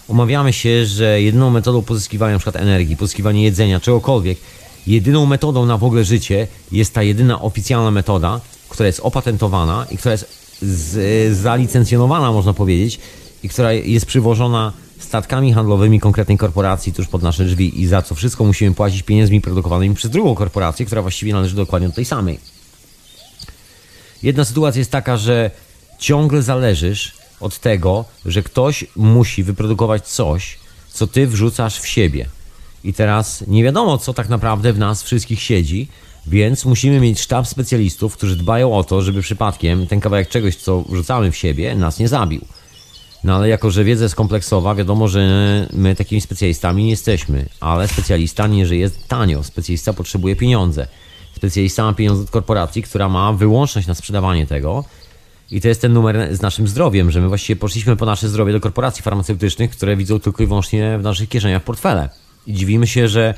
[0.08, 2.60] umawiamy się, że jedyną metodą pozyskiwania np.
[2.60, 4.38] energii, pozyskiwania jedzenia, czegokolwiek,
[4.88, 9.98] jedyną metodą na w ogóle życie jest ta jedyna oficjalna metoda, która jest opatentowana i
[9.98, 10.26] która jest
[10.62, 13.00] z, zalicencjonowana, można powiedzieć,
[13.44, 18.16] i która jest przywożona statkami handlowymi konkretnej korporacji tuż pod nasze drzwi i za co
[18.16, 22.40] wszystko musimy płacić pieniędzmi produkowanymi przez drugą korporację, która właściwie należy dokładnie do tej samej.
[24.24, 25.52] Jedna sytuacja jest taka, że
[26.00, 30.60] ciągle zależysz od tego, że ktoś musi wyprodukować coś,
[30.94, 32.26] co ty wrzucasz w siebie.
[32.84, 35.88] I teraz nie wiadomo, co tak naprawdę w nas wszystkich siedzi,
[36.28, 40.82] więc musimy mieć sztab specjalistów, którzy dbają o to, żeby przypadkiem ten kawałek czegoś, co
[40.82, 42.42] wrzucamy w siebie, nas nie zabił.
[43.24, 45.22] No ale jako, że wiedza jest kompleksowa, wiadomo, że
[45.74, 47.46] my takimi specjalistami nie jesteśmy.
[47.60, 49.44] Ale specjalista nie żyje tanio.
[49.44, 50.88] Specjalista potrzebuje pieniądze.
[51.36, 54.84] Specjalista ma pieniądze od korporacji, która ma wyłączność na sprzedawanie tego.
[55.52, 58.54] I to jest ten numer z naszym zdrowiem, że my właściwie poszliśmy po nasze zdrowie
[58.54, 62.10] do korporacji farmaceutycznych, które widzą tylko i wyłącznie w naszych kieszeniach portfele.
[62.48, 63.34] I dziwimy się, że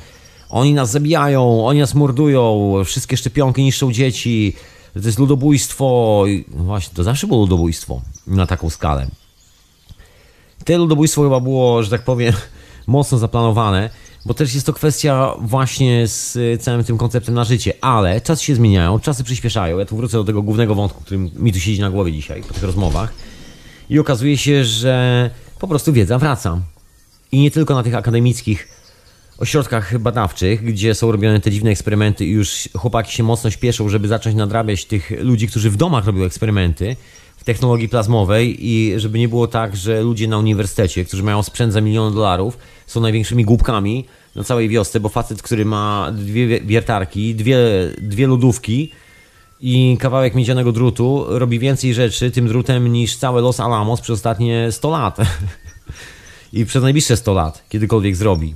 [0.50, 4.52] oni nas zabijają, oni nas mordują, wszystkie szczepionki niszczą dzieci,
[4.94, 6.24] to jest ludobójstwo.
[6.28, 9.06] I właśnie, to zawsze było ludobójstwo na taką skalę.
[10.64, 12.34] Te ludobójstwo chyba było, że tak powiem,
[12.86, 13.90] mocno zaplanowane,
[14.26, 18.54] bo też jest to kwestia właśnie z całym tym konceptem na życie, ale czasy się
[18.54, 19.78] zmieniają, czasy przyspieszają.
[19.78, 22.54] Ja tu wrócę do tego głównego wątku, który mi tu siedzi na głowie dzisiaj po
[22.54, 23.12] tych rozmowach.
[23.90, 26.60] I okazuje się, że po prostu wiedza wraca.
[27.32, 28.79] I nie tylko na tych akademickich
[29.40, 34.08] ośrodkach badawczych, gdzie są robione te dziwne eksperymenty i już chłopaki się mocno śpieszą, żeby
[34.08, 36.96] zacząć nadrabiać tych ludzi, którzy w domach robią eksperymenty
[37.36, 41.72] w technologii plazmowej i żeby nie było tak, że ludzie na uniwersytecie, którzy mają sprzęt
[41.72, 44.04] za miliony dolarów, są największymi głupkami
[44.34, 47.58] na całej wiosce, bo facet, który ma dwie wiertarki, dwie,
[47.98, 48.92] dwie lodówki
[49.60, 54.72] i kawałek miedzianego drutu robi więcej rzeczy tym drutem niż całe Los Alamos przez ostatnie
[54.72, 55.16] 100 lat.
[56.52, 58.54] I przez najbliższe 100 lat kiedykolwiek zrobi.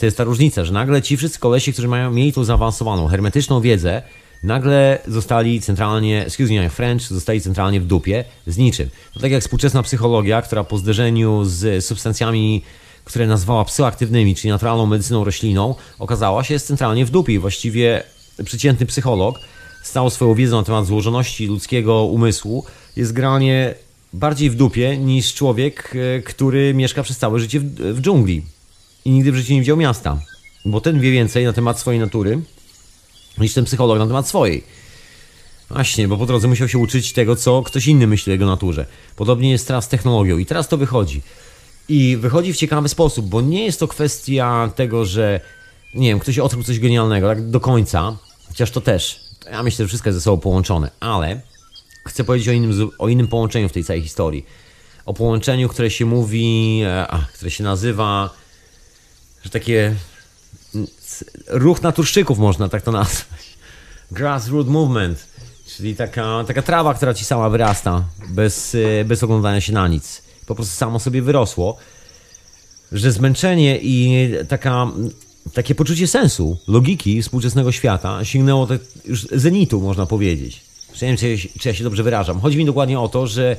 [0.00, 3.60] To jest ta różnica, że nagle ci wszyscy kolesi, którzy mają, mieli tą zaawansowaną, hermetyczną
[3.60, 4.02] wiedzę,
[4.42, 8.90] nagle zostali centralnie, excuse me, French, zostali centralnie w dupie z niczym.
[9.14, 12.62] To tak jak współczesna psychologia, która po zderzeniu z substancjami,
[13.04, 17.40] które nazwała psychoaktywnymi, czyli naturalną medycyną rośliną, okazała się centralnie w dupie.
[17.40, 18.02] Właściwie
[18.44, 19.38] przeciętny psycholog
[19.82, 22.64] z całą swoją wiedzą na temat złożoności ludzkiego umysłu
[22.96, 23.74] jest granie
[24.12, 28.42] bardziej w dupie niż człowiek, e, który mieszka przez całe życie w, w dżungli
[29.04, 30.20] i nigdy w życiu nie widział miasta.
[30.64, 32.40] Bo ten wie więcej na temat swojej natury
[33.38, 34.64] niż ten psycholog na temat swojej.
[35.70, 38.86] Właśnie, bo po drodze musiał się uczyć tego, co ktoś inny myśli o jego naturze.
[39.16, 41.22] Podobnie jest teraz z technologią i teraz to wychodzi.
[41.88, 45.40] I wychodzi w ciekawy sposób, bo nie jest to kwestia tego, że
[45.94, 48.16] nie wiem, ktoś odkrył coś genialnego, tak do końca,
[48.48, 49.20] chociaż to też.
[49.50, 51.40] Ja myślę, że wszystko jest ze sobą połączone, ale
[52.06, 54.46] chcę powiedzieć o innym, o innym połączeniu w tej całej historii.
[55.06, 58.30] O połączeniu, które się mówi, e, a, które się nazywa,
[59.44, 59.94] że takie
[61.48, 63.56] ruch naturszczyków można tak to nazwać.
[64.10, 65.26] Grassroot movement,
[65.76, 70.22] czyli taka, taka trawa, która ci sama wyrasta bez, e, bez oglądania się na nic.
[70.46, 71.76] Po prostu samo sobie wyrosło.
[72.92, 74.86] Że zmęczenie i taka,
[75.54, 80.60] takie poczucie sensu, logiki współczesnego świata sięgnęło tak już zenitu, można powiedzieć.
[81.02, 82.40] Nie wiem, czy, czy ja się dobrze wyrażam.
[82.40, 83.56] Chodzi mi dokładnie o to, że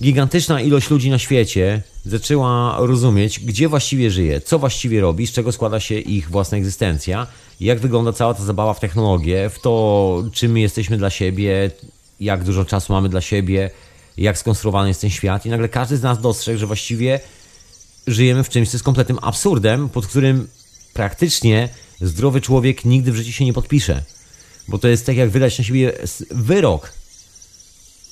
[0.00, 5.52] gigantyczna ilość ludzi na świecie zaczęła rozumieć, gdzie właściwie żyje, co właściwie robi, z czego
[5.52, 7.26] składa się ich własna egzystencja,
[7.60, 11.70] jak wygląda cała ta zabawa w technologię, w to, czym my jesteśmy dla siebie,
[12.20, 13.70] jak dużo czasu mamy dla siebie,
[14.16, 15.46] jak skonstruowany jest ten świat.
[15.46, 17.20] I nagle każdy z nas dostrzegł, że właściwie
[18.06, 20.48] żyjemy w czymś, co jest kompletnym absurdem, pod którym
[20.94, 21.68] praktycznie
[22.00, 24.02] zdrowy człowiek nigdy w życiu się nie podpisze.
[24.68, 25.92] Bo to jest tak, jak wydać na siebie
[26.30, 26.92] wyrok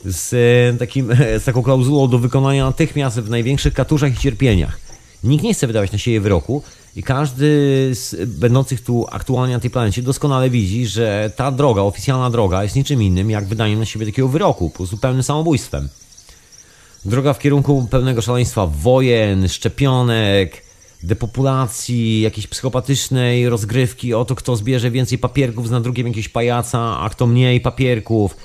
[0.05, 0.35] z,
[0.75, 1.09] e, takim,
[1.39, 4.81] z taką klauzulą do wykonania natychmiast w największych katuszach i cierpieniach.
[5.25, 6.63] Nikt nie chce wydawać na siebie wyroku
[6.97, 7.47] i każdy
[7.95, 12.77] z będących tu aktualnie na tej planecie doskonale widzi, że ta droga, oficjalna droga jest
[12.77, 15.89] niczym innym jak wydaniem na siebie takiego wyroku, po prostu pełnym samobójstwem.
[17.05, 20.63] Droga w kierunku pełnego szaleństwa wojen, szczepionek,
[21.03, 27.11] depopulacji, jakiejś psychopatycznej rozgrywki o to, kto zbierze więcej papierków z nadrukiem jakiegoś pajaca, a
[27.11, 28.37] kto mniej papierków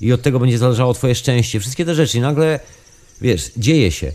[0.00, 1.60] i od tego będzie zależało twoje szczęście.
[1.60, 2.18] Wszystkie te rzeczy.
[2.18, 2.60] I nagle,
[3.20, 4.12] wiesz, dzieje się.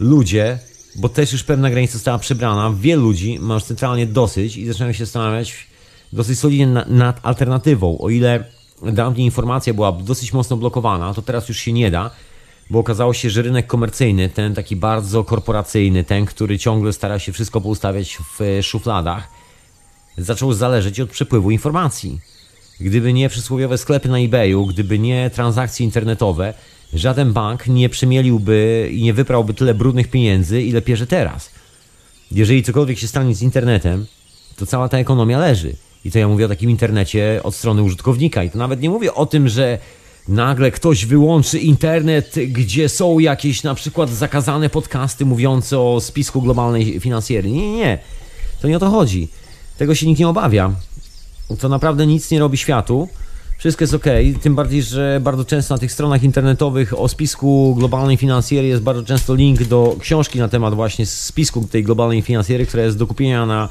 [0.00, 0.58] Ludzie,
[0.96, 4.92] bo też już pewna granica została przebrana, wielu ludzi ma już centralnie dosyć i zaczynają
[4.92, 5.54] się zastanawiać
[6.12, 7.98] dosyć solidnie nad, nad alternatywą.
[7.98, 8.44] O ile
[8.82, 12.10] dawniej informacja była dosyć mocno blokowana, to teraz już się nie da,
[12.70, 17.32] bo okazało się, że rynek komercyjny, ten taki bardzo korporacyjny, ten, który ciągle stara się
[17.32, 19.28] wszystko poustawiać w szufladach,
[20.18, 22.20] zaczął zależeć od przepływu informacji.
[22.80, 26.54] Gdyby nie przysłowiowe sklepy na eBayu, gdyby nie transakcje internetowe,
[26.94, 31.50] żaden bank nie przemieliłby i nie wyprałby tyle brudnych pieniędzy, ile pierze teraz.
[32.32, 34.06] Jeżeli cokolwiek się stanie z internetem,
[34.56, 35.76] to cała ta ekonomia leży.
[36.04, 38.44] I to ja mówię o takim internecie od strony użytkownika.
[38.44, 39.78] I to nawet nie mówię o tym, że
[40.28, 47.00] nagle ktoś wyłączy internet, gdzie są jakieś na przykład zakazane podcasty mówiące o spisku globalnej
[47.00, 47.50] finansjery.
[47.50, 47.98] Nie, nie, nie.
[48.60, 49.28] To nie o to chodzi.
[49.78, 50.72] Tego się nikt nie obawia
[51.60, 53.08] to naprawdę nic nie robi światu.
[53.58, 54.04] Wszystko jest ok,
[54.42, 59.02] tym bardziej, że bardzo często na tych stronach internetowych o spisku globalnej finansjery jest bardzo
[59.02, 63.46] często link do książki na temat właśnie spisku tej globalnej finansjery, która jest do kupienia
[63.46, 63.68] na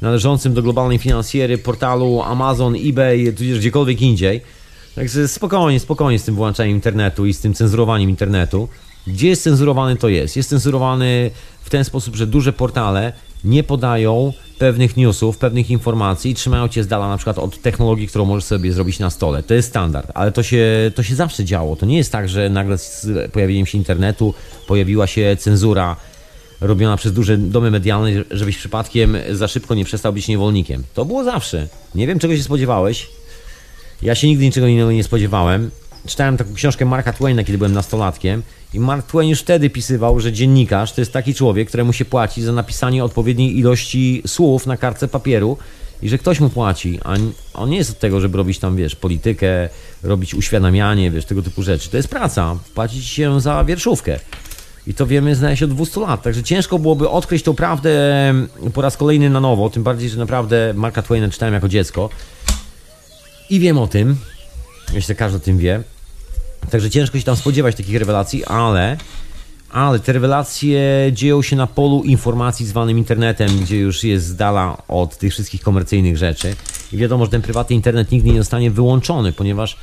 [0.00, 4.40] należącym do globalnej finansjery portalu Amazon, eBay, tudzież gdziekolwiek indziej.
[4.94, 8.68] Także spokojnie, spokojnie z tym włączaniem internetu i z tym cenzurowaniem internetu.
[9.06, 10.36] Gdzie jest cenzurowany, to jest.
[10.36, 11.30] Jest cenzurowany
[11.62, 13.12] w ten sposób, że duże portale
[13.44, 18.08] nie podają pewnych newsów, pewnych informacji i trzymają cię z dala na przykład od technologii,
[18.08, 19.42] którą możesz sobie zrobić na stole.
[19.42, 21.76] To jest standard, ale to się, to się zawsze działo.
[21.76, 24.34] To nie jest tak, że nagle z pojawieniem się internetu
[24.66, 25.96] pojawiła się cenzura
[26.60, 30.84] robiona przez duże domy medialne, żebyś przypadkiem za szybko nie przestał być niewolnikiem.
[30.94, 31.68] To było zawsze.
[31.94, 33.08] Nie wiem, czego się spodziewałeś.
[34.02, 35.70] Ja się nigdy niczego innego nie spodziewałem.
[36.06, 38.42] Czytałem taką książkę Marka Twaina, kiedy byłem nastolatkiem
[38.74, 42.42] i Mark Twain już wtedy pisywał, że dziennikarz to jest taki człowiek, któremu się płaci
[42.42, 45.58] za napisanie odpowiedniej ilości słów na kartce papieru
[46.02, 47.14] i że ktoś mu płaci, a
[47.54, 49.68] on nie jest od tego, żeby robić tam, wiesz, politykę,
[50.02, 51.90] robić uświadamianie, wiesz, tego typu rzeczy.
[51.90, 54.18] To jest praca, płaci się za wierszówkę.
[54.86, 56.22] I to wiemy, zdaje się, od 200 lat.
[56.22, 57.90] Także ciężko byłoby odkryć tą prawdę
[58.74, 59.70] po raz kolejny na nowo.
[59.70, 62.10] Tym bardziej, że naprawdę Marka Twaina czytałem jako dziecko.
[63.50, 64.16] I wiem o tym.
[64.94, 65.82] Myślę, każdy o tym wie.
[66.70, 68.96] Także ciężko się tam spodziewać takich rewelacji, ale,
[69.70, 70.80] ale te rewelacje
[71.12, 75.62] dzieją się na polu informacji zwanym internetem, gdzie już jest z dala od tych wszystkich
[75.62, 76.54] komercyjnych rzeczy.
[76.92, 79.76] I wiadomo, że ten prywatny internet nigdy nie zostanie wyłączony, ponieważ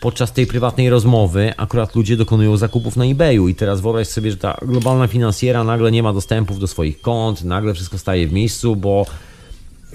[0.00, 4.36] podczas tej prywatnej rozmowy akurat ludzie dokonują zakupów na eBayu i teraz wyobraź sobie, że
[4.36, 8.76] ta globalna finansjera nagle nie ma dostępów do swoich kont, nagle wszystko staje w miejscu,
[8.76, 9.06] bo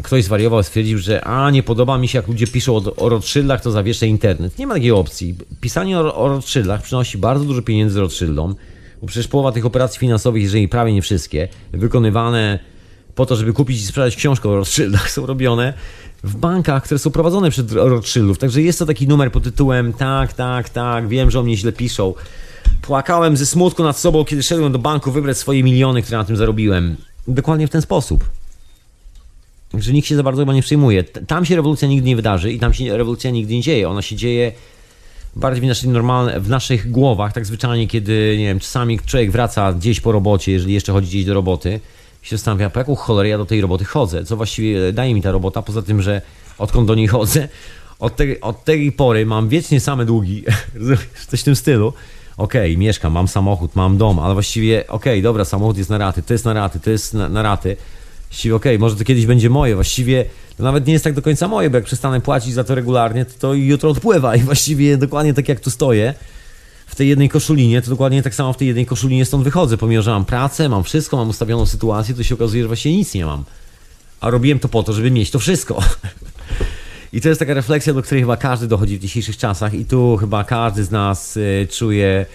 [0.04, 3.62] ktoś zwariował, stwierdził, że a nie podoba mi się jak ludzie piszą o, o Rothschildach,
[3.62, 4.60] to zawieszę internet.
[4.60, 5.36] Nie ma takiej opcji.
[5.62, 8.56] Pisanie o, o Rothschildach przynosi bardzo dużo pieniędzy Rothschildom,
[9.02, 12.60] bo przecież połowa tych operacji finansowych, jeżeli prawie nie wszystkie, wykonywane
[13.16, 15.74] po to, żeby kupić i sprzedać książkę o Rothschildach, są robione
[16.24, 18.38] w bankach, które są prowadzone przez Rothschildów.
[18.38, 21.72] Także jest to taki numer pod tytułem tak, tak, tak, wiem, że o mnie źle
[21.72, 22.14] piszą.
[22.82, 26.38] Płakałem ze smutku nad sobą, kiedy szedłem do banku wybrać swoje miliony, które na tym
[26.38, 26.96] zarobiłem.
[27.28, 28.24] Dokładnie w ten sposób.
[29.80, 31.03] Że nikt się za bardzo chyba nie przejmuje.
[31.03, 33.89] Tam się rewolucja nigdy nie wydarzy i tam się rewolucja nigdy nie dzieje.
[33.89, 34.52] Ona się dzieje
[35.35, 39.73] bardziej w naszych, normalne, w naszych głowach, tak zwyczajnie, kiedy, nie wiem, czasami człowiek wraca
[39.73, 41.80] gdzieś po robocie, jeżeli jeszcze chodzi gdzieś do roboty,
[42.23, 45.22] i się zastanawia, po jaką cholerę ja do tej roboty chodzę, co właściwie daje mi
[45.22, 46.22] ta robota, poza tym, że
[46.57, 47.47] odkąd do niej chodzę,
[47.99, 50.43] od, tej, od tej pory mam wiecznie same długi,
[51.30, 51.93] coś w tym stylu.
[52.38, 55.97] Okej, okay, mieszkam, mam samochód, mam dom, ale właściwie, okej, okay, dobra, samochód jest na
[55.97, 57.77] raty, to jest na raty, to jest na, na raty.
[58.36, 60.26] Właściwie, okej, okay, może to kiedyś będzie moje, właściwie
[60.57, 63.26] to nawet nie jest tak do końca moje, bo jak przestanę płacić za to regularnie,
[63.26, 66.14] to, to jutro odpływa i właściwie dokładnie tak jak tu stoję,
[66.86, 69.78] w tej jednej koszulinie, to dokładnie tak samo w tej jednej koszulinie stąd wychodzę.
[69.78, 73.14] Pomimo, że mam pracę, mam wszystko, mam ustawioną sytuację, to się okazuje, że właśnie nic
[73.14, 73.44] nie mam.
[74.22, 75.84] A robiłem to po to, żeby mieć to wszystko.
[77.14, 80.18] I to jest taka refleksja, do której chyba każdy dochodzi w dzisiejszych czasach, i tu
[80.18, 82.26] chyba każdy z nas y, czuje,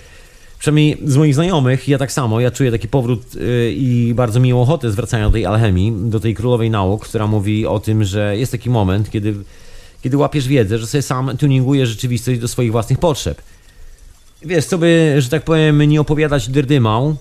[0.61, 4.63] przynajmniej z moich znajomych, ja tak samo, ja czuję taki powrót y, i bardzo miłą
[4.63, 8.53] ochotę zwracania do tej alchemii, do tej królowej nauk, która mówi o tym, że jest
[8.53, 9.35] taki moment, kiedy,
[10.03, 13.43] kiedy łapiesz wiedzę, że sobie sam tuningujesz rzeczywistość do swoich własnych potrzeb.
[14.43, 17.17] Wiesz, co by, że tak powiem, nie opowiadać drdymał,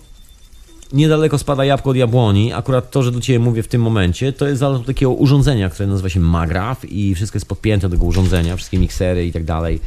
[0.94, 2.54] niedaleko spada jabłko od jabłoni.
[2.54, 5.88] Akurat to, że do Ciebie mówię w tym momencie, to jest zależne takiego urządzenia, które
[5.88, 9.80] nazywa się Magraf i wszystko jest podpięte do tego urządzenia, wszystkie miksery i tak dalej.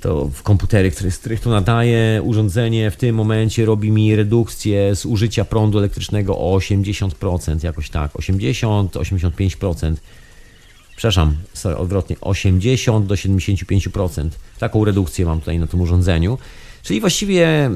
[0.00, 4.96] To w komputery, które, z których to nadaje, urządzenie w tym momencie robi mi redukcję
[4.96, 9.94] z użycia prądu elektrycznego o 80%, jakoś tak, 80-85%
[10.98, 14.28] przepraszam, sorry, odwrotnie, 80 do 75%.
[14.58, 16.38] Taką redukcję mam tutaj na tym urządzeniu.
[16.82, 17.70] Czyli właściwie,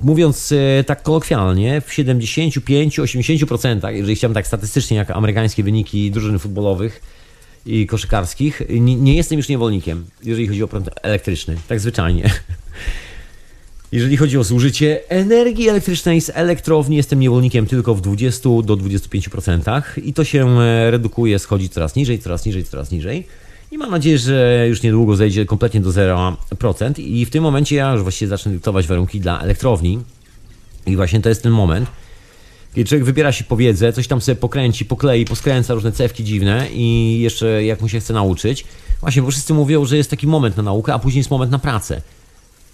[0.00, 7.19] mówiąc e, tak kolokwialnie, w 75-80%, jeżeli chciałbym tak statystycznie, jak amerykańskie wyniki drużyn futbolowych
[7.66, 12.30] i koszykarskich, nie, nie jestem już niewolnikiem, jeżeli chodzi o prąd elektryczny, tak zwyczajnie.
[13.92, 19.82] Jeżeli chodzi o zużycie energii elektrycznej z elektrowni, jestem niewolnikiem tylko w 20 do 25%
[20.02, 23.26] i to się e, redukuje, schodzi coraz niżej, coraz niżej, coraz niżej.
[23.70, 27.00] I mam nadzieję, że już niedługo zejdzie kompletnie do 0%.
[27.00, 29.98] I w tym momencie ja już właściwie zacznę dyktować warunki dla elektrowni.
[30.86, 31.88] I właśnie to jest ten moment,
[32.74, 36.66] kiedy człowiek wybiera się po wiedzę, coś tam sobie pokręci, poklei, poskręca różne cewki dziwne
[36.72, 38.64] i jeszcze jak mu się chce nauczyć.
[39.00, 41.58] Właśnie, bo wszyscy mówią, że jest taki moment na naukę, a później jest moment na
[41.58, 42.02] pracę.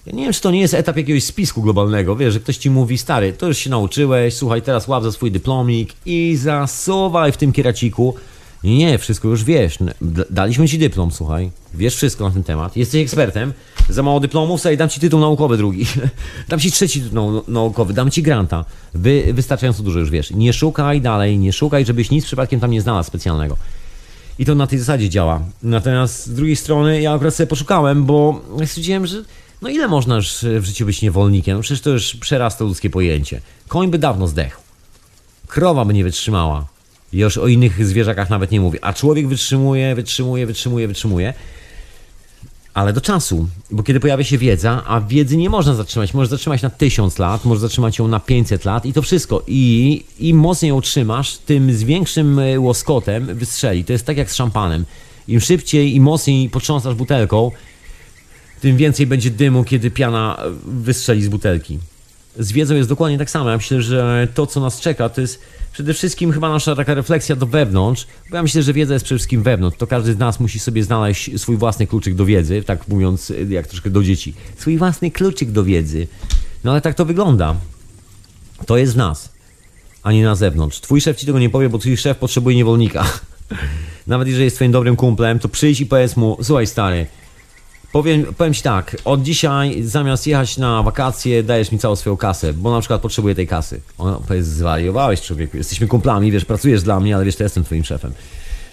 [0.07, 2.71] Ja nie wiem, czy to nie jest etap jakiegoś spisku globalnego, wiesz, że ktoś ci
[2.71, 7.37] mówi, stary, to już się nauczyłeś, słuchaj, teraz łap za swój dyplomik i zasuwaj w
[7.37, 8.15] tym kieraciku.
[8.67, 9.79] Nie, wszystko już wiesz.
[10.31, 11.51] Daliśmy ci dyplom, słuchaj.
[11.75, 12.77] Wiesz wszystko na ten temat.
[12.77, 13.53] Jesteś ekspertem.
[13.89, 15.87] Za mało dyplomów, sobie dam ci tytuł naukowy drugi.
[16.49, 18.65] dam ci trzeci tytuł naukowy, dam ci granta.
[18.95, 20.31] Wy, wystarczająco dużo już wiesz.
[20.31, 23.57] Nie szukaj dalej, nie szukaj, żebyś nic przypadkiem tam nie znalazł specjalnego.
[24.39, 25.41] I to na tej zasadzie działa.
[25.63, 29.23] Natomiast z drugiej strony ja akurat sobie poszukałem, bo stwierdziłem, że
[29.63, 31.57] no ile można już w życiu być niewolnikiem?
[31.57, 33.41] No przecież to już przerasta ludzkie pojęcie.
[33.69, 34.61] Koń by dawno zdechł.
[35.47, 36.76] Krowa by nie wytrzymała.
[37.13, 38.79] Już o innych zwierzakach nawet nie mówię.
[38.83, 41.35] A człowiek wytrzymuje, wytrzymuje, wytrzymuje, wytrzymuje.
[42.75, 46.63] Ale do czasu, bo kiedy pojawia się wiedza, a wiedzy nie można zatrzymać, może zatrzymać
[46.63, 49.43] na tysiąc lat, może zatrzymać ją na 500 lat i to wszystko.
[49.47, 53.85] I im mocniej ją trzymasz, tym z większym e, łoskotem wystrzeli.
[53.85, 54.85] To jest tak jak z szampanem.
[55.29, 57.51] Im szybciej i mocniej potrząsasz butelką,
[58.61, 61.79] tym więcej będzie dymu, kiedy piana wystrzeli z butelki.
[62.39, 63.51] z wiedzą jest dokładnie tak samo.
[63.51, 65.41] Ja myślę, że to, co nas czeka, to jest
[65.77, 69.19] przede wszystkim chyba nasza taka refleksja do wewnątrz, bo ja myślę, że wiedza jest przede
[69.19, 69.79] wszystkim wewnątrz.
[69.79, 73.67] To każdy z nas musi sobie znaleźć swój własny kluczyk do wiedzy, tak mówiąc, jak
[73.67, 74.35] troszkę do dzieci.
[74.57, 76.07] Swój własny kluczyk do wiedzy.
[76.65, 77.57] No ale tak to wygląda.
[78.67, 79.33] To jest w nas,
[80.03, 80.81] a nie na zewnątrz.
[80.81, 83.07] Twój szef ci tego nie powie, bo twój szef potrzebuje niewolnika.
[84.07, 87.07] Nawet jeżeli jest twoim dobrym kumplem, to przyjdź i powiedz mu, słuchaj stary,
[87.97, 92.53] Powiem, powiem ci tak, od dzisiaj zamiast jechać na wakacje, dajesz mi całą swoją kasę,
[92.53, 93.81] bo na przykład potrzebuję tej kasy.
[93.99, 97.85] On powie, zwariowałeś człowieku, jesteśmy kumplami, wiesz, pracujesz dla mnie, ale wiesz, to jestem twoim
[97.85, 98.13] szefem.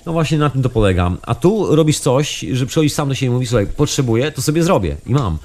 [0.05, 1.11] No właśnie na tym to polega.
[1.21, 4.63] A tu robisz coś, że przychodzisz sam do siebie i mówisz, słuchaj, potrzebuję, to sobie
[4.63, 5.37] zrobię i mam.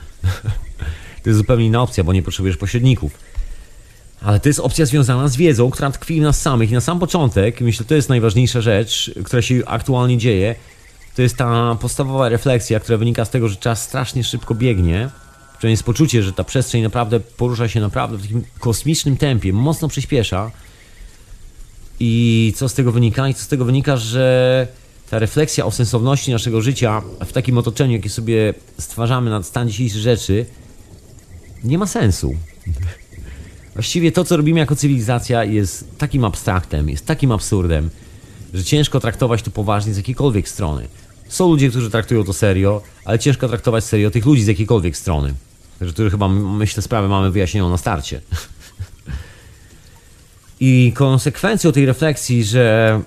[1.22, 3.12] to jest zupełnie inna opcja, bo nie potrzebujesz pośredników.
[4.22, 6.70] Ale to jest opcja związana z wiedzą, która tkwi w nas samych.
[6.70, 10.55] I na sam początek, myślę, to jest najważniejsza rzecz, która się aktualnie dzieje,
[11.19, 15.11] to jest ta podstawowa refleksja, która wynika z tego, że czas strasznie szybko biegnie.
[15.59, 19.89] Przynajmniej jest poczucie, że ta przestrzeń naprawdę porusza się naprawdę w takim kosmicznym tempie, mocno
[19.89, 20.51] przyspiesza.
[22.01, 23.28] I co z tego wynika?
[23.28, 24.66] I co z tego wynika, że
[25.11, 30.01] ta refleksja o sensowności naszego życia w takim otoczeniu, jakie sobie stwarzamy na stan dzisiejszych
[30.01, 30.47] rzeczy,
[31.65, 32.35] nie ma sensu.
[33.74, 37.90] Właściwie to, co robimy jako cywilizacja, jest takim abstraktem, jest takim absurdem,
[38.55, 40.89] że ciężko traktować to poważnie z jakiejkolwiek strony.
[41.28, 45.34] Są ludzie, którzy traktują to serio, ale ciężko traktować serio tych ludzi z jakiejkolwiek strony.
[45.78, 48.20] Także tu chyba, myślę, sprawę mamy wyjaśnioną na starcie.
[50.60, 53.00] I konsekwencją tej refleksji, że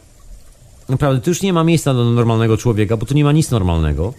[0.89, 4.13] naprawdę tu już nie ma miejsca do normalnego człowieka, bo tu nie ma nic normalnego,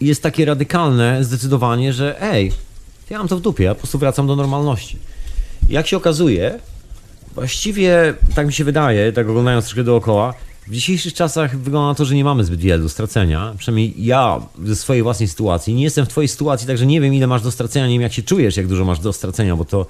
[0.00, 2.52] jest takie radykalne zdecydowanie, że ej,
[3.10, 4.98] ja mam to w dupie, ja po prostu wracam do normalności.
[5.68, 6.58] Jak się okazuje,
[7.34, 10.34] właściwie, tak mi się wydaje, tak oglądając troszkę dookoła,
[10.66, 13.54] w dzisiejszych czasach wygląda na to, że nie mamy zbyt wiele do stracenia.
[13.58, 15.74] Przynajmniej ja ze swojej własnej sytuacji.
[15.74, 18.12] Nie jestem w twojej sytuacji, także nie wiem ile masz do stracenia, nie wiem jak
[18.12, 19.86] się czujesz, jak dużo masz do stracenia, bo to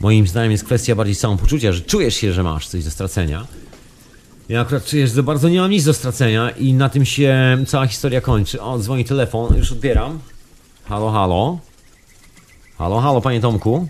[0.00, 3.46] moim zdaniem jest kwestia bardziej samopoczucia, że czujesz się, że masz coś do stracenia.
[4.48, 7.58] Ja akurat czuję, że za bardzo nie mam nic do stracenia i na tym się
[7.66, 8.62] cała historia kończy.
[8.62, 10.18] O, dzwoni telefon, już odbieram.
[10.84, 11.58] Halo, halo.
[12.78, 13.88] Halo, halo, panie Tomku.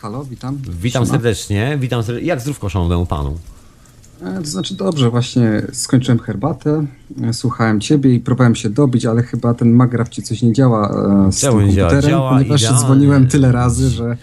[0.00, 0.58] Halo, witam.
[0.68, 1.14] Witam Siema.
[1.14, 2.28] serdecznie, witam serdecznie.
[2.28, 3.38] Jak zdrówko szanownemu panu?
[4.22, 6.86] E, To znaczy dobrze, właśnie skończyłem herbatę,
[7.22, 10.88] e, słuchałem ciebie i próbowałem się dobić, ale chyba ten magraf ci coś nie działa
[11.28, 11.90] e, z Czemu tym nie działa?
[11.90, 14.16] komputerem, Działa ponieważ dzwoniłem tyle razy, że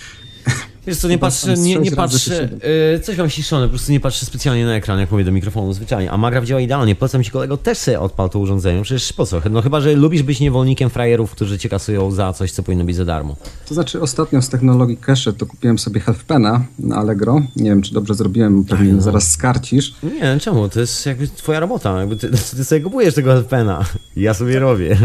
[0.87, 2.49] Wiesz co, nie patrzę, nie, nie patrzę,
[2.93, 5.73] yy, coś mam ściszone, po prostu nie patrzę specjalnie na ekran, jak mówię do mikrofonu
[5.73, 9.25] zwyczajnie, a Magraf działa idealnie, polecam ci kolego, też sobie odpal to urządzenie, przecież po
[9.25, 12.83] co, no chyba, że lubisz być niewolnikiem frajerów, którzy cię kasują za coś, co powinno
[12.85, 13.35] być za darmo.
[13.67, 17.41] to znaczy ostatnio z technologii cache to kupiłem sobie Healthpena na Allegro.
[17.55, 19.01] Nie wiem, czy dobrze zrobiłem, pewnie no.
[19.01, 19.95] zaraz skarcisz.
[20.03, 23.85] Nie, czemu, to jest jakby twoja robota, jakby ty, ty sobie kupujesz tego helpena,
[24.15, 24.97] ja sobie robię.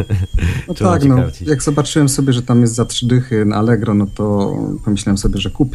[0.69, 1.49] No tak, no, karcić?
[1.49, 5.41] jak zobaczyłem sobie, że tam jest za trzy dychy na Allegro, no to pomyślałem sobie,
[5.41, 5.72] że kupię,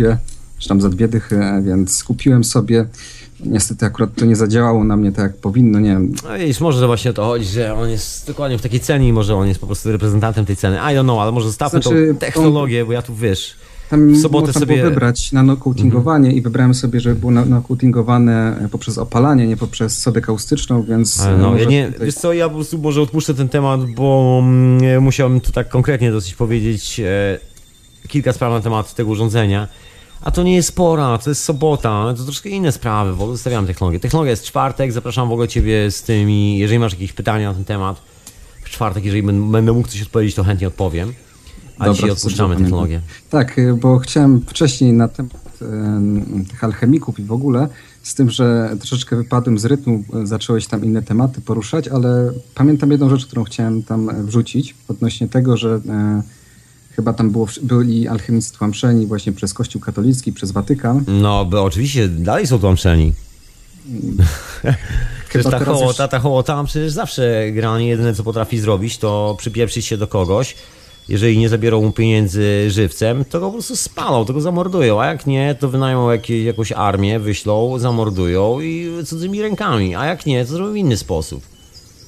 [0.59, 2.85] czy tam za dwie dychy, więc kupiłem sobie.
[3.45, 6.79] Niestety akurat to nie zadziałało na mnie tak, jak powinno, nie wiem, No widzisz, może
[6.79, 9.47] to właśnie o to chodzi, że on jest dokładnie w takiej cenie i może on
[9.47, 12.85] jest po prostu reprezentantem tej ceny, I don't know, ale może zostawmy Znaczy, tą technologię,
[12.85, 13.55] bo ja tu, wiesz,
[13.89, 18.97] Tam W sobotę można sobie- było wybrać nanocoatingowanie i wybrałem sobie, żeby było nanocoatingowane poprzez
[18.97, 22.55] opalanie, nie poprzez sodę kaustyczną, więc Ale no, ja nie, tutaj- wiesz co, ja po
[22.55, 27.39] prostu może odpuszczę ten temat, bo mm, musiałem tu tak konkretnie dosyć powiedzieć e,
[28.07, 29.67] kilka spraw na temat tego urządzenia.
[30.21, 33.67] A to nie jest pora, to jest sobota, to troszkę inne sprawy, w ogóle zostawiam
[33.67, 33.99] technologię.
[33.99, 37.65] Technologia jest czwartek, zapraszam w ogóle Ciebie z tymi, jeżeli masz jakieś pytania na ten
[37.65, 38.01] temat,
[38.63, 41.13] w czwartek, jeżeli będę mógł coś odpowiedzieć, to chętnie odpowiem.
[41.79, 43.01] A Dobra, dzisiaj odpuszczamy technologię.
[43.29, 47.67] Tak, y, bo chciałem wcześniej na temat em, tych alchemików i w ogóle,
[48.03, 52.91] z tym, że troszeczkę wypadłem z rytmu, e, zacząłeś tam inne tematy poruszać, ale pamiętam
[52.91, 56.21] jedną rzecz, którą chciałem tam e, wrzucić, odnośnie tego, że e,
[56.97, 61.03] chyba tam było, byli alchemicy tłamszeni właśnie przez Kościół katolicki, przez Watykan.
[61.07, 63.13] No, bo oczywiście dalej są tłamszeni.
[65.29, 69.85] Przecież ta hołota, już- ta hołota przecież zawsze generalnie jedyne co potrafi zrobić to przypieprzyć
[69.85, 70.55] się do kogoś.
[71.09, 75.05] Jeżeli nie zabiorą mu pieniędzy żywcem, to go po prostu spalą, to go zamordują, a
[75.05, 80.45] jak nie, to wynają jakieś, jakąś armię, wyślą, zamordują i cudzymi rękami, a jak nie,
[80.45, 81.43] to zrobią w inny sposób.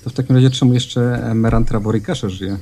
[0.03, 2.57] To w takim razie czemu jeszcze e, Meran Traborikasze żyje?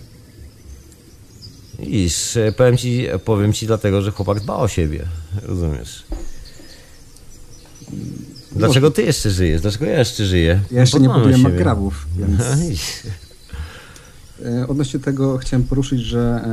[1.80, 5.06] Iż, powiem ci, powiem ci dlatego, że chłopak dba o siebie,
[5.44, 6.04] rozumiesz?
[8.52, 9.62] Dlaczego ty jeszcze żyjesz?
[9.62, 10.60] Dlaczego ja jeszcze żyję?
[10.72, 11.50] Ja jeszcze nie podjąłem siebie.
[11.50, 12.42] magrawów, więc...
[12.72, 12.82] Iż.
[14.46, 16.46] E, Odnośnie tego chciałem poruszyć, że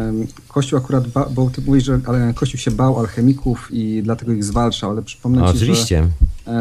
[0.49, 4.45] Kościół akurat, ba, bo ty mówisz, że ale Kościół się bał alchemików i dlatego ich
[4.45, 5.99] zwalczał, ale przypomnę No, ci, że oczywiście.
[5.99, 6.09] e,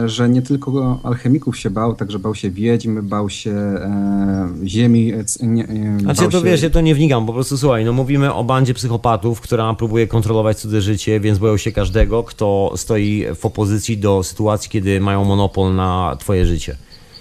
[0.05, 5.13] że nie tylko alchemików się bał, także bał się wiedźm, bał się e, ziemi.
[5.13, 6.45] E, nie, e, Znaczy to się...
[6.45, 10.07] wiesz, ja to nie wnikam, po prostu słuchaj, no mówimy o bandzie psychopatów, która próbuje
[10.07, 15.25] kontrolować cudze życie, więc boją się każdego, kto stoi w opozycji do sytuacji, kiedy mają
[15.25, 16.75] monopol na twoje życie.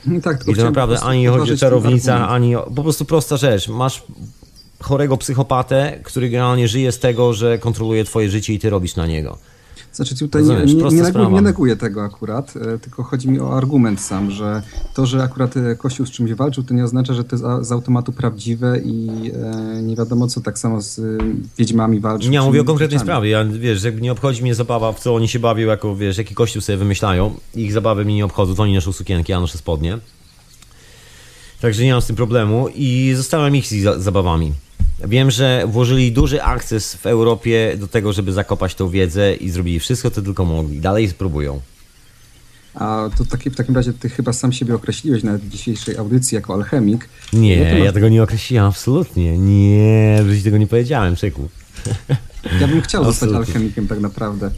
[0.07, 3.37] No tak, tylko I to naprawdę ani chodzi o czarownica, ani o, po prostu prosta
[3.37, 3.69] rzecz.
[3.69, 4.03] Masz
[4.81, 9.07] chorego psychopatę, który generalnie żyje z tego, że kontroluje twoje życie i ty robisz na
[9.07, 9.39] niego.
[9.93, 14.01] Znaczy tutaj nie, nie, nie, nie neguję tego akurat, e, tylko chodzi mi o argument
[14.01, 14.63] sam, że
[14.95, 17.73] to, że akurat e, Kościół z czymś walczył, to nie oznacza, że to jest z
[17.73, 21.03] automatu prawdziwe i e, nie wiadomo co, tak samo z e,
[21.59, 22.31] wiedźmami walczył.
[22.31, 23.07] Nie, ja mówię o konkretnej rzeczami.
[23.07, 23.31] sprawie.
[23.31, 26.35] Ja, wiesz, jakby nie obchodzi mnie zabawa, w co oni się bawią, jako, wiesz, jaki
[26.35, 27.35] kościół sobie wymyślają.
[27.55, 29.99] Ich zabawy mnie nie obchodzą, to oni noszą sukienki, ja noszę spodnie.
[31.61, 34.53] Także nie mam z tym problemu i zostałem ich z ich zabawami.
[35.09, 39.81] Wiem, że włożyli duży akces w Europie do tego, żeby zakopać tą wiedzę i zrobili
[39.81, 40.81] wszystko, co tylko mogli.
[40.81, 41.61] Dalej spróbują.
[42.75, 46.55] A to taki, w takim razie ty chyba sam siebie określiłeś na dzisiejszej audycji jako
[46.55, 47.09] alchemik.
[47.33, 49.39] Nie, masz- ja tego nie określiłem absolutnie.
[49.39, 51.49] Nie, ci tego nie powiedziałem, Czeku.
[52.61, 54.51] Ja bym chciał zostać alchemikiem tak naprawdę.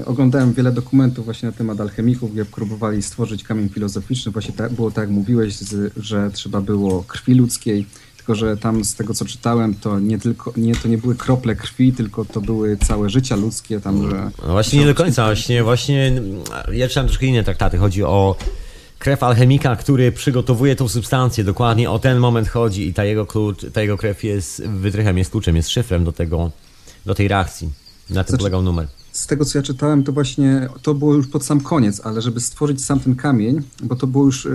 [0.00, 4.32] E, Oglądałem wiele dokumentów właśnie na temat alchemików, gdzie próbowali stworzyć kamień filozoficzny.
[4.32, 5.54] Właśnie tak, było tak, jak mówiłeś,
[5.96, 7.86] że trzeba było krwi ludzkiej.
[8.26, 11.56] Tylko, że tam z tego co czytałem, to nie tylko, nie, to nie były krople
[11.56, 14.30] krwi, tylko to były całe życia ludzkie tam, że...
[14.46, 16.22] No właśnie nie do końca, właśnie, właśnie
[16.72, 17.78] ja czytałem troszkę inne traktaty.
[17.78, 18.36] Chodzi o
[18.98, 21.44] krew alchemika, który przygotowuje tą substancję.
[21.44, 25.30] Dokładnie o ten moment chodzi i ta jego, klucz, ta jego krew jest wytrychem, jest
[25.30, 26.50] kluczem, jest szyfrem do, tego,
[27.06, 27.66] do tej reakcji.
[27.66, 28.86] Na tym Znaczy- polegał numer.
[29.14, 32.40] Z tego co ja czytałem, to właśnie to było już pod sam koniec, ale żeby
[32.40, 34.50] stworzyć sam ten kamień, bo to było już e,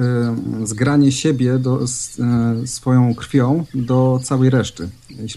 [0.64, 4.90] zgranie siebie do, z, e, swoją krwią do całej reszty.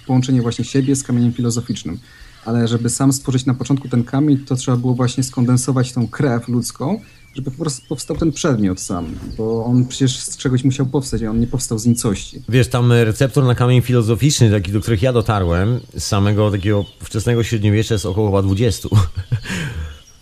[0.06, 1.98] Połączenie właśnie siebie z kamieniem filozoficznym.
[2.44, 6.48] Ale żeby sam stworzyć na początku ten kamień, to trzeba było właśnie skondensować tą krew
[6.48, 7.00] ludzką,
[7.34, 9.06] żeby po prostu powstał ten przedmiot sam,
[9.38, 12.42] bo on przecież z czegoś musiał powstać, a on nie powstał z nicości.
[12.48, 17.42] Wiesz, tam receptor na kamień filozoficzny, taki, do których ja dotarłem, z samego takiego wczesnego
[17.44, 18.88] średniowiecza jest około chyba 20.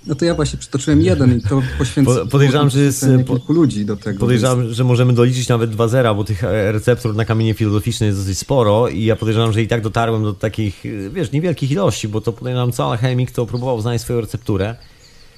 [0.07, 3.53] No to ja właśnie przytoczyłem jeden i to poświęcę Po- podejrzewam, że jest, po- kilku
[3.53, 4.11] ludzi do tego.
[4.11, 8.07] więc- Podejrzewam, że możemy doliczyć nawet dwa zera, bo tych e, receptur na kamienie filozoficzne
[8.07, 11.71] jest dosyć sporo i ja podejrzewam, że i tak dotarłem do takich, e, wiesz, niewielkich
[11.71, 14.77] ilości, bo to podejrzewam, co alchemik to próbował znaleźć swoją recepturę.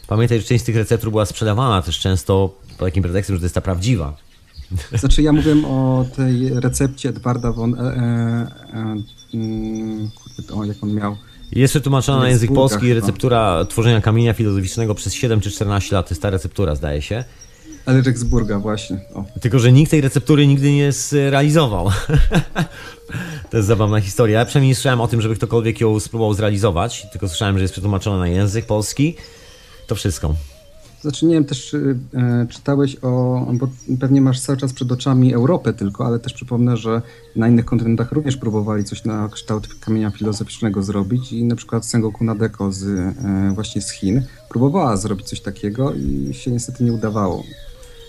[0.06, 3.44] Pamiętaj, że część z tych receptur była sprzedawana też często pod takim pretekstem, że to
[3.44, 4.16] jest ta prawdziwa.
[4.94, 7.74] Znaczy ja mówiłem o tej recepcie Edwarda von...
[7.74, 7.86] E, e,
[8.74, 8.96] e,
[9.34, 11.16] mm, kurde, o, jak on miał...
[11.52, 16.08] Jest przetłumaczona na język polski receptura tworzenia kamienia filozoficznego przez 7 czy 14 lat.
[16.08, 17.24] To jest ta receptura, zdaje się.
[17.86, 19.00] Ale Rexburga właśnie.
[19.14, 19.24] O.
[19.40, 21.90] Tylko, że nikt tej receptury nigdy nie zrealizował.
[23.50, 24.38] to jest zabawna historia.
[24.38, 27.74] Ja przynajmniej nie słyszałem o tym, żeby ktokolwiek ją spróbował zrealizować, tylko słyszałem, że jest
[27.74, 29.16] przetłumaczona na język polski.
[29.86, 30.34] To wszystko.
[31.02, 33.46] Znaczy nie wiem, też czy, e, czytałeś o...
[33.52, 33.68] Bo
[34.00, 37.02] pewnie masz cały czas przed oczami Europę tylko, ale też przypomnę, że
[37.36, 42.24] na innych kontynentach również próbowali coś na kształt kamienia filozoficznego zrobić i na przykład Sengoku
[42.24, 47.44] Nadeko z, e, właśnie z Chin próbowała zrobić coś takiego i się niestety nie udawało.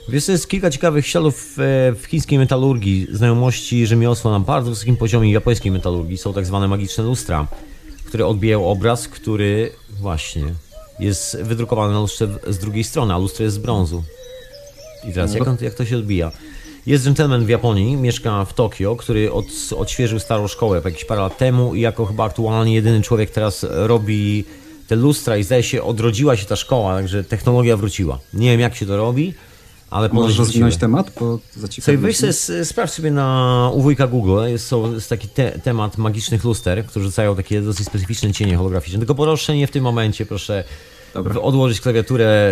[0.10, 5.32] Wiesz, jest kilka ciekawych śladów e, w chińskiej metalurgii, znajomości rzemiosła na bardzo wysokim poziomie
[5.32, 6.18] japońskiej metalurgii.
[6.18, 7.48] Są tak zwane magiczne lustra,
[8.06, 9.72] które odbijają obraz, który
[10.02, 10.44] właśnie
[11.00, 14.04] jest wydrukowany na lustrze z drugiej strony, a lustro jest z brązu.
[15.10, 16.32] I teraz, jak, on, jak to się odbija?
[16.86, 19.46] Jest gentleman w Japonii, mieszka w Tokio, który od,
[19.78, 24.46] odświeżył starą szkołę jakieś parę lat temu i jako chyba aktualnie jedyny człowiek teraz robi
[24.88, 28.20] te lustra i zdaje się, odrodziła się ta szkoła, także technologia wróciła.
[28.34, 29.34] Nie wiem, jak się to robi,
[29.94, 31.12] ale Możesz rozwinąć temat?
[31.20, 35.28] Bo Sobie zaciekawiłeś weź sobie, sprawdź sobie na u wujka Google, jest, są, jest taki
[35.28, 39.00] te, temat magicznych luster, które rzucają takie dosyć specyficzne cienie holograficzne.
[39.00, 40.64] Tylko proszę nie w tym momencie, proszę
[41.14, 41.42] Dobra.
[41.42, 42.52] odłożyć klawiaturę,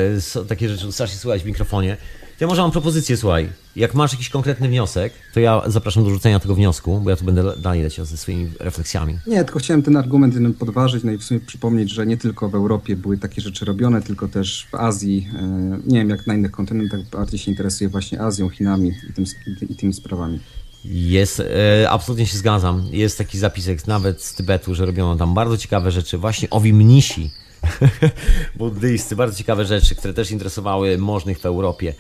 [0.50, 1.98] takie rzeczy strasznie słychać w mikrofonie.
[2.42, 6.40] Ja może mam propozycję, słuchaj, jak masz jakiś konkretny wniosek, to ja zapraszam do rzucenia
[6.40, 9.18] tego wniosku, bo ja tu będę dalej leciał ze swoimi refleksjami.
[9.28, 12.50] Nie, tylko chciałem ten argument jeden podważyć, no i w sumie przypomnieć, że nie tylko
[12.50, 15.28] w Europie były takie rzeczy robione, tylko też w Azji.
[15.40, 19.26] e, Nie wiem, jak na innych kontynentach bardziej się interesuje właśnie Azją, Chinami i, tym,
[19.70, 20.40] i tymi sprawami.
[20.86, 22.84] Jest, e, absolutnie się zgadzam.
[22.92, 26.18] Jest taki zapisek nawet z Tybetu, że robiono tam bardzo ciekawe rzeczy.
[26.18, 27.32] Właśnie owi mnisi
[28.56, 31.94] buddyjscy, bardzo ciekawe rzeczy, które też interesowały możnych w Europie.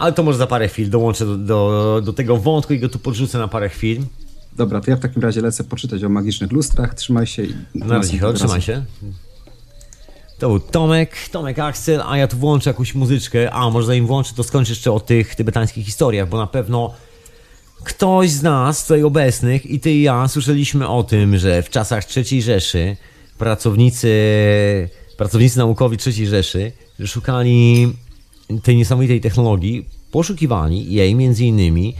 [0.00, 2.98] Ale to może za parę chwil dołączę do, do, do tego wątku i go tu
[2.98, 4.02] podrzucę na parę chwil.
[4.56, 6.94] Dobra, to ja w takim razie lecę poczytać o magicznych lustrach.
[6.94, 7.42] Trzymaj się.
[7.42, 8.84] i Na razie, następnego trzymaj się.
[10.38, 13.50] To był Tomek, Tomek Axel, a ja tu włączę jakąś muzyczkę.
[13.50, 16.94] A, może zanim włączę, to skończę jeszcze o tych tybetańskich historiach, bo na pewno
[17.84, 22.04] ktoś z nas, tutaj obecnych, i ty i ja, słyszeliśmy o tym, że w czasach
[22.16, 22.96] III Rzeszy
[23.38, 24.08] pracownicy,
[25.16, 26.72] pracownicy naukowi III Rzeszy
[27.06, 27.88] szukali
[28.62, 31.94] tej niesamowitej technologii, poszukiwali jej między innymi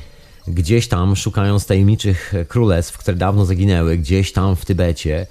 [0.48, 5.26] gdzieś tam szukając tajemniczych królestw, które dawno zaginęły, gdzieś tam w Tybecie.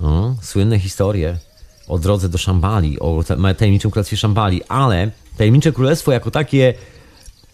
[0.00, 1.38] No, słynne historie
[1.88, 3.24] o drodze do Szambali, o
[3.58, 6.74] tajemniczym królestwie Szambali, ale tajemnicze królestwo jako takie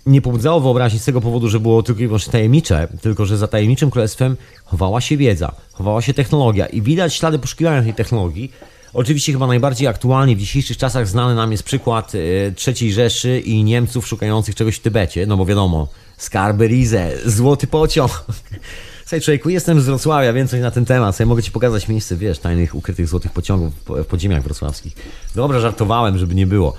[0.06, 3.48] nie pobudzało wyobraźni z tego powodu, że było tylko i wyłącznie tajemnicze, tylko że za
[3.48, 8.52] tajemniczym królestwem chowała się wiedza, chowała się technologia i widać ślady poszukiwania tej technologii.
[8.96, 13.64] Oczywiście chyba najbardziej aktualnie w dzisiejszych czasach znany nam jest przykład y, III Rzeszy i
[13.64, 18.24] Niemców szukających czegoś w Tybecie, no bo wiadomo, skarby Rize, złoty pociąg.
[19.02, 22.38] Słuchaj człowieku, jestem z Wrocławia, coś na ten temat, sobie mogę Ci pokazać miejsce, wiesz,
[22.38, 24.92] tajnych, ukrytych złotych pociągów w podziemiach wrocławskich.
[25.34, 26.76] Dobra, żartowałem, żeby nie było.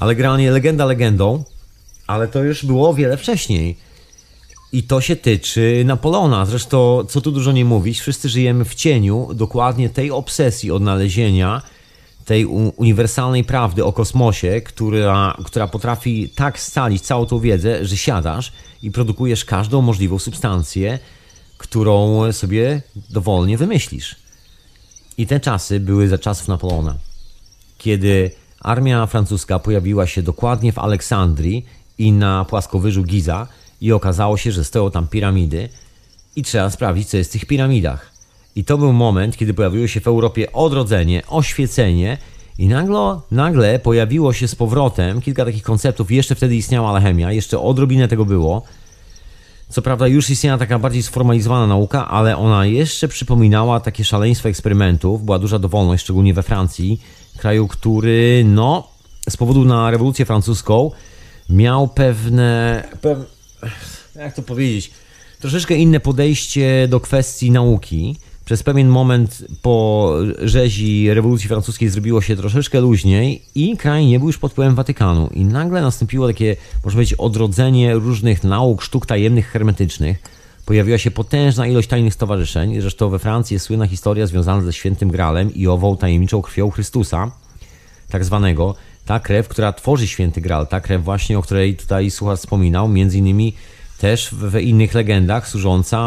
[0.00, 1.44] Ale generalnie legenda legendą,
[2.06, 3.76] ale to już było wiele wcześniej.
[4.72, 6.46] I to się tyczy Napoleona.
[6.46, 11.62] Zresztą, co tu dużo nie mówić, wszyscy żyjemy w cieniu dokładnie tej obsesji odnalezienia
[12.24, 18.52] tej uniwersalnej prawdy o kosmosie, która, która potrafi tak scalić całą tą wiedzę, że siadasz
[18.82, 20.98] i produkujesz każdą możliwą substancję,
[21.58, 24.16] którą sobie dowolnie wymyślisz.
[25.18, 26.94] I te czasy były za czasów Napoleona,
[27.78, 28.30] kiedy
[28.60, 31.66] armia francuska pojawiła się dokładnie w Aleksandrii
[31.98, 33.46] i na płaskowyżu Giza
[33.80, 35.68] i okazało się, że stoją tam piramidy
[36.36, 38.12] i trzeba sprawdzić, co jest w tych piramidach.
[38.56, 42.18] I to był moment, kiedy pojawiło się w Europie odrodzenie, oświecenie
[42.58, 46.10] i nagle, nagle pojawiło się z powrotem kilka takich konceptów.
[46.10, 48.62] Jeszcze wtedy istniała alchemia, jeszcze odrobinę tego było.
[49.68, 55.24] Co prawda już istniała taka bardziej sformalizowana nauka, ale ona jeszcze przypominała takie szaleństwo eksperymentów.
[55.24, 57.00] Była duża dowolność, szczególnie we Francji,
[57.36, 58.88] kraju, który no,
[59.28, 60.90] z powodu na rewolucję francuską
[61.50, 63.39] miał pewne, pewne
[64.16, 64.90] jak to powiedzieć,
[65.40, 68.16] troszeczkę inne podejście do kwestii nauki.
[68.44, 74.28] Przez pewien moment po rzezi rewolucji francuskiej zrobiło się troszeczkę luźniej i kraj nie był
[74.28, 75.30] już pod wpływem Watykanu.
[75.34, 80.18] I nagle nastąpiło takie, można powiedzieć, odrodzenie różnych nauk, sztuk tajemnych, hermetycznych.
[80.66, 82.80] Pojawiła się potężna ilość tajnych stowarzyszeń.
[82.80, 87.30] Zresztą we Francji jest słynna historia związana ze świętym Gralem i ową tajemniczą krwią Chrystusa,
[88.08, 88.74] tak zwanego.
[89.06, 93.18] Ta krew, która tworzy święty Graal, ta krew właśnie, o której tutaj słuchacz wspominał, między
[93.18, 93.54] innymi
[93.98, 95.98] też w innych legendach służąca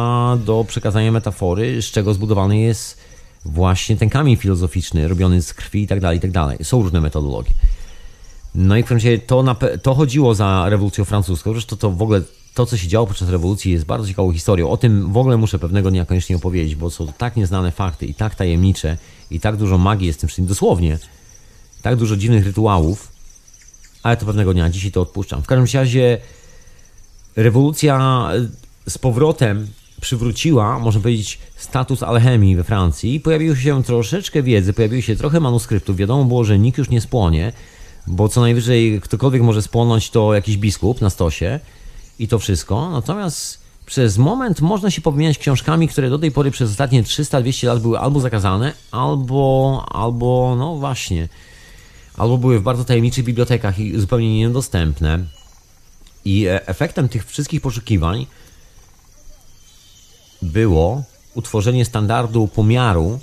[0.46, 2.98] do przekazania metafory, z czego zbudowany jest
[3.46, 6.58] właśnie ten kamień filozoficzny, robiony z krwi i tak dalej, i tak dalej.
[6.62, 7.52] Są różne metodologie.
[8.56, 11.52] No i w każdym razie to, to chodziło za rewolucją francuską.
[11.52, 12.22] Zresztą to w ogóle
[12.54, 14.70] to, co się działo podczas rewolucji, jest bardzo ciekawą historią.
[14.70, 18.06] O tym w ogóle muszę pewnego dnia koniecznie opowiedzieć, bo są to tak nieznane fakty
[18.06, 18.98] i tak tajemnicze,
[19.32, 20.98] i tak dużo magii jest w tym wszystkim, dosłownie.
[21.84, 23.12] Tak dużo dziwnych rytuałów,
[24.04, 25.42] ale to pewnego dnia, dzisiaj to odpuszczam.
[25.42, 26.18] W każdym razie
[27.36, 28.30] rewolucja
[28.86, 29.68] e, z powrotem
[30.02, 33.20] przywróciła, można powiedzieć, status alchemii we Francji.
[33.20, 35.98] Pojawiło się troszeczkę wiedzy, pojawiło się trochę manuskryptów.
[35.98, 37.54] Wiadomo było, że nikt już nie spłonie,
[38.08, 41.60] bo co najwyżej ktokolwiek może spłonąć to jakiś biskup na stosie
[42.20, 42.90] i to wszystko.
[42.90, 47.82] Natomiast przez moment można się powymieniać książkami, które do tej pory przez ostatnie 300-200 lat
[47.82, 51.30] były albo zakazane, albo, albo, no właśnie,
[52.18, 55.20] albo były w bardzo tajemniczych bibliotekach i zupełnie niedostępne.
[56.26, 58.28] I e, efektem tych wszystkich poszukiwań
[60.42, 61.04] było
[61.34, 63.20] utworzenie standardu pomiaru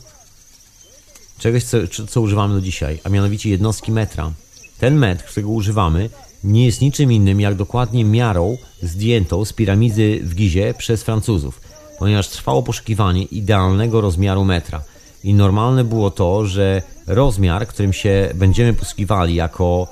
[1.38, 4.32] czegoś, co, co używamy do dzisiaj, a mianowicie jednostki metra.
[4.78, 6.10] Ten metr, którego używamy,
[6.44, 11.60] nie jest niczym innym jak dokładnie miarą zdjętą z piramidy w Gizie przez Francuzów,
[11.98, 14.82] ponieważ trwało poszukiwanie idealnego rozmiaru metra.
[15.24, 19.88] I normalne było to, że rozmiar, którym się będziemy posługiwali jako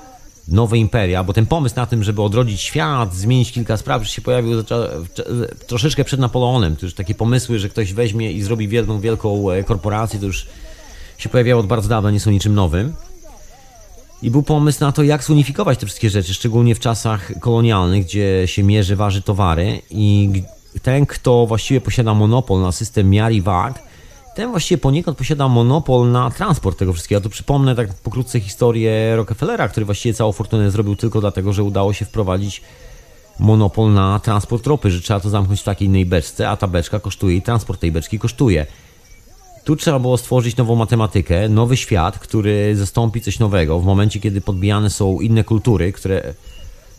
[0.47, 4.63] nowe imperia, bo ten pomysł na tym, żeby odrodzić świat, zmienić kilka spraw, się pojawił
[5.67, 6.75] troszeczkę przed Napoleonem.
[6.75, 10.47] To już takie pomysły, że ktoś weźmie i zrobi wielką, wielką e, korporację, to już
[11.17, 12.93] się pojawiało od bardzo dawna, nie są niczym nowym.
[14.21, 18.43] I był pomysł na to, jak zunifikować te wszystkie rzeczy, szczególnie w czasach kolonialnych, gdzie
[18.45, 20.29] się mierzy, waży towary i
[20.81, 23.88] ten, kto właściwie posiada monopol na system miar i wag,
[24.35, 27.19] ten właściwie poniekąd posiada monopol na transport tego wszystkiego.
[27.19, 31.63] Ja tu przypomnę tak pokrótce historię Rockefellera, który właściwie całą fortunę zrobił tylko dlatego, że
[31.63, 32.61] udało się wprowadzić
[33.39, 36.99] monopol na transport ropy, że trzeba to zamknąć w takiej innej beczce, a ta beczka
[36.99, 38.65] kosztuje i transport tej beczki kosztuje.
[39.63, 44.41] Tu trzeba było stworzyć nową matematykę, nowy świat, który zastąpi coś nowego w momencie, kiedy
[44.41, 46.33] podbijane są inne kultury, które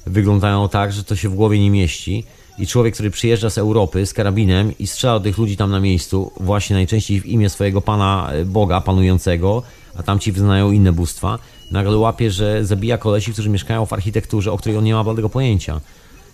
[0.07, 2.25] wyglądają tak, że to się w głowie nie mieści
[2.61, 5.81] i człowiek, który przyjeżdża z Europy z karabinem i strzela do tych ludzi tam na
[5.81, 9.63] miejscu, właśnie najczęściej w imię swojego pana e, Boga panującego,
[9.97, 11.39] a tamci wyznają inne bóstwa,
[11.71, 15.29] nagle łapie, że zabija kolesi, którzy mieszkają w architekturze, o której on nie ma bladego
[15.29, 15.81] pojęcia.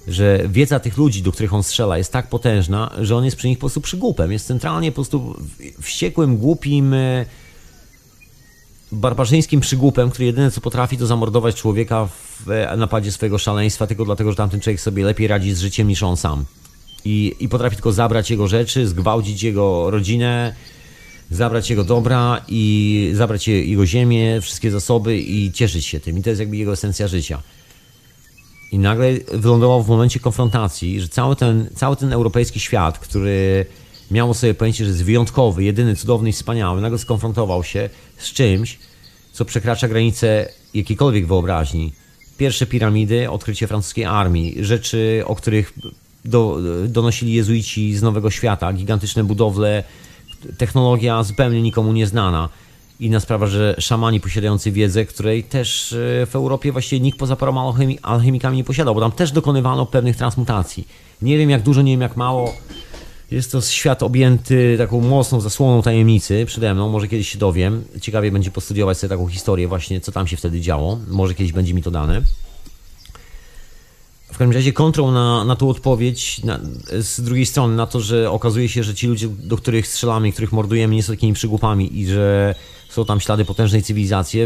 [0.08, 3.48] Że wiedza tych ludzi, do których on strzela, jest tak potężna, że on jest przy
[3.48, 4.32] nich po prostu przygłupem.
[4.32, 5.34] Jest centralnie po prostu
[5.80, 7.26] wściekłym, głupim, e,
[8.92, 12.08] barbarzyńskim przygłupem, który jedyne co potrafi to zamordować człowieka
[12.46, 15.88] w e, napadzie swojego szaleństwa, tylko dlatego, że tamten człowiek sobie lepiej radzi z życiem
[15.88, 16.44] niż on sam.
[17.04, 20.54] I, I potrafi tylko zabrać jego rzeczy, zgwałcić jego rodzinę,
[21.30, 26.18] zabrać jego dobra i zabrać jego ziemię, wszystkie zasoby i cieszyć się tym.
[26.18, 27.42] I to jest jakby jego esencja życia.
[28.72, 33.66] I nagle wylądował w momencie konfrontacji, że cały ten, cały ten europejski świat, który
[34.10, 38.78] miało sobie pojęcie, że jest wyjątkowy, jedyny, cudowny i wspaniały, nagle skonfrontował się z czymś,
[39.32, 41.92] co przekracza granice jakiejkolwiek wyobraźni.
[42.38, 45.72] Pierwsze piramidy, odkrycie francuskiej armii, rzeczy, o których
[46.24, 46.58] do,
[46.88, 49.84] donosili jezuici z Nowego Świata, gigantyczne budowle,
[50.58, 52.48] technologia zupełnie nikomu nieznana.
[53.00, 57.72] Inna sprawa, że szamani posiadający wiedzę, której też e, w Europie właściwie nikt poza paroma
[58.02, 60.88] alchemikami nie posiadał, bo tam też dokonywano pewnych transmutacji.
[61.22, 62.54] Nie wiem jak dużo, nie wiem jak mało.
[63.30, 66.88] Jest to świat objęty taką mocną zasłoną tajemnicy przede mną.
[66.88, 67.84] Może kiedyś się dowiem.
[68.00, 70.98] Ciekawie będzie postudiować sobie taką historię, właśnie co tam się wtedy działo.
[71.08, 72.22] Może kiedyś będzie mi to dane.
[74.26, 76.60] W każdym razie kontrą na, na tą odpowiedź na,
[77.00, 80.52] z drugiej strony, na to, że okazuje się, że ci ludzie, do których strzelamy, których
[80.52, 82.54] mordujemy, nie są takimi przygłupami i że
[82.88, 84.40] są tam ślady potężnej cywilizacji,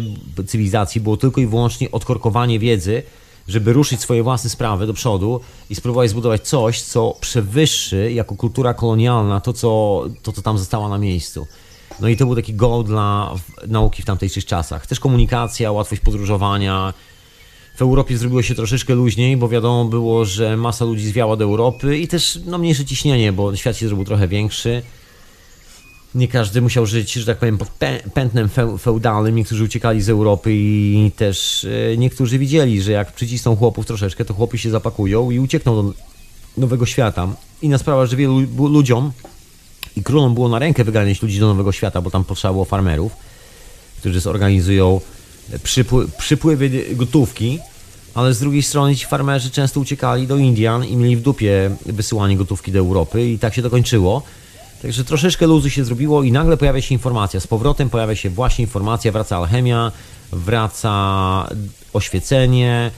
[0.47, 3.03] cywilizacji było tylko i wyłącznie odkorkowanie wiedzy,
[3.51, 5.41] żeby ruszyć swoje własne sprawy do przodu
[5.71, 10.89] i spróbować zbudować coś, co przewyższy jako kultura kolonialna to, co, to, co tam zostało
[10.89, 11.47] na miejscu.
[12.01, 13.35] No i to był taki goal dla
[13.67, 14.87] nauki w tamtejszych czasach.
[14.87, 16.95] Też komunikacja, łatwość podróżowania,
[17.77, 21.99] w Europie zrobiło się troszeczkę luźniej, bo wiadomo było, że masa ludzi zwiała do Europy
[21.99, 24.83] i też no, mniejsze ciśnienie, bo świat się zrobił trochę większy.
[26.15, 27.69] Nie każdy musiał żyć, że tak powiem, pod
[28.15, 29.35] pętnem feudalnym.
[29.35, 34.35] Niektórzy uciekali z Europy i też e, niektórzy widzieli, że jak przycisną chłopów troszeczkę, to
[34.35, 35.93] chłopy się zapakują i uciekną do
[36.57, 37.29] nowego świata.
[37.63, 39.13] Inna sprawa, że wielu ludziom
[39.97, 43.13] i królom było na rękę wyganiać ludzi do nowego świata, bo tam potrzeba było farmerów,
[43.99, 45.01] którzy zorganizują
[46.19, 47.59] przypływy gotówki,
[48.15, 52.37] ale z drugiej strony ci farmerzy często uciekali do Indian i mieli w dupie wysyłanie
[52.37, 54.23] gotówki do Europy i tak się to kończyło.
[54.83, 57.41] Także troszeczkę luzu się zrobiło i nagle pojawia się informacja.
[57.41, 59.93] Z powrotem pojawia się właśnie informacja, wraca alchemia,
[60.33, 61.49] wraca
[61.93, 62.91] oświecenie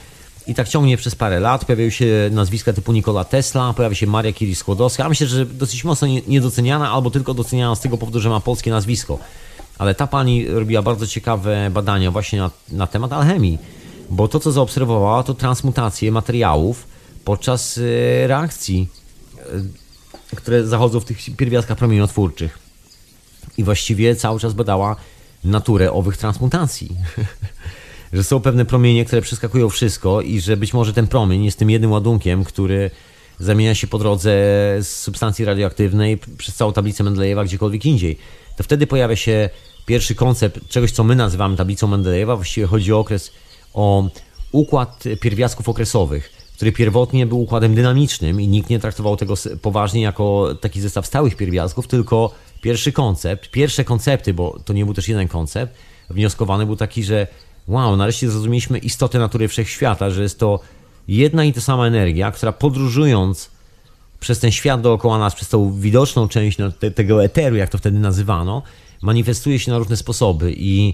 [0.47, 1.65] i tak ciągnie przez parę lat.
[1.65, 5.09] Pojawiają się nazwiska typu Nikola Tesla, pojawia się Maria Curie-Skłodowska.
[5.09, 9.19] Myślę, że dosyć mocno niedoceniana albo tylko doceniana z tego powodu, że ma polskie nazwisko
[9.77, 13.57] ale ta pani robiła bardzo ciekawe badania właśnie na, na temat alchemii,
[14.09, 16.87] bo to, co zaobserwowała, to transmutacje materiałów
[17.25, 18.87] podczas e, reakcji,
[19.39, 19.41] e,
[20.35, 22.59] które zachodzą w tych pierwiastkach promieniotwórczych.
[23.57, 24.95] I właściwie cały czas badała
[25.43, 26.89] naturę owych transmutacji.
[28.13, 31.69] że są pewne promienie, które przeskakują wszystko i że być może ten promień jest tym
[31.69, 32.91] jednym ładunkiem, który
[33.39, 34.31] zamienia się po drodze
[34.81, 38.17] z substancji radioaktywnej przez całą tablicę Mendelejewa gdziekolwiek indziej
[38.55, 39.49] to wtedy pojawia się
[39.85, 42.35] pierwszy koncept czegoś, co my nazywamy tablicą Mendelejewa.
[42.35, 43.31] Właściwie chodzi o okres,
[43.73, 44.09] o
[44.51, 50.55] układ pierwiastków okresowych, który pierwotnie był układem dynamicznym i nikt nie traktował tego poważnie jako
[50.61, 55.27] taki zestaw stałych pierwiastków, tylko pierwszy koncept, pierwsze koncepty, bo to nie był też jeden
[55.27, 55.77] koncept,
[56.09, 57.27] wnioskowany był taki, że
[57.67, 60.59] wow, nareszcie zrozumieliśmy istotę natury wszechświata, że jest to
[61.07, 63.49] jedna i ta sama energia, która podróżując
[64.19, 67.77] przez ten świat dookoła nas, przez tą widoczną część no, te, tego eteru, jak to
[67.77, 68.61] wtedy nazywano,
[69.01, 70.93] manifestuje się na różne sposoby i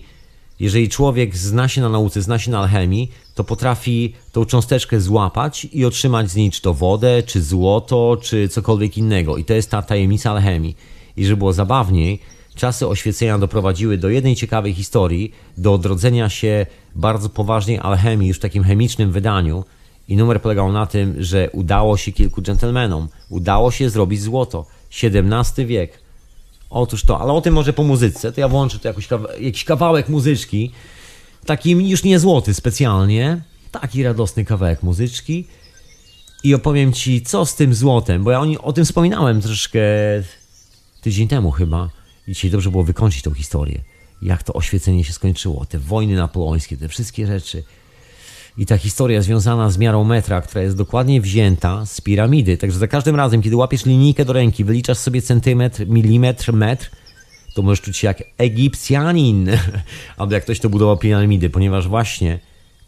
[0.59, 5.67] jeżeli człowiek zna się na nauce, zna się na alchemii, to potrafi tą cząsteczkę złapać
[5.71, 9.37] i otrzymać z niej czy to wodę, czy złoto, czy cokolwiek innego.
[9.37, 10.75] I to jest ta tajemnica alchemii.
[11.17, 12.19] I żeby było zabawniej,
[12.55, 16.65] czasy oświecenia doprowadziły do jednej ciekawej historii, do odrodzenia się
[16.95, 19.63] bardzo poważnej alchemii już w takim chemicznym wydaniu,
[20.09, 23.07] i numer polegał na tym, że udało się kilku dżentelmenom.
[23.29, 24.65] Udało się zrobić złoto.
[25.03, 25.99] XVII wiek.
[26.69, 28.31] Otóż to, ale o tym może po muzyce.
[28.31, 29.07] To ja włączę tu jakoś
[29.39, 30.71] jakiś kawałek muzyczki.
[31.45, 33.41] Taki już nie złoty specjalnie.
[33.71, 35.47] Taki radosny kawałek muzyczki.
[36.43, 39.81] I opowiem ci, co z tym złotem, bo ja o, o tym wspominałem troszkę
[41.01, 41.89] tydzień temu chyba.
[42.27, 43.81] I dzisiaj dobrze było wykończyć tą historię.
[44.21, 45.65] Jak to oświecenie się skończyło.
[45.65, 47.63] Te wojny napoleońskie, te wszystkie rzeczy
[48.59, 52.57] i ta historia związana z miarą metra, która jest dokładnie wzięta z piramidy.
[52.57, 56.89] Także za każdym razem, kiedy łapiesz linijkę do ręki, wyliczasz sobie centymetr, milimetr, metr,
[57.55, 59.49] to możesz czuć się jak Egipcjanin,
[60.17, 62.39] albo jak ktoś, to budował piramidy, ponieważ właśnie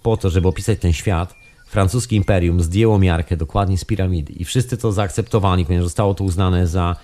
[0.04, 1.36] po to, żeby opisać ten świat,
[1.68, 4.34] francuskie imperium zdjęło miarkę dokładnie z piramidy.
[4.34, 6.96] I wszyscy to zaakceptowali, ponieważ zostało to uznane za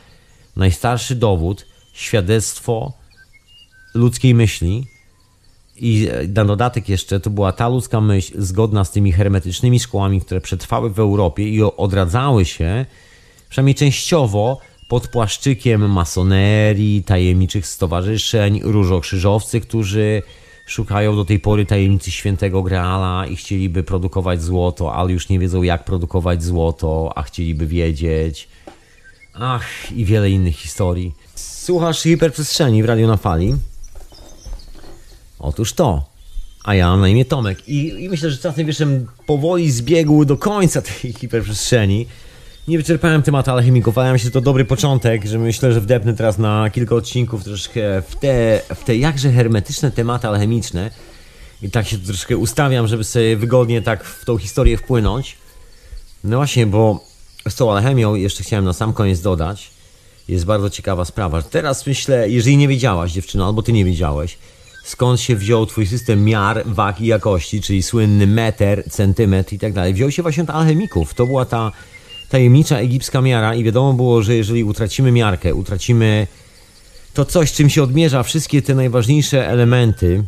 [0.55, 2.93] najstarszy dowód, świadectwo
[3.93, 4.87] ludzkiej myśli,
[5.79, 10.41] i na dodatek jeszcze to była ta ludzka myśl zgodna z tymi hermetycznymi szkołami, które
[10.41, 12.85] przetrwały w Europie i odradzały się,
[13.49, 20.21] przynajmniej częściowo, pod płaszczykiem masonerii, tajemniczych stowarzyszeń, różokrzyżowcy, którzy
[20.65, 25.63] szukają do tej pory tajemnicy świętego Graala i chcieliby produkować złoto, ale już nie wiedzą
[25.63, 28.47] jak produkować złoto, a chcieliby wiedzieć.
[29.33, 31.13] Ach, i wiele innych historii.
[31.35, 33.55] Słuchasz hiperprzestrzeni w Radio na Fali?
[35.39, 36.17] Otóż to.
[36.63, 37.69] A ja mam na imię Tomek.
[37.69, 42.07] I, I, myślę, że czas najwyższym powoli zbiegł do końca tej hiperprzestrzeni.
[42.67, 46.37] Nie wyczerpałem tematu alchemików, ale myślę, że to dobry początek, że myślę, że wdepnę teraz
[46.37, 50.91] na kilka odcinków troszkę w te, w te jakże hermetyczne tematy alchemiczne.
[51.61, 55.37] I tak się troszkę ustawiam, żeby sobie wygodnie tak w tą historię wpłynąć.
[56.23, 57.03] No właśnie, bo
[57.49, 59.69] z tą alchemią jeszcze chciałem na sam koniec dodać.
[60.27, 61.41] Jest bardzo ciekawa sprawa.
[61.41, 64.37] Teraz myślę, jeżeli nie wiedziałaś dziewczyno, albo ty nie wiedziałeś,
[64.87, 69.73] skąd się wziął twój system miar, wag i jakości, czyli słynny meter, centymetr i tak
[69.73, 69.93] dalej.
[69.93, 71.13] Wziął się właśnie od alchemików.
[71.13, 71.71] To była ta
[72.29, 76.27] tajemnicza egipska miara i wiadomo było, że jeżeli utracimy miarkę, utracimy
[77.13, 80.23] to coś, czym się odmierza wszystkie te najważniejsze elementy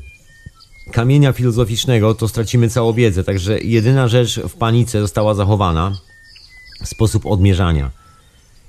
[0.91, 3.23] kamienia filozoficznego, to stracimy całą wiedzę.
[3.23, 5.97] Także jedyna rzecz w panice została zachowana
[6.83, 7.91] sposób odmierzania.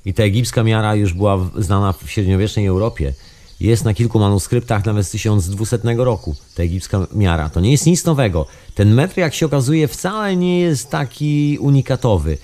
[0.05, 3.13] I ta egipska miara już była znana w średniowiecznej Europie.
[3.61, 6.37] Jest na kilku manuskryptach nawet z 1200 roku.
[6.55, 7.49] Ta egipska miara.
[7.49, 8.47] To nie jest nic nowego.
[8.75, 12.39] Ten metr, jak się okazuje, wcale nie jest taki unikatowy.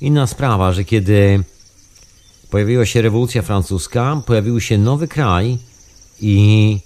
[0.00, 1.44] Inna sprawa, że kiedy
[2.50, 5.58] pojawiła się rewolucja francuska, pojawił się nowy kraj
[6.20, 6.78] i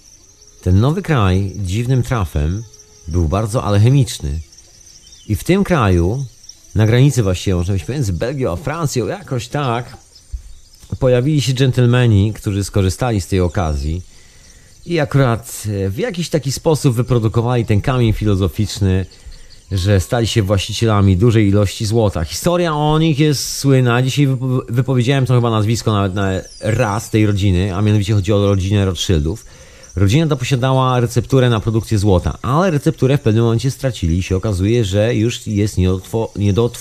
[0.61, 2.63] ten nowy kraj dziwnym trafem
[3.07, 4.39] był bardzo alchemiczny.
[5.27, 6.25] I w tym kraju,
[6.75, 9.97] na granicy właściwie, można być między Belgią a Francją, jakoś tak,
[10.99, 14.01] pojawili się dżentelmeni, którzy skorzystali z tej okazji
[14.85, 19.05] i akurat w jakiś taki sposób wyprodukowali ten kamień filozoficzny,
[19.71, 22.23] że stali się właścicielami dużej ilości złota.
[22.23, 24.01] Historia o nich jest słynna.
[24.01, 24.27] Dzisiaj
[24.69, 26.29] wypowiedziałem to chyba nazwisko nawet na
[26.61, 29.45] raz tej rodziny, a mianowicie chodzi o rodzinę Rothschildów.
[29.95, 34.35] Rodzina ta posiadała recepturę na produkcję złota, ale recepturę w pewnym momencie stracili i się
[34.35, 36.71] okazuje, że już jest nie do, nie do.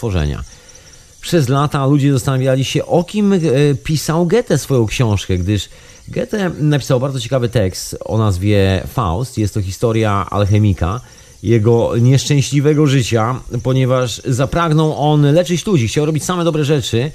[1.29, 3.39] Przez lata ludzie zastanawiali się, o kim e,
[3.85, 5.69] pisał Goethe swoją książkę, gdyż
[6.09, 9.39] Goethe napisał bardzo ciekawy tekst o nazwie Faust.
[9.39, 11.01] Jest to historia alchemika,
[11.43, 17.11] jego nieszczęśliwego życia, ponieważ zapragnął on leczyć ludzi, chciał robić same dobre rzeczy,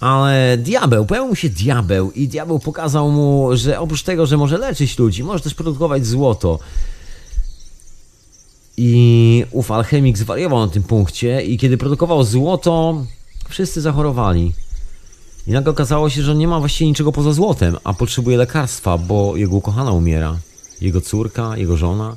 [0.00, 4.58] ale diabeł, pojawił mu się diabeł i diabeł pokazał mu, że oprócz tego, że może
[4.58, 6.58] leczyć ludzi, może też produkować złoto.
[8.76, 13.04] I ów alchemik zwariował na tym punkcie i kiedy produkował złoto,
[13.48, 14.52] wszyscy zachorowali.
[15.46, 19.36] I nagle okazało się, że nie ma właściwie niczego poza złotem, a potrzebuje lekarstwa, bo
[19.36, 20.36] jego ukochana umiera.
[20.80, 22.16] Jego córka, jego żona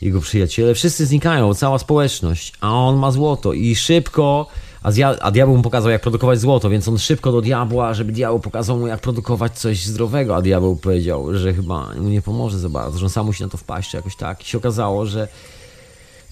[0.00, 4.46] jego przyjaciele, wszyscy znikają, cała społeczność, a on ma złoto i szybko,
[4.82, 8.12] a, zja, a diabeł mu pokazał jak produkować złoto, więc on szybko do diabła, żeby
[8.12, 12.58] diabeł pokazał mu jak produkować coś zdrowego, a diabeł powiedział, że chyba mu nie pomoże
[12.58, 14.42] za bardzo, że on sam musi na to wpaść, czy jakoś tak.
[14.42, 15.28] I się okazało, że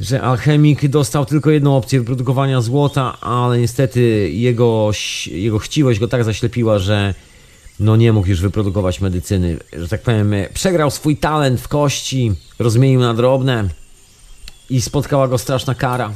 [0.01, 4.91] że alchemik dostał tylko jedną opcję wyprodukowania złota, ale niestety jego,
[5.27, 7.15] jego chciwość go tak zaślepiła, że
[7.81, 13.01] no nie mógł już wyprodukować medycyny, że tak powiem, przegrał swój talent w kości, rozmienił
[13.01, 13.69] na drobne
[14.71, 16.13] i spotkała go straszna kara.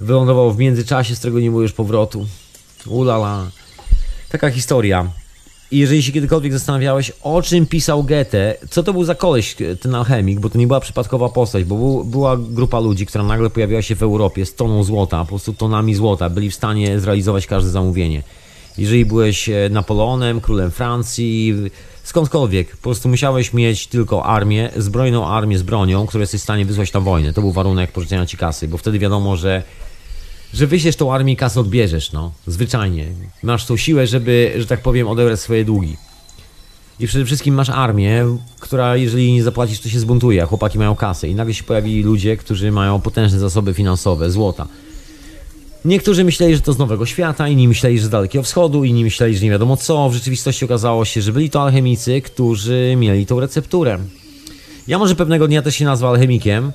[0.00, 2.26] Wylądował w międzyczasie, z którego nie było już powrotu.
[2.86, 3.50] Ulala.
[4.28, 5.10] Taka historia.
[5.70, 9.94] I jeżeli się kiedykolwiek zastanawiałeś, o czym pisał Goethe, co to był za koleś, ten
[9.94, 13.82] alchemik, bo to nie była przypadkowa postać, bo był, była grupa ludzi, która nagle pojawiła
[13.82, 17.70] się w Europie z toną złota, po prostu tonami złota, byli w stanie zrealizować każde
[17.70, 18.22] zamówienie.
[18.78, 21.54] Jeżeli byłeś e, Napoleonem, królem Francji,
[22.02, 26.64] skądkolwiek, po prostu musiałeś mieć tylko armię, zbrojną armię z bronią, którą jesteś w stanie
[26.64, 27.32] wysłać na wojnę.
[27.32, 29.62] To był warunek pożyczenia ci kasy, bo wtedy wiadomo, że
[30.54, 32.32] że wyślesz tą armię kasę odbierzesz, no.
[32.46, 33.06] Zwyczajnie.
[33.42, 35.96] Masz tą siłę, żeby, że tak powiem, odebrać swoje długi.
[37.00, 38.24] I przede wszystkim masz armię,
[38.60, 41.28] która jeżeli nie zapłacisz, to się zbuntuje, a chłopaki mają kasę.
[41.28, 44.68] I nagle się pojawili ludzie, którzy mają potężne zasoby finansowe, złota.
[45.84, 49.36] Niektórzy myśleli, że to z Nowego Świata, inni myśleli, że z Dalekiego Wschodu, inni myśleli,
[49.36, 50.10] że nie wiadomo co.
[50.10, 53.98] W rzeczywistości okazało się, że byli to alchemicy, którzy mieli tą recepturę.
[54.86, 56.72] Ja może pewnego dnia też się nazwę alchemikiem.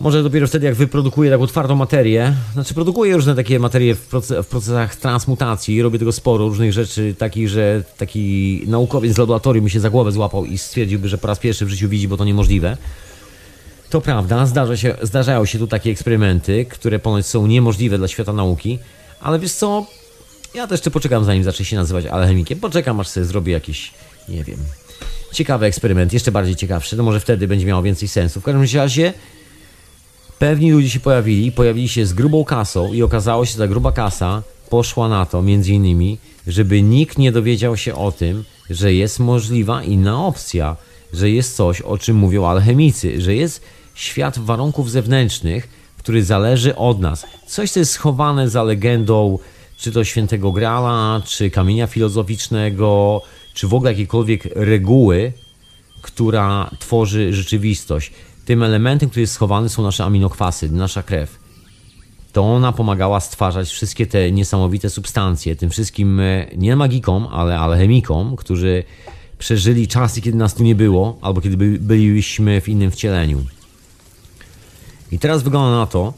[0.00, 2.34] Może dopiero wtedy, jak wyprodukuję taką twardą materię.
[2.52, 5.82] Znaczy, produkuję różne takie materie w, proces, w procesach transmutacji.
[5.82, 10.12] Robię tego sporo, różnych rzeczy takich, że taki naukowiec z laboratorium mi się za głowę
[10.12, 12.76] złapał i stwierdziłby, że po raz pierwszy w życiu widzi, bo to niemożliwe.
[13.90, 18.32] To prawda, zdarza się, zdarzają się tu takie eksperymenty, które ponoć są niemożliwe dla świata
[18.32, 18.78] nauki,
[19.20, 19.86] ale wiesz co,
[20.54, 22.60] ja też jeszcze poczekam zanim zacznie się nazywać alchemikiem.
[22.60, 23.92] Poczekam aż sobie zrobię jakiś,
[24.28, 24.58] nie wiem,
[25.32, 28.40] ciekawy eksperyment, jeszcze bardziej ciekawszy, no może wtedy będzie miało więcej sensu.
[28.40, 29.12] W każdym razie
[30.40, 33.92] pewni ludzie się pojawili, pojawili się z grubą kasą i okazało się, że ta gruba
[33.92, 39.18] kasa poszła na to, między innymi, żeby nikt nie dowiedział się o tym, że jest
[39.18, 40.76] możliwa inna opcja,
[41.12, 43.62] że jest coś, o czym mówią alchemicy, że jest
[43.94, 45.68] świat warunków zewnętrznych,
[45.98, 47.26] który zależy od nas.
[47.46, 49.38] Coś, co jest schowane za legendą,
[49.76, 53.22] czy to świętego Grala, czy kamienia filozoficznego,
[53.54, 55.32] czy w ogóle jakiejkolwiek reguły,
[56.02, 58.12] która tworzy rzeczywistość.
[58.50, 61.38] Tym elementem, który jest schowany, są nasze aminokwasy, nasza krew.
[62.32, 68.36] To ona pomagała stwarzać wszystkie te niesamowite substancje, tym wszystkim e, nie magikom, ale alchemikom,
[68.36, 68.84] którzy
[69.38, 73.44] przeżyli czasy, kiedy nas tu nie było, albo kiedy by, byliśmy w innym wcieleniu.
[75.12, 76.14] I teraz wygląda na to,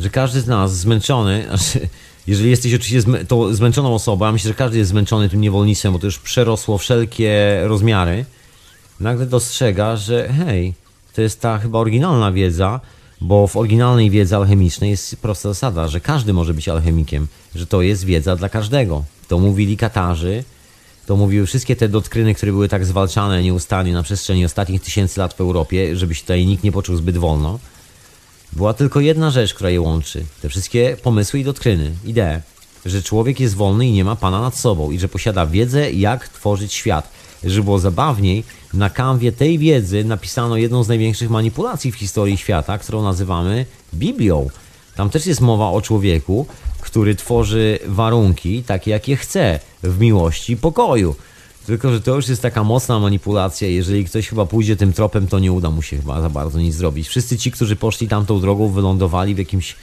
[0.00, 1.88] że każdy z nas zmęczony, znaczy,
[2.26, 5.92] jeżeli jesteś oczywiście zmę to zmęczoną osobą, a myślę, że każdy jest zmęczony tym niewolnictwem,
[5.92, 8.24] bo to już przerosło wszelkie rozmiary,
[9.00, 10.81] nagle dostrzega, że hej,
[11.14, 12.80] to jest ta chyba oryginalna wiedza,
[13.20, 17.82] bo w oryginalnej wiedzy alchemicznej jest prosta zasada, że każdy może być alchemikiem, że to
[17.82, 19.04] jest wiedza dla każdego.
[19.28, 20.44] To mówili Katarzy,
[21.06, 25.34] to mówiły wszystkie te doktryny, które były tak zwalczane nieustannie na przestrzeni ostatnich tysięcy lat
[25.34, 27.58] w Europie, żeby się tutaj nikt nie poczuł zbyt wolno.
[28.52, 30.24] Była tylko jedna rzecz, która je łączy.
[30.42, 32.40] Te wszystkie pomysły i doktryny, idee.
[32.86, 36.28] Że człowiek jest wolny i nie ma pana nad sobą i że posiada wiedzę, jak
[36.28, 37.12] tworzyć świat.
[37.44, 38.44] Żeby było zabawniej,
[38.74, 44.48] na kanwie tej wiedzy napisano jedną z największych manipulacji w historii świata, którą nazywamy Biblią.
[44.96, 46.46] Tam też jest mowa o człowieku,
[46.80, 51.14] który tworzy warunki takie, jakie chce w miłości i pokoju.
[51.66, 53.68] Tylko, że to już jest taka mocna manipulacja.
[53.68, 56.74] Jeżeli ktoś chyba pójdzie tym tropem, to nie uda mu się chyba za bardzo nic
[56.74, 57.08] zrobić.
[57.08, 59.76] Wszyscy ci, którzy poszli tamtą drogą, wylądowali w jakimś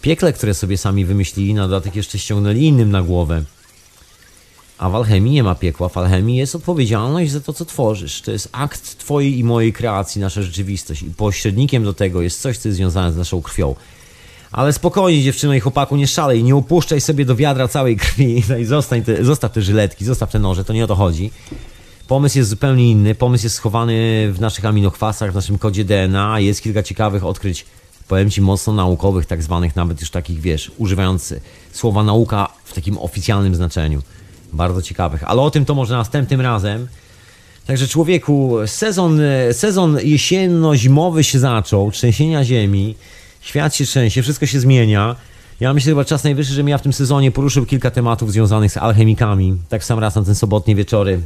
[0.00, 3.44] piekle, które sobie sami wymyślili, na dodatek jeszcze ściągnęli innym na głowę.
[4.78, 5.88] A w alchemii nie ma piekła.
[5.88, 8.22] W alchemii jest odpowiedzialność za to, co tworzysz.
[8.22, 11.02] To jest akt twojej i mojej kreacji, nasza rzeczywistość.
[11.02, 13.74] I pośrednikiem do tego jest coś, co jest związane z naszą krwią.
[14.52, 18.56] Ale spokojnie, dziewczyno i chłopaku, nie szalej, nie upuszczaj sobie do wiadra całej krwi no
[18.56, 21.30] i zostań te, zostaw te żyletki, zostaw te noże, to nie o to chodzi.
[22.08, 26.62] Pomysł jest zupełnie inny, pomysł jest schowany w naszych aminokwasach, w naszym kodzie DNA, jest
[26.62, 27.66] kilka ciekawych odkryć,
[28.08, 31.34] powiem Ci, mocno naukowych, tak zwanych, nawet już takich, wiesz, używając
[31.72, 34.02] słowa nauka w takim oficjalnym znaczeniu.
[34.54, 36.88] Bardzo ciekawych, ale o tym to może następnym razem.
[37.66, 39.20] Także człowieku, sezon,
[39.52, 42.94] sezon jesienno-zimowy się zaczął, trzęsienia ziemi,
[43.44, 45.16] Świat się trzęsie, wszystko się zmienia.
[45.60, 48.72] Ja myślę, że chyba czas najwyższy, żebym ja w tym sezonie poruszył kilka tematów związanych
[48.72, 49.56] z alchemikami.
[49.68, 51.20] Tak sam raz na ten sobotnie wieczory.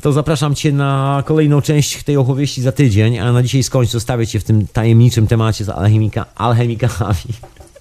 [0.00, 4.26] To zapraszam Cię na kolejną część tej opowieści za tydzień, a na dzisiaj skończę, zostawię
[4.26, 7.32] Cię w tym tajemniczym temacie z alchemika, alchemikami.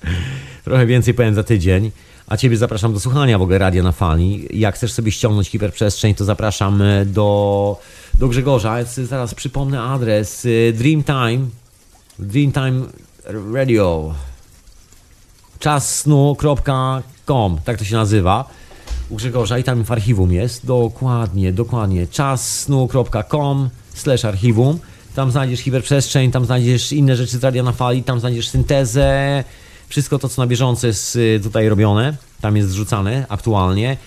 [0.63, 1.91] Trochę więcej powiem za tydzień.
[2.31, 4.47] A Ciebie zapraszam do słuchania w ogóle Radia na Fali.
[4.59, 7.79] Jak chcesz sobie ściągnąć hiperprzestrzeń, to zapraszam do,
[8.19, 8.83] do Grzegorza.
[8.83, 11.47] Zaraz przypomnę adres Dreamtime
[12.19, 12.81] Dreamtime
[13.53, 14.13] Radio.
[15.59, 18.49] Czassnu.com, tak to się nazywa.
[19.09, 20.65] U Grzegorza i tam w archiwum jest.
[20.65, 22.07] Dokładnie, dokładnie.
[22.07, 24.79] Czassnu.com slash archiwum.
[25.15, 29.43] Tam znajdziesz hiperprzestrzeń, tam znajdziesz inne rzeczy z Radia na Fali, tam znajdziesz syntezę,
[29.91, 33.97] wszystko to, co na bieżąco jest y, tutaj robione, tam jest zrzucane aktualnie.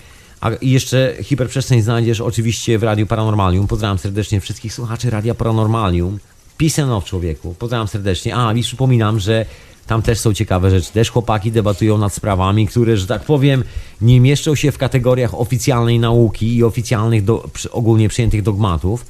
[0.41, 3.67] A jeszcze hiperprzestrzeń znajdziesz oczywiście w Radiu Paranormalium.
[3.67, 6.19] Pozdrawiam serdecznie wszystkich słuchaczy Radia Paranormalium.
[6.57, 7.55] Peace człowieku.
[7.59, 8.35] Pozdrawiam serdecznie.
[8.35, 9.45] A, i przypominam, że
[9.87, 10.91] tam też są ciekawe rzeczy.
[10.91, 13.63] Też chłopaki debatują nad sprawami, które, że tak powiem,
[14.01, 19.05] nie mieszczą się w kategoriach oficjalnej nauki i oficjalnych, do, ogólnie przyjętych dogmatów.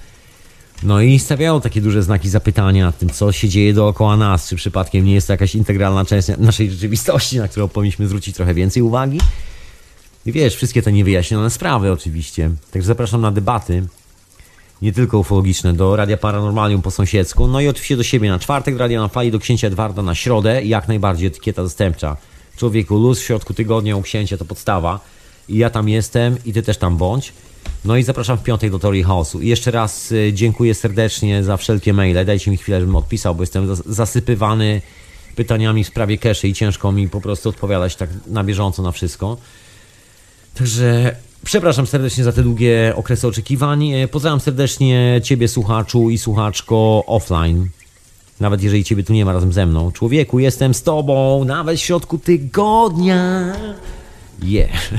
[0.83, 4.55] No i stawiają takie duże znaki zapytania nad tym, co się dzieje dookoła nas, czy
[4.55, 8.83] przypadkiem nie jest to jakaś integralna część naszej rzeczywistości, na którą powinniśmy zwrócić trochę więcej
[8.83, 9.19] uwagi.
[10.25, 12.51] I wiesz, wszystkie te niewyjaśnione sprawy oczywiście.
[12.71, 13.83] Także zapraszam na debaty
[14.81, 18.77] nie tylko ufologiczne, do Radia Paranormalium po sąsiedzku, no i oczywiście do siebie na czwartek,
[18.77, 22.17] Radia na Fali, do księcia Edwarda na środę i jak najbardziej etykieta zastępcza.
[22.57, 24.99] Człowieku, luz w środku tygodnia u księcia to podstawa
[25.49, 27.33] i ja tam jestem i ty też tam bądź.
[27.85, 29.41] No i zapraszam w piątek do Teorii Chaosu.
[29.41, 32.25] I jeszcze raz y, dziękuję serdecznie za wszelkie maile.
[32.25, 34.81] Dajcie mi chwilę, żebym odpisał, bo jestem zasypywany
[35.35, 39.37] pytaniami w sprawie keszy i ciężko mi po prostu odpowiadać tak na bieżąco na wszystko.
[40.53, 43.91] Także Przepraszam serdecznie za te długie okresy oczekiwań.
[43.91, 47.69] E, pozdrawiam serdecznie Ciebie, słuchaczu i słuchaczko offline.
[48.39, 49.91] Nawet jeżeli Ciebie tu nie ma razem ze mną.
[49.91, 53.53] Człowieku, jestem z Tobą, nawet w środku tygodnia.
[54.43, 54.69] Yeah.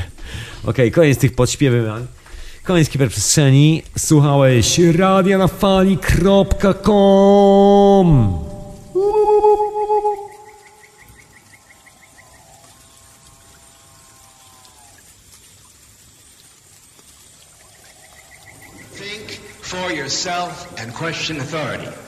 [0.63, 2.07] Okej, okay, koniec tych podśpiewywań.
[2.67, 3.83] Koniec kiberprzestrzeni.
[3.99, 6.07] Słuchałeś radia na fali.com.
[20.07, 22.06] yourself and question authority.